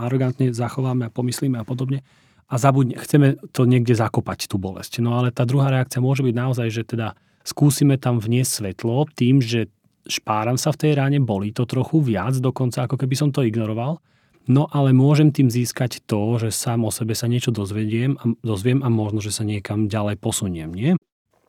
arogantne 0.06 0.54
zachováme 0.54 1.10
a 1.10 1.14
pomyslíme 1.14 1.58
a 1.58 1.66
podobne 1.66 2.06
a 2.46 2.56
zabudne, 2.62 2.94
chceme 3.02 3.42
to 3.50 3.66
niekde 3.66 3.98
zakopať, 3.98 4.46
tú 4.46 4.62
bolesť. 4.62 5.02
No 5.02 5.18
ale 5.18 5.34
tá 5.34 5.50
druhá 5.50 5.74
reakcia 5.74 5.98
môže 5.98 6.22
byť 6.22 6.36
naozaj, 6.36 6.68
že 6.70 6.84
teda 6.86 7.18
skúsime 7.42 7.98
tam 7.98 8.22
vniesť 8.22 8.52
svetlo 8.62 9.10
tým, 9.18 9.42
že 9.42 9.70
špáram 10.06 10.54
sa 10.54 10.70
v 10.70 10.86
tej 10.86 10.92
ráne, 10.94 11.18
bolí 11.18 11.50
to 11.50 11.66
trochu 11.66 11.98
viac, 12.06 12.38
dokonca 12.38 12.86
ako 12.86 13.02
keby 13.02 13.16
som 13.18 13.34
to 13.34 13.42
ignoroval, 13.42 13.98
No 14.46 14.70
ale 14.70 14.94
môžem 14.94 15.34
tým 15.34 15.50
získať 15.50 16.06
to, 16.06 16.38
že 16.38 16.54
sám 16.54 16.86
o 16.86 16.94
sebe 16.94 17.18
sa 17.18 17.26
niečo 17.26 17.50
dozvediem 17.50 18.22
a, 18.22 18.38
dozviem 18.46 18.86
a 18.86 18.90
možno, 18.94 19.18
že 19.18 19.34
sa 19.34 19.42
niekam 19.42 19.90
ďalej 19.90 20.22
posuniem, 20.22 20.70
nie? 20.70 20.92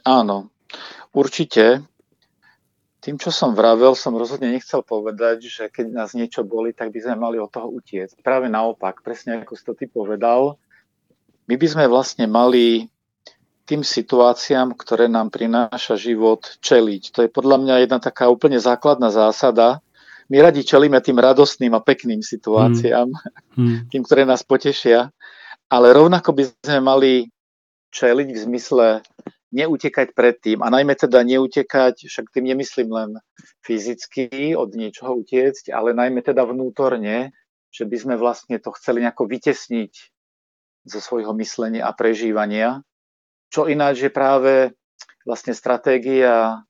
Áno, 0.08 0.48
určite. 1.12 1.84
Tým, 3.04 3.20
čo 3.20 3.30
som 3.30 3.54
vravel, 3.54 3.94
som 3.94 4.16
rozhodne 4.16 4.50
nechcel 4.50 4.82
povedať, 4.82 5.46
že 5.46 5.64
keď 5.70 5.86
nás 5.92 6.10
niečo 6.16 6.42
boli, 6.42 6.72
tak 6.72 6.90
by 6.90 6.98
sme 7.04 7.16
mali 7.20 7.36
od 7.38 7.52
toho 7.52 7.70
utiecť. 7.70 8.18
Práve 8.24 8.50
naopak, 8.50 9.04
presne 9.04 9.44
ako 9.44 9.54
si 9.54 9.62
to 9.62 9.78
ty 9.78 9.86
povedal, 9.86 10.58
my 11.46 11.54
by 11.54 11.66
sme 11.70 11.84
vlastne 11.86 12.26
mali 12.26 12.90
tým 13.66 13.82
situáciám, 13.82 14.74
ktoré 14.78 15.10
nám 15.10 15.30
prináša 15.30 15.98
život, 15.98 16.58
čeliť. 16.62 17.02
To 17.14 17.18
je 17.26 17.30
podľa 17.30 17.62
mňa 17.62 17.74
jedna 17.86 17.98
taká 17.98 18.30
úplne 18.30 18.62
základná 18.62 19.10
zásada, 19.10 19.82
my 20.26 20.36
radi 20.42 20.66
čelíme 20.66 20.98
tým 20.98 21.18
radostným 21.22 21.72
a 21.74 21.80
pekným 21.80 22.22
situáciám, 22.22 23.08
mm. 23.10 23.58
mm. 23.58 23.76
tým, 23.90 24.02
ktoré 24.02 24.26
nás 24.26 24.42
potešia, 24.42 25.10
ale 25.70 25.86
rovnako 25.94 26.34
by 26.34 26.42
sme 26.50 26.78
mali 26.82 27.12
čeliť 27.94 28.28
v 28.28 28.38
zmysle 28.38 28.86
neutekať 29.54 30.12
pred 30.12 30.36
tým 30.36 30.60
a 30.60 30.68
najmä 30.68 30.98
teda 30.98 31.22
neutekať, 31.22 32.10
však 32.10 32.34
tým 32.34 32.50
nemyslím 32.50 32.90
len 32.90 33.10
fyzicky 33.62 34.52
od 34.58 34.74
niečoho 34.74 35.16
utiecť, 35.22 35.70
ale 35.70 35.94
najmä 35.96 36.20
teda 36.20 36.44
vnútorne, 36.44 37.32
že 37.70 37.86
by 37.86 37.96
sme 37.96 38.14
vlastne 38.18 38.58
to 38.58 38.74
chceli 38.76 39.06
nejako 39.06 39.30
vytesniť 39.30 39.92
zo 40.86 41.00
svojho 41.02 41.34
myslenia 41.38 41.86
a 41.86 41.94
prežívania, 41.94 42.82
čo 43.50 43.70
ináč 43.70 44.06
je 44.06 44.10
práve 44.10 44.74
vlastne 45.26 45.54
stratégia 45.54 46.62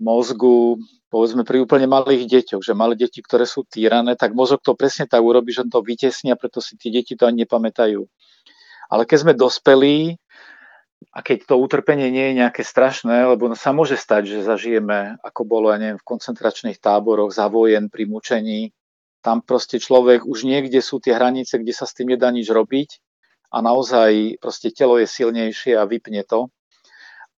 mozgu, 0.00 0.80
povedzme 1.10 1.46
pri 1.46 1.62
úplne 1.62 1.86
malých 1.86 2.26
deťoch, 2.26 2.62
že 2.66 2.74
malé 2.74 2.98
deti, 2.98 3.22
ktoré 3.22 3.46
sú 3.46 3.62
týrané, 3.62 4.18
tak 4.18 4.34
mozog 4.34 4.58
to 4.60 4.74
presne 4.74 5.06
tak 5.06 5.22
urobí, 5.22 5.54
že 5.54 5.62
on 5.62 5.70
to 5.70 5.84
vytesní 5.84 6.34
a 6.34 6.38
preto 6.38 6.58
si 6.58 6.74
tie 6.74 6.90
deti 6.90 7.14
to 7.14 7.30
ani 7.30 7.46
nepamätajú. 7.46 8.02
Ale 8.90 9.02
keď 9.06 9.18
sme 9.22 9.32
dospelí 9.38 10.18
a 11.14 11.18
keď 11.22 11.46
to 11.46 11.54
utrpenie 11.60 12.10
nie 12.10 12.32
je 12.32 12.38
nejaké 12.42 12.62
strašné, 12.66 13.30
lebo 13.30 13.52
sa 13.54 13.70
môže 13.70 13.94
stať, 13.94 14.26
že 14.26 14.48
zažijeme, 14.48 15.20
ako 15.22 15.46
bolo, 15.46 15.70
ja 15.70 15.78
neviem, 15.78 16.00
v 16.00 16.08
koncentračných 16.08 16.82
táboroch, 16.82 17.30
za 17.30 17.46
vojen, 17.46 17.86
pri 17.86 18.10
mučení, 18.10 18.74
tam 19.24 19.40
proste 19.40 19.80
človek, 19.80 20.28
už 20.28 20.44
niekde 20.44 20.84
sú 20.84 21.00
tie 21.00 21.16
hranice, 21.16 21.56
kde 21.56 21.72
sa 21.72 21.88
s 21.88 21.96
tým 21.96 22.12
nedá 22.12 22.28
nič 22.28 22.50
robiť 22.50 23.00
a 23.54 23.62
naozaj 23.62 24.42
proste 24.42 24.74
telo 24.74 24.98
je 25.00 25.08
silnejšie 25.08 25.78
a 25.78 25.88
vypne 25.88 26.26
to. 26.26 26.50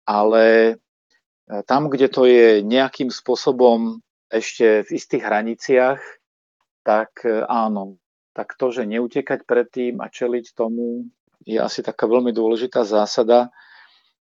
Ale 0.07 0.77
tam, 1.47 1.87
kde 1.87 2.09
to 2.11 2.27
je 2.27 2.61
nejakým 2.67 3.11
spôsobom 3.11 4.03
ešte 4.27 4.83
v 4.83 4.91
istých 4.99 5.23
hraniciach, 5.23 6.01
tak 6.83 7.23
e, 7.23 7.47
áno, 7.47 7.99
tak 8.35 8.59
to, 8.59 8.75
že 8.75 8.87
neutekať 8.87 9.47
predtým 9.47 10.03
a 10.03 10.11
čeliť 10.11 10.55
tomu, 10.55 11.07
je 11.47 11.63
asi 11.63 11.87
taká 11.87 12.11
veľmi 12.11 12.35
dôležitá 12.35 12.83
zásada, 12.83 13.55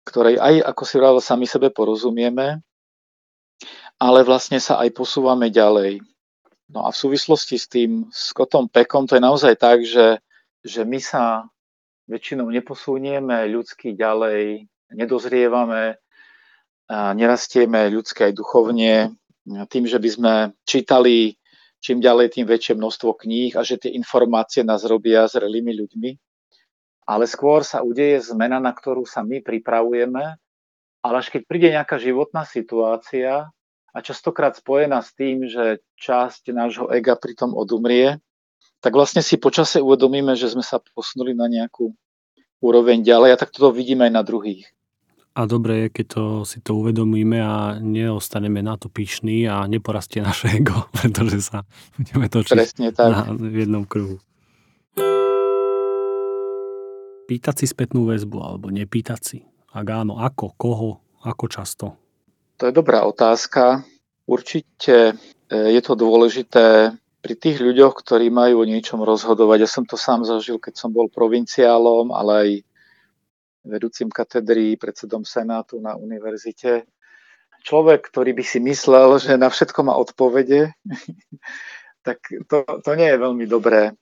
ktorej 0.07 0.39
aj, 0.39 0.63
ako 0.71 0.83
si 0.87 0.95
vravel, 0.95 1.19
sami 1.19 1.43
sebe 1.43 1.67
porozumieme, 1.67 2.63
ale 3.99 4.19
vlastne 4.23 4.63
sa 4.63 4.79
aj 4.79 4.95
posúvame 4.95 5.51
ďalej. 5.51 5.99
No 6.71 6.87
a 6.87 6.95
v 6.95 6.99
súvislosti 7.01 7.59
s 7.59 7.67
tým 7.67 8.07
skotom 8.07 8.71
pekom 8.71 9.03
to 9.03 9.19
je 9.19 9.23
naozaj 9.23 9.53
tak, 9.59 9.83
že, 9.83 10.23
že 10.63 10.87
my 10.87 11.03
sa 11.03 11.43
väčšinou 12.07 12.47
neposúnieme 12.47 13.51
ľudsky 13.51 13.93
ďalej, 13.99 14.65
nedozrievame, 14.95 15.99
nerastieme 16.89 17.93
ľudské 17.93 18.29
aj 18.29 18.33
duchovne 18.33 19.13
tým, 19.69 19.85
že 19.85 19.97
by 20.01 20.09
sme 20.09 20.33
čítali 20.65 21.39
čím 21.79 22.03
ďalej, 22.03 22.35
tým 22.35 22.45
väčšie 22.47 22.75
množstvo 22.75 23.15
kníh 23.15 23.55
a 23.55 23.63
že 23.63 23.79
tie 23.79 23.91
informácie 23.95 24.67
nás 24.67 24.83
robia 24.83 25.25
zrelými 25.25 25.71
ľuďmi. 25.79 26.11
Ale 27.09 27.25
skôr 27.25 27.65
sa 27.65 27.81
udeje 27.81 28.21
zmena, 28.21 28.61
na 28.61 28.69
ktorú 28.69 29.07
sa 29.07 29.25
my 29.25 29.41
pripravujeme, 29.41 30.37
ale 30.99 31.15
až 31.15 31.31
keď 31.33 31.41
príde 31.47 31.69
nejaká 31.73 31.97
životná 31.97 32.45
situácia 32.45 33.49
a 33.89 33.97
častokrát 34.03 34.53
spojená 34.53 35.01
s 35.01 35.15
tým, 35.17 35.47
že 35.49 35.81
časť 35.97 36.53
nášho 36.53 36.85
ega 36.93 37.17
pritom 37.17 37.57
odumrie, 37.57 38.21
tak 38.83 38.93
vlastne 38.93 39.25
si 39.25 39.41
počase 39.41 39.81
uvedomíme, 39.81 40.37
že 40.37 40.53
sme 40.53 40.61
sa 40.61 40.77
posunuli 40.93 41.33
na 41.33 41.49
nejakú 41.49 41.95
úroveň 42.61 43.01
ďalej 43.01 43.29
a 43.33 43.39
tak 43.39 43.55
toto 43.55 43.73
vidíme 43.73 44.05
aj 44.05 44.13
na 44.13 44.21
druhých. 44.21 44.69
A 45.37 45.45
dobre 45.45 45.85
je, 45.85 46.01
keď 46.01 46.05
to, 46.09 46.23
si 46.43 46.57
to 46.59 46.73
uvedomíme 46.75 47.37
a 47.37 47.77
neostaneme 47.77 48.65
na 48.65 48.75
to 48.81 48.89
pyšní 48.89 49.45
a 49.45 49.69
neporastie 49.69 50.25
naše 50.25 50.49
ego, 50.57 50.89
pretože 50.97 51.53
sa 51.53 51.63
budeme 51.95 52.25
točiť 52.27 52.55
Presne 52.57 52.89
tak. 52.89 53.11
Na, 53.13 53.21
v 53.37 53.55
jednom 53.65 53.85
kruhu. 53.85 54.17
Pýtať 57.29 57.61
si 57.61 57.65
spätnú 57.69 58.09
väzbu 58.09 58.37
alebo 58.41 58.73
nepýtať 58.73 59.21
si? 59.21 59.39
Ak 59.69 59.85
áno, 59.85 60.17
ako, 60.17 60.57
koho, 60.57 60.89
ako 61.21 61.45
často? 61.45 61.85
To 62.57 62.65
je 62.65 62.73
dobrá 62.73 63.05
otázka. 63.05 63.85
Určite 64.25 65.13
e, 65.47 65.73
je 65.77 65.81
to 65.85 65.93
dôležité 65.93 66.89
pri 67.19 67.33
tých 67.35 67.61
ľuďoch, 67.61 68.01
ktorí 68.01 68.33
majú 68.33 68.63
o 68.63 68.69
niečom 68.69 69.05
rozhodovať. 69.05 69.57
Ja 69.61 69.69
som 69.69 69.83
to 69.85 69.93
sám 69.93 70.25
zažil, 70.25 70.57
keď 70.57 70.73
som 70.73 70.89
bol 70.89 71.05
provinciálom, 71.11 72.09
ale 72.15 72.31
aj 72.33 72.49
vedúcim 73.63 74.07
katedry, 74.07 74.79
predsedom 74.79 75.27
Senátu 75.27 75.79
na 75.83 75.95
univerzite. 75.95 76.87
Človek, 77.63 78.07
ktorý 78.07 78.31
by 78.35 78.43
si 78.43 78.59
myslel, 78.63 79.19
že 79.19 79.35
na 79.35 79.51
všetko 79.51 79.79
má 79.83 79.93
odpovede, 79.99 80.71
tak 82.07 82.23
to, 82.47 82.63
to 82.63 82.91
nie 82.95 83.09
je 83.11 83.17
veľmi 83.19 83.45
dobré. 83.45 83.95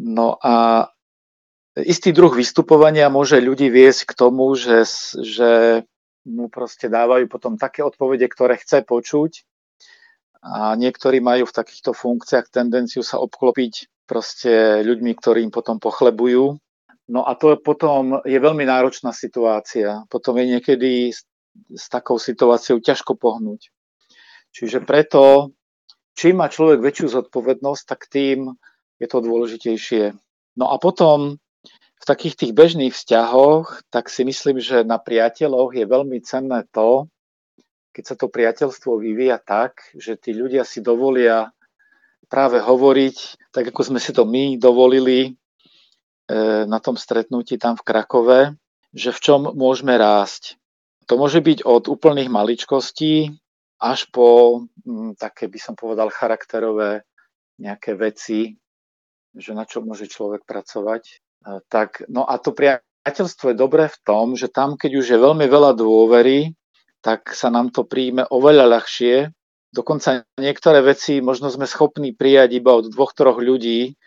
No 0.00 0.40
a 0.40 0.88
istý 1.76 2.16
druh 2.16 2.32
vystupovania 2.32 3.12
môže 3.12 3.36
ľudí 3.36 3.68
viesť 3.68 4.08
k 4.08 4.16
tomu, 4.16 4.56
že, 4.56 4.88
že 5.20 5.84
mu 6.24 6.48
proste 6.48 6.88
dávajú 6.88 7.28
potom 7.28 7.60
také 7.60 7.84
odpovede, 7.84 8.24
ktoré 8.30 8.56
chce 8.56 8.86
počuť 8.88 9.44
a 10.42 10.74
niektorí 10.74 11.22
majú 11.22 11.46
v 11.46 11.54
takýchto 11.54 11.94
funkciách 11.94 12.50
tendenciu 12.50 13.06
sa 13.06 13.22
obklopiť 13.22 13.86
proste 14.10 14.82
ľuďmi, 14.82 15.14
ktorí 15.14 15.46
im 15.46 15.54
potom 15.54 15.78
pochlebujú 15.78 16.58
No 17.12 17.28
a 17.28 17.36
to 17.36 17.60
potom 17.60 18.24
je 18.24 18.40
veľmi 18.40 18.64
náročná 18.64 19.12
situácia. 19.12 20.00
Potom 20.08 20.40
je 20.40 20.56
niekedy 20.56 21.12
s, 21.12 21.28
s 21.68 21.92
takou 21.92 22.16
situáciou 22.16 22.80
ťažko 22.80 23.20
pohnúť. 23.20 23.68
Čiže 24.56 24.80
preto, 24.80 25.52
čím 26.16 26.40
má 26.40 26.48
človek 26.48 26.80
väčšiu 26.80 27.20
zodpovednosť, 27.20 27.82
tak 27.84 28.08
tým 28.08 28.56
je 28.96 29.06
to 29.12 29.20
dôležitejšie. 29.20 30.16
No 30.56 30.72
a 30.72 30.80
potom 30.80 31.36
v 32.02 32.04
takých 32.08 32.34
tých 32.34 32.52
bežných 32.56 32.96
vzťahoch, 32.96 33.84
tak 33.92 34.08
si 34.08 34.24
myslím, 34.24 34.56
že 34.56 34.80
na 34.80 34.96
priateľoch 34.96 35.76
je 35.76 35.84
veľmi 35.84 36.16
cenné 36.24 36.64
to, 36.72 37.12
keď 37.92 38.04
sa 38.08 38.16
to 38.16 38.32
priateľstvo 38.32 38.96
vyvíja 38.96 39.36
tak, 39.36 39.84
že 39.92 40.16
tí 40.16 40.32
ľudia 40.32 40.64
si 40.64 40.80
dovolia 40.80 41.52
práve 42.32 42.56
hovoriť, 42.56 43.52
tak 43.52 43.68
ako 43.68 43.80
sme 43.92 44.00
si 44.00 44.16
to 44.16 44.24
my 44.24 44.56
dovolili 44.56 45.36
na 46.66 46.78
tom 46.78 46.94
stretnutí 46.94 47.58
tam 47.58 47.74
v 47.74 47.86
Krakove, 47.86 48.40
že 48.92 49.10
v 49.10 49.20
čom 49.20 49.40
môžeme 49.56 49.96
rásť. 49.96 50.60
To 51.10 51.18
môže 51.18 51.42
byť 51.42 51.66
od 51.66 51.90
úplných 51.90 52.30
maličkostí 52.30 53.34
až 53.82 54.06
po 54.14 54.62
m, 54.86 55.10
mm, 55.10 55.12
také, 55.18 55.50
by 55.50 55.58
som 55.58 55.74
povedal, 55.74 56.06
charakterové 56.14 57.02
nejaké 57.58 57.98
veci, 57.98 58.54
že 59.34 59.50
na 59.56 59.66
čo 59.66 59.82
môže 59.82 60.06
človek 60.06 60.46
pracovať. 60.46 61.02
E, 61.02 61.14
tak, 61.66 62.06
no 62.06 62.22
a 62.22 62.38
to 62.38 62.54
priateľstvo 62.54 63.50
je 63.50 63.56
dobré 63.58 63.90
v 63.90 63.98
tom, 64.06 64.38
že 64.38 64.46
tam, 64.46 64.78
keď 64.78 65.02
už 65.02 65.06
je 65.10 65.18
veľmi 65.18 65.50
veľa 65.50 65.74
dôvery, 65.74 66.54
tak 67.02 67.34
sa 67.34 67.50
nám 67.50 67.74
to 67.74 67.82
príjme 67.82 68.22
oveľa 68.30 68.78
ľahšie. 68.78 69.34
Dokonca 69.74 70.22
niektoré 70.38 70.78
veci 70.86 71.18
možno 71.18 71.50
sme 71.50 71.66
schopní 71.66 72.14
prijať 72.14 72.62
iba 72.62 72.78
od 72.78 72.86
dvoch, 72.86 73.10
troch 73.18 73.42
ľudí, 73.42 73.98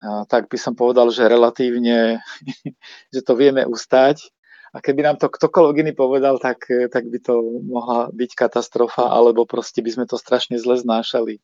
tak 0.00 0.48
by 0.48 0.56
som 0.56 0.72
povedal, 0.72 1.12
že 1.12 1.28
relatívne, 1.28 2.24
že 3.14 3.20
to 3.20 3.36
vieme 3.36 3.68
ustať. 3.68 4.32
A 4.70 4.78
keby 4.78 5.02
nám 5.02 5.18
to 5.18 5.26
ktokoľvek 5.26 5.76
iný 5.82 5.92
povedal, 5.98 6.38
tak, 6.38 6.70
tak 6.70 7.04
by 7.10 7.18
to 7.18 7.42
mohla 7.66 8.06
byť 8.14 8.30
katastrofa, 8.38 9.10
alebo 9.10 9.42
proste 9.42 9.82
by 9.82 9.90
sme 9.90 10.06
to 10.06 10.14
strašne 10.14 10.54
zle 10.62 10.78
znášali. 10.78 11.42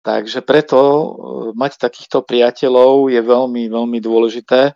Takže 0.00 0.40
preto 0.40 0.80
e, 0.80 1.06
mať 1.54 1.76
takýchto 1.76 2.24
priateľov 2.24 3.12
je 3.12 3.20
veľmi, 3.20 3.68
veľmi 3.68 3.98
dôležité, 4.00 4.72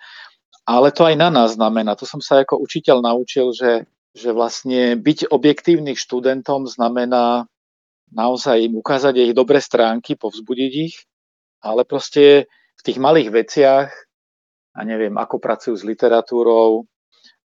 ale 0.69 0.89
to 0.93 1.09
aj 1.09 1.17
na 1.17 1.33
nás 1.33 1.57
znamená. 1.57 1.97
To 1.97 2.05
som 2.05 2.21
sa 2.21 2.45
ako 2.45 2.61
učiteľ 2.61 3.01
naučil, 3.01 3.51
že, 3.57 3.89
že 4.13 4.31
vlastne 4.37 4.95
byť 5.01 5.33
objektívnym 5.33 5.97
študentom 5.97 6.69
znamená 6.69 7.49
naozaj 8.13 8.69
im 8.69 8.79
ukázať 8.79 9.33
ich 9.33 9.33
dobré 9.33 9.59
stránky, 9.65 10.15
povzbudiť 10.15 10.73
ich, 10.77 10.97
ale 11.65 11.89
proste 11.89 12.45
v 12.77 12.83
tých 12.85 13.01
malých 13.01 13.33
veciach 13.33 13.89
a 14.77 14.81
neviem, 14.85 15.17
ako 15.17 15.41
pracujú 15.41 15.73
s 15.73 15.89
literatúrou, 15.89 16.85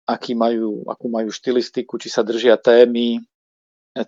aký 0.09 0.33
majú, 0.33 0.89
akú 0.89 1.13
majú 1.13 1.29
štilistiku, 1.29 2.01
či 2.01 2.09
sa 2.09 2.25
držia 2.25 2.57
témy, 2.57 3.21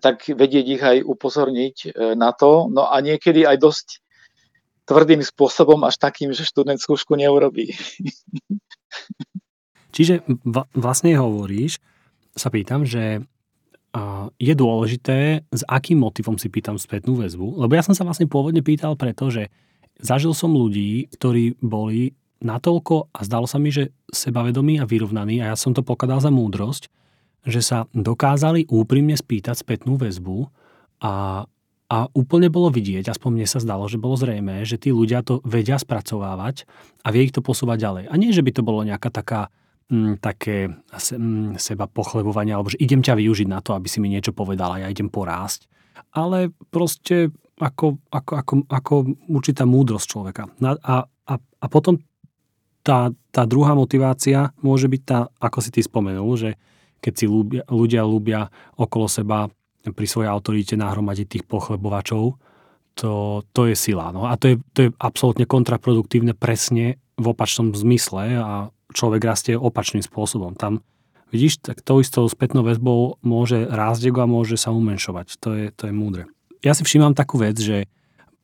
tak 0.00 0.24
vedieť 0.24 0.66
ich 0.68 0.82
aj 0.84 0.98
upozorniť 1.04 1.76
e, 1.84 1.88
na 2.16 2.32
to. 2.32 2.68
No 2.72 2.88
a 2.88 3.00
niekedy 3.00 3.44
aj 3.44 3.56
dosť 3.58 3.86
tvrdým 4.88 5.20
spôsobom, 5.20 5.84
až 5.84 6.00
takým, 6.00 6.32
že 6.32 6.48
študent 6.48 6.80
skúšku 6.80 7.12
neurobí. 7.12 7.72
Čiže 9.96 10.24
vlastne 10.72 11.12
hovoríš, 11.16 11.80
sa 12.38 12.54
pýtam, 12.54 12.86
že 12.86 13.26
je 14.38 14.54
dôležité, 14.54 15.42
s 15.48 15.62
akým 15.66 15.98
motivom 15.98 16.38
si 16.38 16.52
pýtam 16.52 16.78
spätnú 16.78 17.18
väzbu, 17.18 17.58
lebo 17.66 17.72
ja 17.74 17.82
som 17.82 17.96
sa 17.96 18.04
vlastne 18.04 18.30
pôvodne 18.30 18.60
pýtal 18.60 18.94
preto, 18.94 19.32
že 19.32 19.48
zažil 19.98 20.32
som 20.34 20.54
ľudí, 20.54 21.10
ktorí 21.14 21.58
boli 21.58 22.14
natoľko 22.38 23.10
a 23.10 23.18
zdalo 23.26 23.50
sa 23.50 23.58
mi, 23.58 23.74
že 23.74 23.90
sebavedomí 24.14 24.78
a 24.78 24.86
vyrovnaní 24.86 25.42
a 25.42 25.54
ja 25.54 25.56
som 25.58 25.74
to 25.74 25.82
pokladal 25.82 26.22
za 26.22 26.30
múdrosť, 26.30 26.86
že 27.46 27.60
sa 27.62 27.78
dokázali 27.94 28.70
úprimne 28.70 29.18
spýtať 29.18 29.62
spätnú 29.62 29.98
väzbu 29.98 30.46
a, 31.02 31.46
a 31.90 31.98
úplne 32.14 32.50
bolo 32.50 32.70
vidieť, 32.70 33.10
aspoň 33.10 33.30
mne 33.42 33.48
sa 33.48 33.62
zdalo, 33.62 33.90
že 33.90 33.98
bolo 33.98 34.14
zrejme, 34.14 34.62
že 34.62 34.78
tí 34.78 34.94
ľudia 34.94 35.26
to 35.26 35.42
vedia 35.42 35.78
spracovávať 35.78 36.66
a 37.02 37.08
vie 37.10 37.26
ich 37.26 37.34
to 37.34 37.42
posúvať 37.42 37.78
ďalej. 37.78 38.04
A 38.10 38.14
nie, 38.14 38.34
že 38.34 38.44
by 38.44 38.50
to 38.54 38.62
bolo 38.62 38.86
nejaká 38.86 39.10
taká 39.10 39.50
m, 39.90 40.14
mm, 40.14 40.22
také 40.22 40.70
m, 40.70 40.78
mm, 40.94 41.50
seba 41.58 41.90
pochlebovanie, 41.90 42.54
alebo 42.54 42.70
že 42.70 42.78
idem 42.78 43.02
ťa 43.02 43.18
využiť 43.18 43.48
na 43.50 43.58
to, 43.64 43.74
aby 43.74 43.88
si 43.90 43.98
mi 43.98 44.12
niečo 44.12 44.30
povedala, 44.30 44.82
ja 44.82 44.90
idem 44.90 45.10
porásť. 45.10 45.66
Ale 46.14 46.54
proste 46.70 47.34
ako, 47.58 47.98
ako, 48.10 48.32
ako, 48.38 48.52
ako 48.70 48.94
určitá 49.28 49.66
múdrosť 49.66 50.06
človeka. 50.06 50.42
A, 50.62 51.04
a, 51.04 51.34
a 51.38 51.66
potom 51.66 51.98
tá, 52.86 53.12
tá 53.34 53.42
druhá 53.44 53.76
motivácia 53.76 54.54
môže 54.62 54.88
byť 54.88 55.02
tá, 55.04 55.28
ako 55.42 55.58
si 55.60 55.70
ty 55.74 55.80
spomenul, 55.84 56.30
že 56.38 56.50
keď 56.98 57.12
si 57.14 57.26
ľudia, 57.28 57.62
ľudia 57.68 58.02
ľúbia 58.02 58.40
okolo 58.74 59.06
seba 59.06 59.50
pri 59.84 60.06
svojej 60.06 60.30
autorite 60.30 60.74
nahromadiť 60.74 61.26
tých 61.38 61.44
pochlebovačov, 61.46 62.40
to, 62.98 63.12
to 63.54 63.62
je 63.70 63.76
sila. 63.78 64.10
No 64.10 64.26
a 64.26 64.34
to 64.34 64.50
je, 64.50 64.56
to 64.74 64.78
je 64.86 64.90
absolútne 64.98 65.46
kontraproduktívne 65.46 66.34
presne 66.34 66.98
v 67.14 67.26
opačnom 67.30 67.70
zmysle 67.70 68.42
a 68.42 68.74
človek 68.90 69.22
rastie 69.22 69.54
opačným 69.54 70.02
spôsobom. 70.02 70.58
Tam, 70.58 70.82
vidíš, 71.30 71.62
tak 71.62 71.84
to 71.84 72.02
istou 72.02 72.26
spätnou 72.26 72.66
väzbou 72.66 73.22
môže 73.22 73.70
rásť 73.70 74.10
a 74.10 74.26
môže 74.26 74.58
sa 74.58 74.74
umenšovať. 74.74 75.38
To 75.44 75.48
je, 75.54 75.66
to 75.70 75.82
je 75.86 75.94
múdre. 75.94 76.26
Ja 76.62 76.74
si 76.74 76.82
všímam 76.82 77.14
takú 77.14 77.38
vec, 77.38 77.58
že 77.58 77.86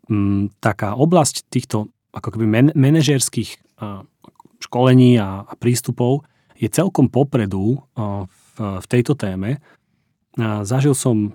m, 0.06 0.50
taká 0.62 0.94
oblasť 0.94 1.46
týchto 1.50 1.90
ako 2.14 2.28
keby 2.38 2.46
men, 2.46 2.68
manažerských 2.78 3.58
školení 4.62 5.18
a, 5.18 5.42
a 5.44 5.52
prístupov 5.58 6.22
je 6.54 6.70
celkom 6.70 7.10
popredu 7.10 7.82
v, 7.98 8.54
v 8.58 8.86
tejto 8.86 9.18
téme. 9.18 9.58
Zažil 10.38 10.94
som 10.94 11.34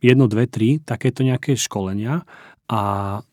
jedno, 0.00 0.24
dve, 0.26 0.48
tri 0.48 0.80
takéto 0.80 1.20
nejaké 1.20 1.54
školenia 1.54 2.24
a 2.72 2.80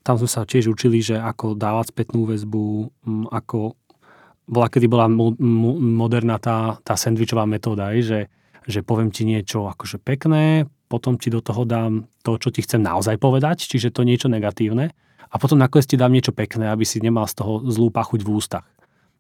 tam 0.03 0.15
sme 0.19 0.27
sa 0.27 0.43
tiež 0.43 0.67
učili, 0.67 0.99
že 0.99 1.15
ako 1.15 1.55
dávať 1.55 1.95
spätnú 1.95 2.27
väzbu, 2.27 2.91
ako 3.31 3.79
bola, 4.43 4.67
kedy 4.67 4.91
bola 4.91 5.07
mo, 5.07 5.31
mo, 5.39 5.79
moderná 5.79 6.35
tá, 6.39 6.75
tá 6.83 6.99
sandvičová 6.99 7.47
metóda, 7.47 7.95
že, 7.95 8.27
že 8.67 8.83
poviem 8.83 9.07
ti 9.07 9.23
niečo 9.23 9.71
akože 9.71 10.03
pekné, 10.03 10.67
potom 10.87 11.19
ti 11.19 11.27
do 11.27 11.43
toho 11.43 11.67
dám 11.67 12.07
to, 12.23 12.39
čo 12.39 12.49
ti 12.51 12.63
chcem 12.63 12.79
naozaj 12.79 13.19
povedať, 13.19 13.67
čiže 13.67 13.91
to 13.91 14.07
niečo 14.07 14.31
negatívne 14.31 14.95
a 15.27 15.35
potom 15.35 15.59
nakoniec 15.59 15.87
ti 15.87 15.99
dám 15.99 16.15
niečo 16.15 16.31
pekné, 16.31 16.71
aby 16.71 16.87
si 16.87 17.03
nemal 17.03 17.27
z 17.27 17.43
toho 17.43 17.67
zlú 17.67 17.91
pachuť 17.91 18.23
v 18.23 18.31
ústach. 18.31 18.65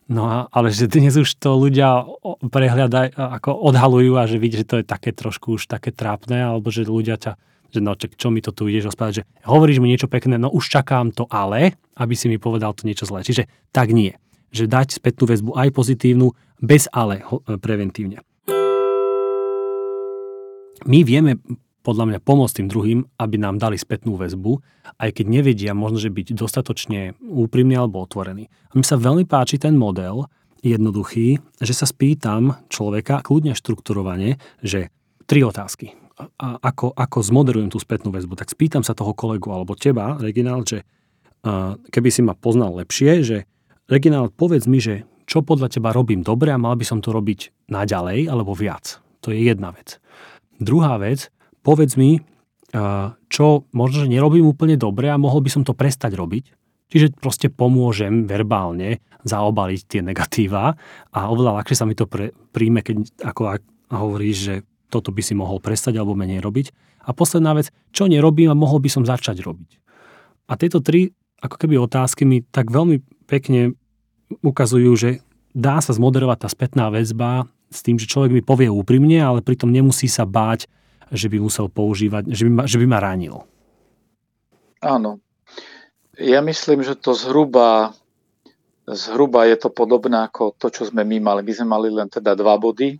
No 0.07 0.23
a, 0.31 0.47
ale 0.55 0.71
že 0.71 0.87
dnes 0.87 1.19
už 1.19 1.35
to 1.35 1.59
ľudia 1.59 2.07
prehľadajú, 2.39 3.19
ako 3.19 3.51
odhalujú 3.51 4.15
a 4.15 4.23
že 4.23 4.39
vidí, 4.39 4.63
že 4.63 4.67
to 4.67 4.79
je 4.79 4.87
také 4.87 5.11
trošku 5.11 5.59
už 5.59 5.67
také 5.67 5.91
trápne, 5.91 6.47
alebo 6.47 6.71
že 6.71 6.87
ľudia 6.87 7.19
ťa, 7.19 7.35
že 7.75 7.79
no 7.83 7.91
čo, 7.99 8.07
čo 8.15 8.31
mi 8.31 8.39
to 8.39 8.55
tu 8.55 8.71
ideš 8.71 8.95
rozprávať, 8.95 9.13
že 9.19 9.23
hovoríš 9.43 9.83
mi 9.83 9.91
niečo 9.91 10.07
pekné, 10.07 10.39
no 10.39 10.47
už 10.47 10.71
čakám 10.71 11.11
to 11.11 11.27
ale, 11.27 11.75
aby 11.99 12.15
si 12.15 12.31
mi 12.31 12.39
povedal 12.39 12.71
to 12.71 12.87
niečo 12.87 13.03
zlé. 13.03 13.27
Čiže 13.27 13.51
tak 13.75 13.91
nie. 13.91 14.15
Že 14.55 14.71
dať 14.71 14.87
spätnú 14.95 15.27
väzbu 15.27 15.51
aj 15.59 15.75
pozitívnu, 15.75 16.31
bez 16.63 16.87
ale 16.95 17.27
preventívne. 17.59 18.23
My 20.85 21.01
vieme 21.01 21.41
podľa 21.81 22.05
mňa 22.11 22.19
pomôcť 22.19 22.55
tým 22.59 22.67
druhým, 22.67 22.99
aby 23.15 23.39
nám 23.39 23.63
dali 23.63 23.79
spätnú 23.79 24.19
väzbu, 24.19 24.59
aj 24.99 25.09
keď 25.15 25.25
nevedia 25.31 25.71
možno, 25.71 26.03
že 26.03 26.11
byť 26.11 26.35
dostatočne 26.35 27.15
úprimný 27.23 27.79
alebo 27.79 28.03
otvorený. 28.03 28.51
A 28.51 28.73
mi 28.75 28.83
sa 28.83 28.99
veľmi 28.99 29.23
páči 29.23 29.55
ten 29.55 29.79
model, 29.79 30.27
jednoduchý, 30.59 31.39
že 31.63 31.71
sa 31.71 31.87
spýtam 31.87 32.59
človeka 32.67 33.23
kľudne 33.23 33.55
štrukturovane, 33.55 34.35
že 34.59 34.91
tri 35.23 35.47
otázky. 35.47 35.95
A 36.17 36.59
ako, 36.59 36.91
ako 36.91 37.17
zmoderujem 37.23 37.71
tú 37.71 37.79
spätnú 37.79 38.11
väzbu, 38.11 38.35
tak 38.35 38.51
spýtam 38.51 38.83
sa 38.83 38.97
toho 38.97 39.15
kolegu 39.15 39.47
alebo 39.53 39.77
teba, 39.77 40.19
Reginald, 40.19 40.67
že 40.67 40.83
keby 41.87 42.09
si 42.11 42.25
ma 42.25 42.35
poznal 42.35 42.75
lepšie, 42.83 43.23
že 43.23 43.37
Reginald, 43.87 44.35
povedz 44.35 44.67
mi, 44.67 44.83
že 44.83 45.07
čo 45.23 45.39
podľa 45.39 45.71
teba 45.71 45.95
robím 45.95 46.19
dobre 46.19 46.51
a 46.51 46.59
mal 46.59 46.75
by 46.75 46.83
som 46.83 46.99
to 46.99 47.15
robiť 47.15 47.71
naďalej 47.71 48.27
alebo 48.27 48.51
viac. 48.51 48.99
To 49.23 49.31
je 49.31 49.39
jedna 49.45 49.71
vec. 49.71 50.01
Druhá 50.57 50.97
vec, 50.97 51.29
povedz 51.61 51.97
mi, 51.97 52.21
čo 53.31 53.45
možno, 53.71 54.03
že 54.03 54.11
nerobím 54.11 54.43
úplne 54.43 54.75
dobre 54.75 55.07
a 55.07 55.21
mohol 55.21 55.39
by 55.45 55.49
som 55.53 55.63
to 55.63 55.77
prestať 55.77 56.17
robiť. 56.17 56.51
Čiže 56.87 57.19
proste 57.19 57.51
pomôžem 57.51 58.23
verbálne 58.23 59.03
zaobaliť 59.27 59.81
tie 59.91 59.99
negatíva 59.99 60.71
a 61.11 61.19
oveľa 61.27 61.59
ľahšie 61.59 61.75
sa 61.75 61.83
mi 61.83 61.99
to 61.99 62.07
pre, 62.07 62.31
príjme, 62.55 62.79
keď 62.79 63.03
ako 63.27 63.59
hovoríš, 63.91 64.37
že 64.39 64.55
toto 64.87 65.11
by 65.11 65.19
si 65.19 65.35
mohol 65.35 65.59
prestať 65.59 65.99
alebo 65.99 66.15
menej 66.15 66.39
robiť. 66.39 66.71
A 67.07 67.11
posledná 67.11 67.51
vec, 67.55 67.75
čo 67.91 68.07
nerobím 68.07 68.51
a 68.51 68.55
mohol 68.55 68.79
by 68.79 68.87
som 68.87 69.03
začať 69.03 69.43
robiť. 69.43 69.83
A 70.47 70.55
tieto 70.55 70.79
tri 70.79 71.11
ako 71.43 71.59
keby 71.59 71.75
otázky 71.75 72.23
mi 72.23 72.39
tak 72.39 72.71
veľmi 72.71 73.03
pekne 73.27 73.75
ukazujú, 74.39 74.91
že 74.95 75.09
dá 75.51 75.83
sa 75.83 75.91
zmoderovať 75.91 76.37
tá 76.39 76.47
spätná 76.47 76.87
väzba 76.87 77.51
s 77.67 77.79
tým, 77.83 77.99
že 77.99 78.07
človek 78.07 78.31
mi 78.31 78.43
povie 78.43 78.71
úprimne, 78.71 79.19
ale 79.19 79.43
pritom 79.43 79.71
nemusí 79.71 80.07
sa 80.07 80.23
báť 80.23 80.67
že 81.11 81.31
by 81.31 81.37
musel 81.39 81.71
používať, 81.71 82.27
že 82.31 82.43
by 82.47 82.51
ma, 82.51 82.63
že 82.67 82.77
by 82.79 82.85
ma 82.87 82.99
ránil. 82.99 83.35
Áno. 84.83 85.23
Ja 86.17 86.41
myslím, 86.41 86.81
že 86.81 86.97
to 86.97 87.13
zhruba, 87.13 87.93
zhruba 88.89 89.45
je 89.45 89.57
to 89.57 89.69
podobné 89.69 90.17
ako 90.27 90.57
to, 90.57 90.73
čo 90.73 90.89
sme 90.89 91.05
my 91.05 91.21
mali. 91.21 91.41
My 91.45 91.53
sme 91.53 91.67
mali 91.69 91.87
len 91.93 92.09
teda 92.09 92.33
dva 92.33 92.57
body. 92.57 92.97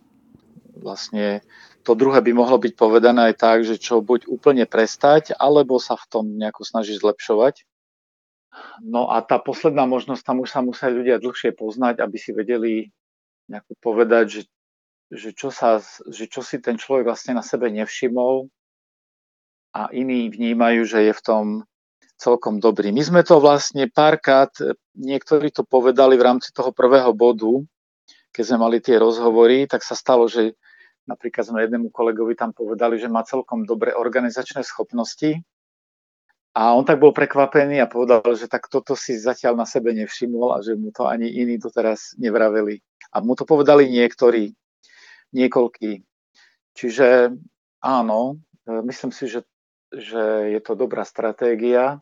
Vlastne 0.78 1.42
to 1.82 1.98
druhé 1.98 2.22
by 2.22 2.30
mohlo 2.30 2.56
byť 2.62 2.72
povedané 2.78 3.34
aj 3.34 3.34
tak, 3.34 3.58
že 3.66 3.76
čo 3.82 3.98
buď 3.98 4.30
úplne 4.30 4.64
prestať, 4.70 5.34
alebo 5.34 5.82
sa 5.82 5.98
v 5.98 6.06
tom 6.06 6.24
nejako 6.38 6.62
snažiť 6.62 7.02
zlepšovať. 7.02 7.66
No 8.82 9.10
a 9.10 9.22
tá 9.22 9.38
posledná 9.38 9.86
možnosť, 9.86 10.22
tam 10.22 10.42
už 10.42 10.50
sa 10.50 10.62
museli 10.62 10.98
ľudia 11.02 11.22
dlhšie 11.22 11.54
poznať, 11.54 12.02
aby 12.02 12.16
si 12.18 12.30
vedeli 12.34 12.90
nejako 13.50 13.74
povedať, 13.78 14.24
že 14.30 14.40
že 15.08 15.32
čo, 15.32 15.48
sa, 15.48 15.80
že 16.08 16.28
čo 16.28 16.44
si 16.44 16.60
ten 16.60 16.76
človek 16.76 17.08
vlastne 17.08 17.36
na 17.36 17.44
sebe 17.44 17.72
nevšimol 17.72 18.48
a 19.72 19.88
iní 19.92 20.28
vnímajú, 20.28 20.84
že 20.84 21.08
je 21.08 21.12
v 21.16 21.24
tom 21.24 21.44
celkom 22.18 22.58
dobrý. 22.58 22.90
My 22.90 23.00
sme 23.00 23.20
to 23.22 23.38
vlastne 23.38 23.88
párkrát, 23.88 24.50
niektorí 24.98 25.54
to 25.54 25.62
povedali 25.62 26.18
v 26.18 26.26
rámci 26.26 26.50
toho 26.50 26.74
prvého 26.74 27.14
bodu, 27.14 27.62
keď 28.34 28.42
sme 28.44 28.58
mali 28.58 28.78
tie 28.82 28.98
rozhovory, 29.00 29.64
tak 29.70 29.80
sa 29.86 29.96
stalo, 29.96 30.28
že 30.28 30.52
napríklad 31.08 31.46
sme 31.46 31.64
jednému 31.64 31.88
kolegovi 31.88 32.36
tam 32.36 32.52
povedali, 32.52 33.00
že 33.00 33.08
má 33.08 33.24
celkom 33.24 33.64
dobré 33.64 33.96
organizačné 33.96 34.60
schopnosti 34.66 35.40
a 36.52 36.74
on 36.74 36.82
tak 36.82 36.98
bol 36.98 37.14
prekvapený 37.14 37.78
a 37.78 37.86
povedal, 37.86 38.20
že 38.34 38.50
tak 38.50 38.66
toto 38.66 38.98
si 38.98 39.14
zatiaľ 39.16 39.54
na 39.54 39.64
sebe 39.64 39.94
nevšimol 39.94 40.58
a 40.58 40.58
že 40.58 40.74
mu 40.74 40.90
to 40.90 41.06
ani 41.06 41.30
iní 41.30 41.56
doteraz 41.56 42.18
nevraveli. 42.18 42.82
A 43.14 43.22
mu 43.22 43.38
to 43.38 43.46
povedali 43.46 43.88
niektorí, 43.88 44.52
niekoľkí. 45.34 45.92
Čiže 46.74 47.34
áno, 47.82 48.20
e, 48.64 48.72
myslím 48.86 49.10
si, 49.10 49.26
že, 49.26 49.44
že 49.90 50.52
je 50.52 50.60
to 50.62 50.78
dobrá 50.78 51.02
stratégia 51.02 52.00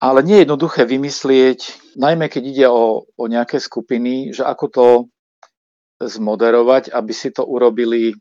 ale 0.00 0.24
nie 0.24 0.40
je 0.40 0.44
jednoduché 0.48 0.88
vymyslieť, 0.88 1.92
najmä 2.00 2.32
keď 2.32 2.42
ide 2.42 2.66
o, 2.72 3.04
o 3.04 3.24
nejaké 3.28 3.60
skupiny, 3.60 4.32
že 4.32 4.48
ako 4.48 4.66
to 4.72 4.86
zmoderovať, 6.00 6.88
aby 6.88 7.12
si 7.12 7.28
to 7.28 7.44
urobili, 7.44 8.16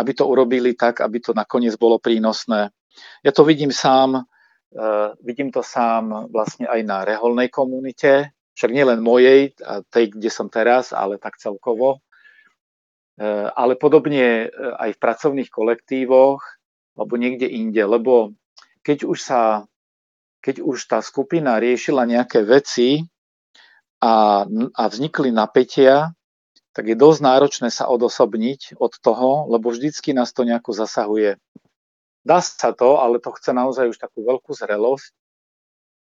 aby 0.00 0.12
to 0.16 0.24
urobili 0.24 0.72
tak, 0.72 1.04
aby 1.04 1.20
to 1.20 1.36
nakoniec 1.36 1.76
bolo 1.76 2.00
prínosné. 2.00 2.72
Ja 3.20 3.30
to 3.36 3.44
vidím 3.44 3.68
sám, 3.68 4.24
uh, 4.24 5.12
vidím 5.20 5.52
to 5.52 5.60
sám 5.60 6.32
vlastne 6.32 6.64
aj 6.64 6.80
na 6.80 7.04
reholnej 7.04 7.52
komunite, 7.52 8.32
však 8.56 8.72
nielen 8.72 9.04
mojej, 9.04 9.52
tej, 9.92 10.16
kde 10.16 10.32
som 10.32 10.48
teraz, 10.48 10.96
ale 10.96 11.20
tak 11.20 11.36
celkovo. 11.36 12.00
Uh, 13.20 13.52
ale 13.52 13.76
podobne 13.76 14.48
aj 14.56 14.96
v 14.96 15.02
pracovných 15.02 15.52
kolektívoch, 15.52 16.40
alebo 16.96 17.14
niekde 17.20 17.48
inde, 17.48 17.84
lebo 17.84 18.32
keď 18.80 19.04
už 19.04 19.18
sa 19.20 19.68
keď 20.42 20.58
už 20.58 20.90
tá 20.90 20.98
skupina 20.98 21.62
riešila 21.62 22.02
nejaké 22.02 22.42
veci 22.42 23.06
a, 24.02 24.42
a 24.50 24.82
vznikli 24.90 25.30
napätia, 25.30 26.10
tak 26.74 26.90
je 26.90 26.98
dosť 26.98 27.20
náročné 27.22 27.68
sa 27.70 27.86
odosobniť 27.86 28.74
od 28.82 28.92
toho, 28.98 29.46
lebo 29.46 29.70
vždycky 29.70 30.10
nás 30.10 30.34
to 30.34 30.42
nejako 30.42 30.74
zasahuje. 30.74 31.38
Dá 32.26 32.42
sa 32.42 32.74
to, 32.74 32.98
ale 32.98 33.22
to 33.22 33.30
chce 33.38 33.54
naozaj 33.54 33.86
už 33.94 33.98
takú 34.02 34.26
veľkú 34.26 34.50
zrelosť. 34.50 35.14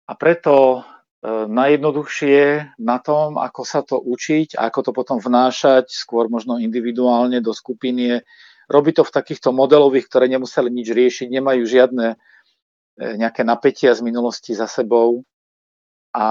A 0.07 0.15
preto 0.15 0.83
najjednoduchšie 1.23 2.75
na 2.83 2.97
tom, 2.99 3.39
ako 3.39 3.61
sa 3.63 3.79
to 3.79 3.95
učiť 3.95 4.59
ako 4.59 4.79
to 4.83 4.91
potom 4.91 5.17
vnášať, 5.23 5.87
skôr 5.87 6.27
možno 6.27 6.59
individuálne 6.59 7.39
do 7.39 7.55
skupiny, 7.55 8.19
robiť 8.67 8.93
to 8.99 9.03
v 9.07 9.15
takýchto 9.15 9.49
modelových, 9.55 10.11
ktoré 10.11 10.27
nemuseli 10.27 10.67
nič 10.67 10.91
riešiť, 10.91 11.27
nemajú 11.31 11.63
žiadne 11.63 12.19
E, 12.93 13.17
nejaké 13.17 13.41
napätia 13.41 13.97
z 13.97 14.05
minulosti 14.05 14.53
za 14.53 14.69
sebou 14.69 15.25
a 16.13 16.25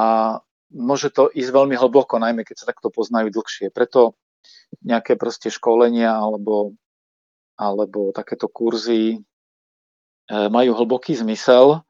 môže 0.70 1.10
to 1.10 1.26
ísť 1.34 1.50
veľmi 1.50 1.74
hlboko, 1.74 2.22
najmä 2.22 2.46
keď 2.46 2.56
sa 2.62 2.68
takto 2.70 2.94
poznajú 2.94 3.34
dlhšie. 3.34 3.74
Preto 3.74 4.14
nejaké 4.86 5.18
proste 5.18 5.50
školenia 5.50 6.14
alebo, 6.14 6.78
alebo 7.58 8.14
takéto 8.14 8.46
kurzy 8.46 9.18
e, 9.18 9.20
majú 10.30 10.78
hlboký 10.78 11.18
zmysel. 11.18 11.82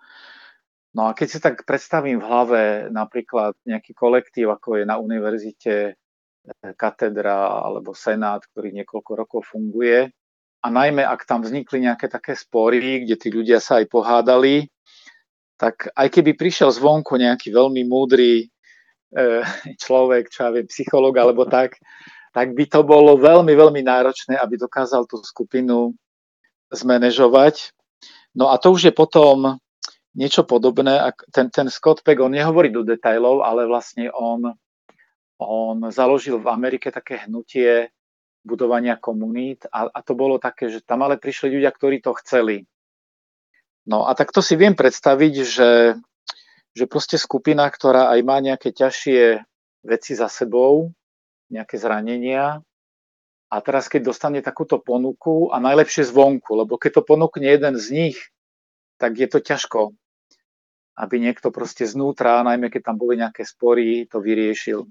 No 0.93 1.09
a 1.09 1.17
keď 1.17 1.29
si 1.29 1.39
tak 1.41 1.65
predstavím 1.65 2.21
v 2.21 2.29
hlave 2.29 2.63
napríklad 2.93 3.57
nejaký 3.65 3.97
kolektív, 3.97 4.53
ako 4.53 4.77
je 4.77 4.85
na 4.85 5.01
univerzite 5.01 5.75
e, 5.89 5.93
katedra 6.77 7.65
alebo 7.65 7.97
senát, 7.97 8.45
ktorý 8.45 8.77
niekoľko 8.77 9.13
rokov 9.17 9.41
funguje, 9.49 10.13
a 10.63 10.67
najmä 10.71 11.03
ak 11.03 11.27
tam 11.27 11.43
vznikli 11.43 11.83
nejaké 11.83 12.07
také 12.07 12.39
spory, 12.39 13.03
kde 13.03 13.17
tí 13.19 13.29
ľudia 13.35 13.59
sa 13.59 13.83
aj 13.83 13.91
pohádali, 13.91 14.71
tak 15.59 15.91
aj 15.91 16.09
keby 16.13 16.39
prišiel 16.39 16.71
zvonku 16.71 17.19
nejaký 17.19 17.51
veľmi 17.51 17.83
múdry 17.89 18.47
e, 18.47 19.27
človek, 19.83 20.31
čo 20.31 20.47
ja 20.47 20.51
viem, 20.55 20.69
psychológ 20.71 21.19
alebo 21.19 21.49
tak, 21.49 21.81
tak 22.33 22.53
by 22.53 22.65
to 22.69 22.81
bolo 22.87 23.17
veľmi, 23.17 23.53
veľmi 23.53 23.81
náročné, 23.81 24.37
aby 24.37 24.57
dokázal 24.57 25.05
tú 25.05 25.21
skupinu 25.21 25.93
zmanéžovať. 26.73 27.73
No 28.33 28.49
a 28.49 28.57
to 28.57 28.73
už 28.73 28.89
je 28.89 28.95
potom 28.95 29.61
niečo 30.15 30.45
podobné. 30.45 31.13
Ten, 31.33 31.49
ten 31.49 31.69
Scott 31.73 32.05
Peck, 32.05 32.21
on 32.21 32.33
nehovorí 32.33 32.69
do 32.69 32.85
detajlov, 32.85 33.45
ale 33.45 33.65
vlastne 33.65 34.13
on, 34.13 34.53
on 35.41 35.77
založil 35.89 36.41
v 36.41 36.49
Amerike 36.53 36.93
také 36.93 37.25
hnutie 37.29 37.93
budovania 38.43 38.99
komunít 38.99 39.71
a, 39.71 39.87
a 39.87 39.99
to 40.03 40.19
bolo 40.19 40.37
také, 40.37 40.67
že 40.67 40.83
tam 40.83 41.07
ale 41.07 41.17
prišli 41.17 41.55
ľudia, 41.55 41.71
ktorí 41.71 42.03
to 42.03 42.13
chceli. 42.25 42.67
No 43.87 44.07
a 44.07 44.15
takto 44.15 44.43
si 44.43 44.55
viem 44.55 44.75
predstaviť, 44.75 45.35
že, 45.43 45.71
že 46.75 46.85
proste 46.87 47.19
skupina, 47.19 47.67
ktorá 47.67 48.11
aj 48.15 48.21
má 48.23 48.39
nejaké 48.39 48.75
ťažšie 48.75 49.43
veci 49.83 50.13
za 50.15 50.31
sebou, 50.31 50.91
nejaké 51.51 51.79
zranenia, 51.79 52.63
a 53.53 53.61
teraz 53.61 53.93
keď 53.93 54.09
dostane 54.09 54.41
takúto 54.41 54.81
ponuku 54.81 55.53
a 55.53 55.61
najlepšie 55.61 56.09
zvonku, 56.09 56.57
lebo 56.57 56.81
keď 56.81 56.99
to 56.99 57.03
ponúkne 57.05 57.45
jeden 57.45 57.77
z 57.77 57.87
nich, 57.93 58.19
tak 58.97 59.21
je 59.21 59.29
to 59.29 59.45
ťažko, 59.45 59.93
aby 60.97 61.17
niekto 61.21 61.49
proste 61.49 61.89
znútra, 61.89 62.45
najmä 62.45 62.69
keď 62.69 62.93
tam 62.93 62.97
boli 63.01 63.17
nejaké 63.17 63.49
spory, 63.49 64.05
to 64.09 64.21
vyriešil. 64.21 64.85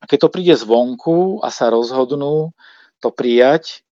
A 0.00 0.04
keď 0.08 0.18
to 0.26 0.32
príde 0.32 0.54
zvonku 0.56 1.44
a 1.44 1.52
sa 1.52 1.68
rozhodnú 1.68 2.54
to 3.02 3.08
prijať, 3.12 3.84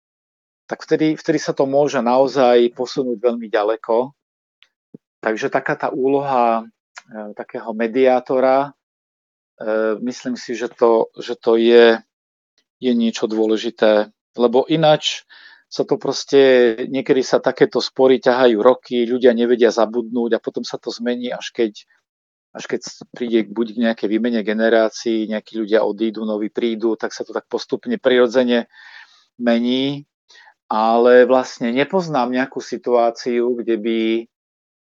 tak 0.69 0.85
vtedy, 0.85 1.17
vtedy 1.17 1.39
sa 1.41 1.57
to 1.57 1.65
môže 1.65 1.99
naozaj 2.05 2.73
posunúť 2.77 3.19
veľmi 3.19 3.49
ďaleko. 3.49 4.13
Takže 5.25 5.49
taká 5.49 5.75
tá 5.75 5.89
úloha 5.91 6.63
e, 7.09 7.33
takého 7.35 7.73
mediátora, 7.73 8.71
e, 9.59 9.97
myslím 10.05 10.37
si, 10.37 10.55
že 10.55 10.69
to, 10.69 11.09
že 11.17 11.35
to 11.41 11.57
je, 11.57 11.99
je 12.79 12.93
niečo 12.93 13.27
dôležité. 13.27 14.13
Lebo 14.37 14.69
ináč 14.69 15.25
sa 15.69 15.85
to 15.85 16.01
proste, 16.01 16.41
niekedy 16.89 17.21
sa 17.21 17.45
takéto 17.45 17.85
spory 17.85 18.19
ťahajú 18.25 18.57
roky, 18.57 19.05
ľudia 19.05 19.37
nevedia 19.37 19.69
zabudnúť 19.69 20.41
a 20.41 20.43
potom 20.43 20.65
sa 20.65 20.81
to 20.81 20.89
zmení, 20.89 21.29
až 21.29 21.53
keď 21.53 21.85
až 22.57 22.65
keď 22.65 22.81
príde 23.13 23.45
buď 23.53 23.77
k 23.77 23.83
nejakej 23.85 24.09
výmene 24.09 24.41
generácií, 24.41 25.29
nejakí 25.29 25.61
ľudia 25.61 25.85
odídu, 25.85 26.25
noví 26.25 26.49
prídu, 26.49 26.97
tak 26.97 27.13
sa 27.13 27.23
to 27.23 27.37
tak 27.37 27.45
postupne 27.45 28.01
prirodzene 28.01 28.73
mení, 29.37 30.09
ale 30.67 31.29
vlastne 31.29 31.71
nepoznám 31.71 32.33
nejakú 32.33 32.65
situáciu, 32.65 33.53
kde 33.53 33.77
by, 33.77 34.01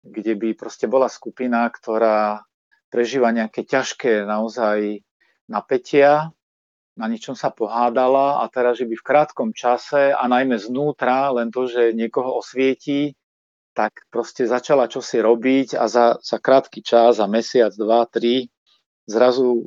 kde 0.06 0.34
by 0.36 0.50
proste 0.60 0.92
bola 0.92 1.08
skupina, 1.08 1.64
ktorá 1.72 2.44
prežíva 2.92 3.32
nejaké 3.32 3.64
ťažké 3.64 4.28
naozaj 4.28 5.02
napätia, 5.48 6.36
na 6.94 7.10
ničom 7.10 7.34
sa 7.34 7.50
pohádala 7.50 8.41
a 8.41 8.50
teraz, 8.54 8.78
že 8.78 8.86
by 8.86 8.96
v 8.98 9.08
krátkom 9.08 9.50
čase 9.52 10.14
a 10.14 10.24
najmä 10.30 10.62
znútra 10.62 11.34
len 11.34 11.50
to, 11.50 11.66
že 11.66 11.98
niekoho 11.98 12.38
osvietí, 12.38 13.18
tak 13.74 14.06
proste 14.14 14.46
začala 14.46 14.86
čosi 14.86 15.18
robiť 15.18 15.74
a 15.74 15.89
za, 15.89 16.22
za 16.22 16.38
krátky 16.38 16.86
čas, 16.86 17.18
za 17.18 17.26
mesiac, 17.26 17.74
dva, 17.74 18.06
tri, 18.06 18.54
zrazu 19.10 19.66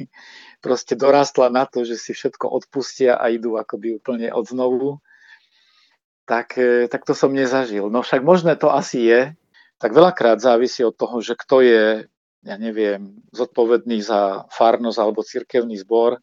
proste 0.64 0.94
dorastla 0.94 1.50
na 1.50 1.66
to, 1.66 1.82
že 1.82 1.98
si 1.98 2.14
všetko 2.14 2.46
odpustia 2.46 3.18
a 3.18 3.26
idú 3.28 3.58
akoby 3.58 3.98
úplne 3.98 4.30
od 4.30 4.46
znovu, 4.46 5.02
tak, 6.30 6.54
e, 6.54 6.86
tak 6.86 7.02
to 7.02 7.16
som 7.16 7.34
nezažil. 7.34 7.90
No 7.90 8.06
však 8.06 8.22
možné 8.22 8.54
to 8.54 8.70
asi 8.70 9.02
je, 9.02 9.20
tak 9.82 9.90
veľakrát 9.90 10.38
závisí 10.38 10.86
od 10.86 10.94
toho, 10.94 11.18
že 11.18 11.34
kto 11.34 11.62
je, 11.62 11.84
ja 12.46 12.56
neviem, 12.58 13.18
zodpovedný 13.34 13.98
za 13.98 14.46
farnosť 14.54 14.98
alebo 15.02 15.26
cirkevný 15.26 15.78
zbor, 15.82 16.22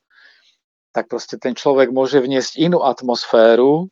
tak 0.96 1.12
proste 1.12 1.36
ten 1.36 1.52
človek 1.52 1.92
môže 1.92 2.24
vniesť 2.24 2.56
inú 2.56 2.80
atmosféru, 2.88 3.92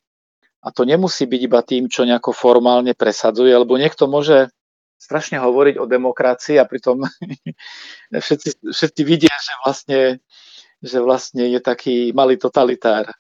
a 0.64 0.72
to 0.72 0.88
nemusí 0.88 1.28
byť 1.28 1.42
iba 1.44 1.60
tým, 1.60 1.92
čo 1.92 2.08
nejako 2.08 2.32
formálne 2.32 2.96
presadzuje, 2.96 3.52
lebo 3.52 3.76
niekto 3.76 4.08
môže 4.08 4.48
strašne 4.96 5.36
hovoriť 5.44 5.76
o 5.76 5.84
demokracii 5.84 6.56
a 6.56 6.64
pritom 6.64 7.04
všetci, 8.24 8.72
všetci 8.72 9.02
vidia, 9.04 9.36
že 9.36 9.54
vlastne, 9.60 10.00
že 10.80 11.04
vlastne 11.04 11.52
je 11.52 11.60
taký 11.60 12.16
malý 12.16 12.40
totalitár 12.40 13.12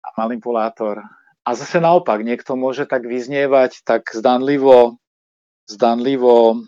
a 0.00 0.08
manipulátor. 0.16 1.04
A 1.44 1.52
zase 1.52 1.84
naopak, 1.84 2.24
niekto 2.24 2.56
môže 2.56 2.88
tak 2.88 3.04
vyznievať 3.04 3.84
tak 3.84 4.08
zdanlivo, 4.16 4.96
zdanlivo 5.68 6.64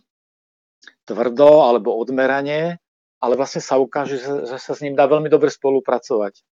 tvrdo 1.08 1.64
alebo 1.64 1.96
odmeranie, 1.96 2.83
ale 3.24 3.40
vlastne 3.40 3.64
sa 3.64 3.80
ukáže, 3.80 4.20
že 4.20 4.60
sa 4.60 4.76
s 4.76 4.84
ním 4.84 4.92
dá 4.92 5.08
veľmi 5.08 5.32
dobre 5.32 5.48
spolupracovať. 5.48 6.44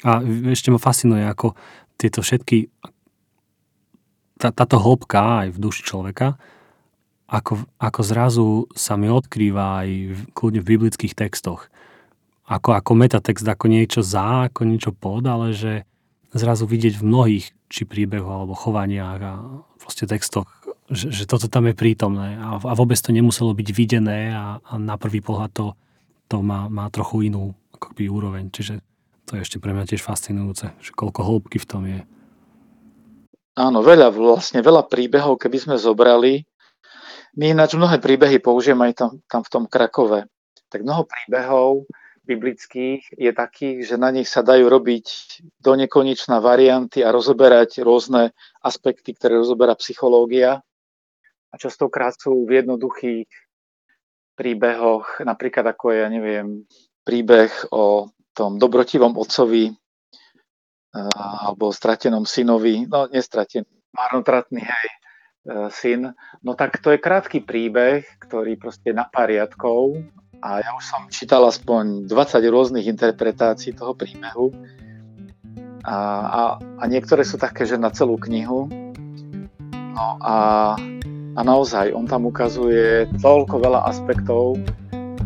A 0.00 0.24
ešte 0.48 0.72
ma 0.72 0.80
fascinuje, 0.80 1.20
ako 1.28 1.52
tieto 2.00 2.24
všetky, 2.24 2.72
tá, 4.40 4.48
táto 4.48 4.80
hĺbka 4.80 5.44
aj 5.44 5.48
v 5.52 5.58
duši 5.60 5.84
človeka, 5.84 6.40
ako, 7.28 7.68
ako 7.76 8.00
zrazu 8.00 8.48
sa 8.72 8.96
mi 8.96 9.12
odkrýva 9.12 9.84
aj 9.84 9.88
v, 10.16 10.20
kľudne 10.32 10.64
v 10.64 10.70
biblických 10.72 11.12
textoch. 11.12 11.68
Ako, 12.48 12.74
ako 12.74 12.90
metatext, 12.96 13.44
ako 13.44 13.68
niečo 13.68 14.00
za, 14.00 14.48
ako 14.48 14.66
niečo 14.66 14.90
pod, 14.96 15.28
ale 15.28 15.52
že 15.52 15.84
zrazu 16.32 16.64
vidieť 16.66 16.98
v 16.98 17.06
mnohých 17.06 17.46
či 17.70 17.86
príbehoch 17.86 18.32
alebo 18.42 18.58
chovaniach 18.58 19.20
a 19.22 19.32
proste 19.78 20.10
textoch, 20.10 20.50
že, 20.90 21.14
že 21.14 21.24
toto 21.24 21.46
tam 21.46 21.70
je 21.70 21.74
prítomné 21.78 22.36
a, 22.36 22.58
a 22.58 22.72
vôbec 22.74 22.98
to 22.98 23.14
nemuselo 23.14 23.54
byť 23.54 23.68
videné 23.70 24.34
a, 24.34 24.58
a 24.58 24.72
na 24.76 24.98
prvý 24.98 25.22
pohľad 25.22 25.50
to 25.54 25.66
to 26.30 26.38
má, 26.46 26.70
má 26.70 26.86
trochu 26.94 27.26
inú 27.26 27.50
akoby 27.74 28.06
úroveň. 28.06 28.54
Čiže 28.54 28.78
to 29.26 29.34
je 29.34 29.42
ešte 29.42 29.58
pre 29.58 29.74
mňa 29.74 29.90
tiež 29.90 30.06
fascinujúce, 30.06 30.70
že 30.78 30.90
koľko 30.94 31.26
hĺbky 31.26 31.58
v 31.58 31.66
tom 31.66 31.82
je. 31.90 32.00
Áno, 33.58 33.82
veľa, 33.82 34.14
vlastne 34.14 34.62
veľa 34.62 34.86
príbehov, 34.86 35.42
keby 35.42 35.58
sme 35.58 35.76
zobrali. 35.76 36.46
My 37.34 37.50
ináč 37.50 37.74
mnohé 37.74 37.98
príbehy 37.98 38.38
použijeme 38.38 38.90
aj 38.90 38.94
tam, 38.94 39.10
tam 39.26 39.42
v 39.42 39.50
tom 39.50 39.64
Krakove. 39.66 40.30
Tak 40.70 40.86
mnoho 40.86 41.02
príbehov 41.02 41.90
biblických 42.22 43.18
je 43.18 43.30
takých, 43.34 43.90
že 43.90 43.96
na 43.98 44.14
nich 44.14 44.30
sa 44.30 44.46
dajú 44.46 44.70
robiť 44.70 45.06
do 45.58 45.74
nekonečná 45.74 46.38
varianty 46.38 47.02
a 47.02 47.10
rozoberať 47.10 47.82
rôzne 47.82 48.30
aspekty, 48.62 49.18
ktoré 49.18 49.42
rozoberá 49.42 49.74
psychológia. 49.74 50.62
A 51.50 51.54
častokrát 51.58 52.14
sú 52.14 52.46
v 52.46 52.62
jednoduchých 52.62 53.26
príbehoch, 54.38 55.20
napríklad 55.20 55.74
ako 55.74 55.92
je, 55.92 55.98
ja 56.00 56.08
neviem, 56.08 56.46
príbeh 57.04 57.50
o 57.74 58.08
tom 58.32 58.56
dobrotivom 58.56 59.18
otcovi 59.18 59.74
alebo 60.94 61.70
stratenom 61.70 62.26
synovi, 62.26 62.86
no 62.86 63.06
nestratený, 63.06 63.66
marnotratný, 63.94 64.62
hej, 64.62 64.88
e, 64.90 64.96
syn. 65.70 66.10
No 66.42 66.58
tak 66.58 66.82
to 66.82 66.90
je 66.90 66.98
krátky 66.98 67.46
príbeh, 67.46 68.02
ktorý 68.18 68.58
proste 68.58 68.90
na 68.90 69.06
pár 69.06 69.30
riadkov 69.30 70.02
a 70.42 70.58
ja 70.58 70.70
už 70.74 70.84
som 70.88 71.02
čítal 71.12 71.46
aspoň 71.46 72.10
20 72.10 72.42
rôznych 72.50 72.90
interpretácií 72.90 73.76
toho 73.76 73.94
príbehu 73.94 74.50
a, 75.86 75.96
a, 76.26 76.40
a 76.58 76.84
niektoré 76.90 77.22
sú 77.22 77.38
také, 77.38 77.64
že 77.64 77.78
na 77.78 77.94
celú 77.94 78.18
knihu. 78.18 78.66
No 79.94 80.06
a, 80.24 80.74
a 81.40 81.42
naozaj, 81.42 81.96
on 81.96 82.04
tam 82.04 82.28
ukazuje 82.28 83.08
toľko 83.24 83.64
veľa 83.64 83.88
aspektov, 83.88 84.60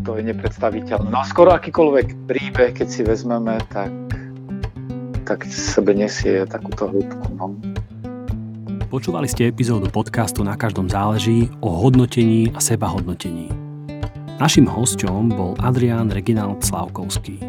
to 0.07 0.15
je 0.15 0.23
nepredstaviteľné. 0.31 1.11
No 1.11 1.19
a 1.19 1.27
skoro 1.27 1.51
akýkoľvek 1.59 2.31
príbeh, 2.31 2.71
keď 2.71 2.87
si 2.87 3.03
vezmeme, 3.03 3.59
tak, 3.75 3.91
tak 5.27 5.43
sebe 5.51 5.91
nesie 5.91 6.47
takúto 6.47 6.87
hĺbku. 6.87 7.35
No. 7.35 7.59
Počúvali 8.95 9.27
ste 9.27 9.51
epizódu 9.51 9.91
podcastu 9.91 10.47
Na 10.47 10.55
každom 10.55 10.87
záleží 10.87 11.51
o 11.59 11.83
hodnotení 11.83 12.55
a 12.55 12.62
sebahodnotení. 12.62 13.51
Našim 14.39 14.71
hosťom 14.71 15.35
bol 15.35 15.59
Adrián 15.59 16.15
Reginald 16.15 16.62
Slavkovský. 16.62 17.43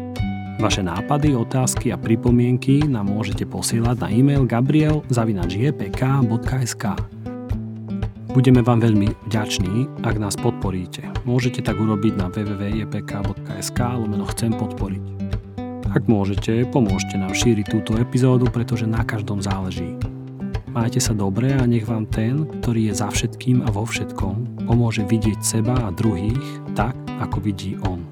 Vaše 0.58 0.82
nápady, 0.82 1.38
otázky 1.38 1.94
a 1.94 1.96
pripomienky 2.00 2.82
nám 2.82 3.14
môžete 3.14 3.46
posielať 3.46 4.02
na 4.02 4.10
e-mail 4.10 4.42
gabriel.jpk.sk 4.48 7.15
Budeme 8.36 8.60
vám 8.60 8.84
veľmi 8.84 9.32
vďační, 9.32 10.04
ak 10.04 10.20
nás 10.20 10.36
podporíte. 10.36 11.08
Môžete 11.24 11.64
tak 11.64 11.80
urobiť 11.80 12.20
na 12.20 12.28
www.jpk.sk 12.28 13.80
lomeno 13.80 14.28
chcem 14.28 14.52
podporiť. 14.52 15.04
Ak 15.88 16.04
môžete, 16.04 16.68
pomôžte 16.68 17.16
nám 17.16 17.32
šíriť 17.32 17.72
túto 17.72 17.96
epizódu, 17.96 18.44
pretože 18.52 18.84
na 18.84 19.00
každom 19.08 19.40
záleží. 19.40 19.96
Majte 20.68 21.00
sa 21.00 21.16
dobre 21.16 21.56
a 21.56 21.64
nech 21.64 21.88
vám 21.88 22.04
ten, 22.12 22.44
ktorý 22.60 22.92
je 22.92 23.00
za 23.00 23.08
všetkým 23.08 23.64
a 23.64 23.72
vo 23.72 23.88
všetkom, 23.88 24.68
pomôže 24.68 25.08
vidieť 25.08 25.40
seba 25.40 25.72
a 25.72 25.88
druhých 25.88 26.60
tak, 26.76 26.92
ako 27.16 27.40
vidí 27.40 27.80
on. 27.88 28.04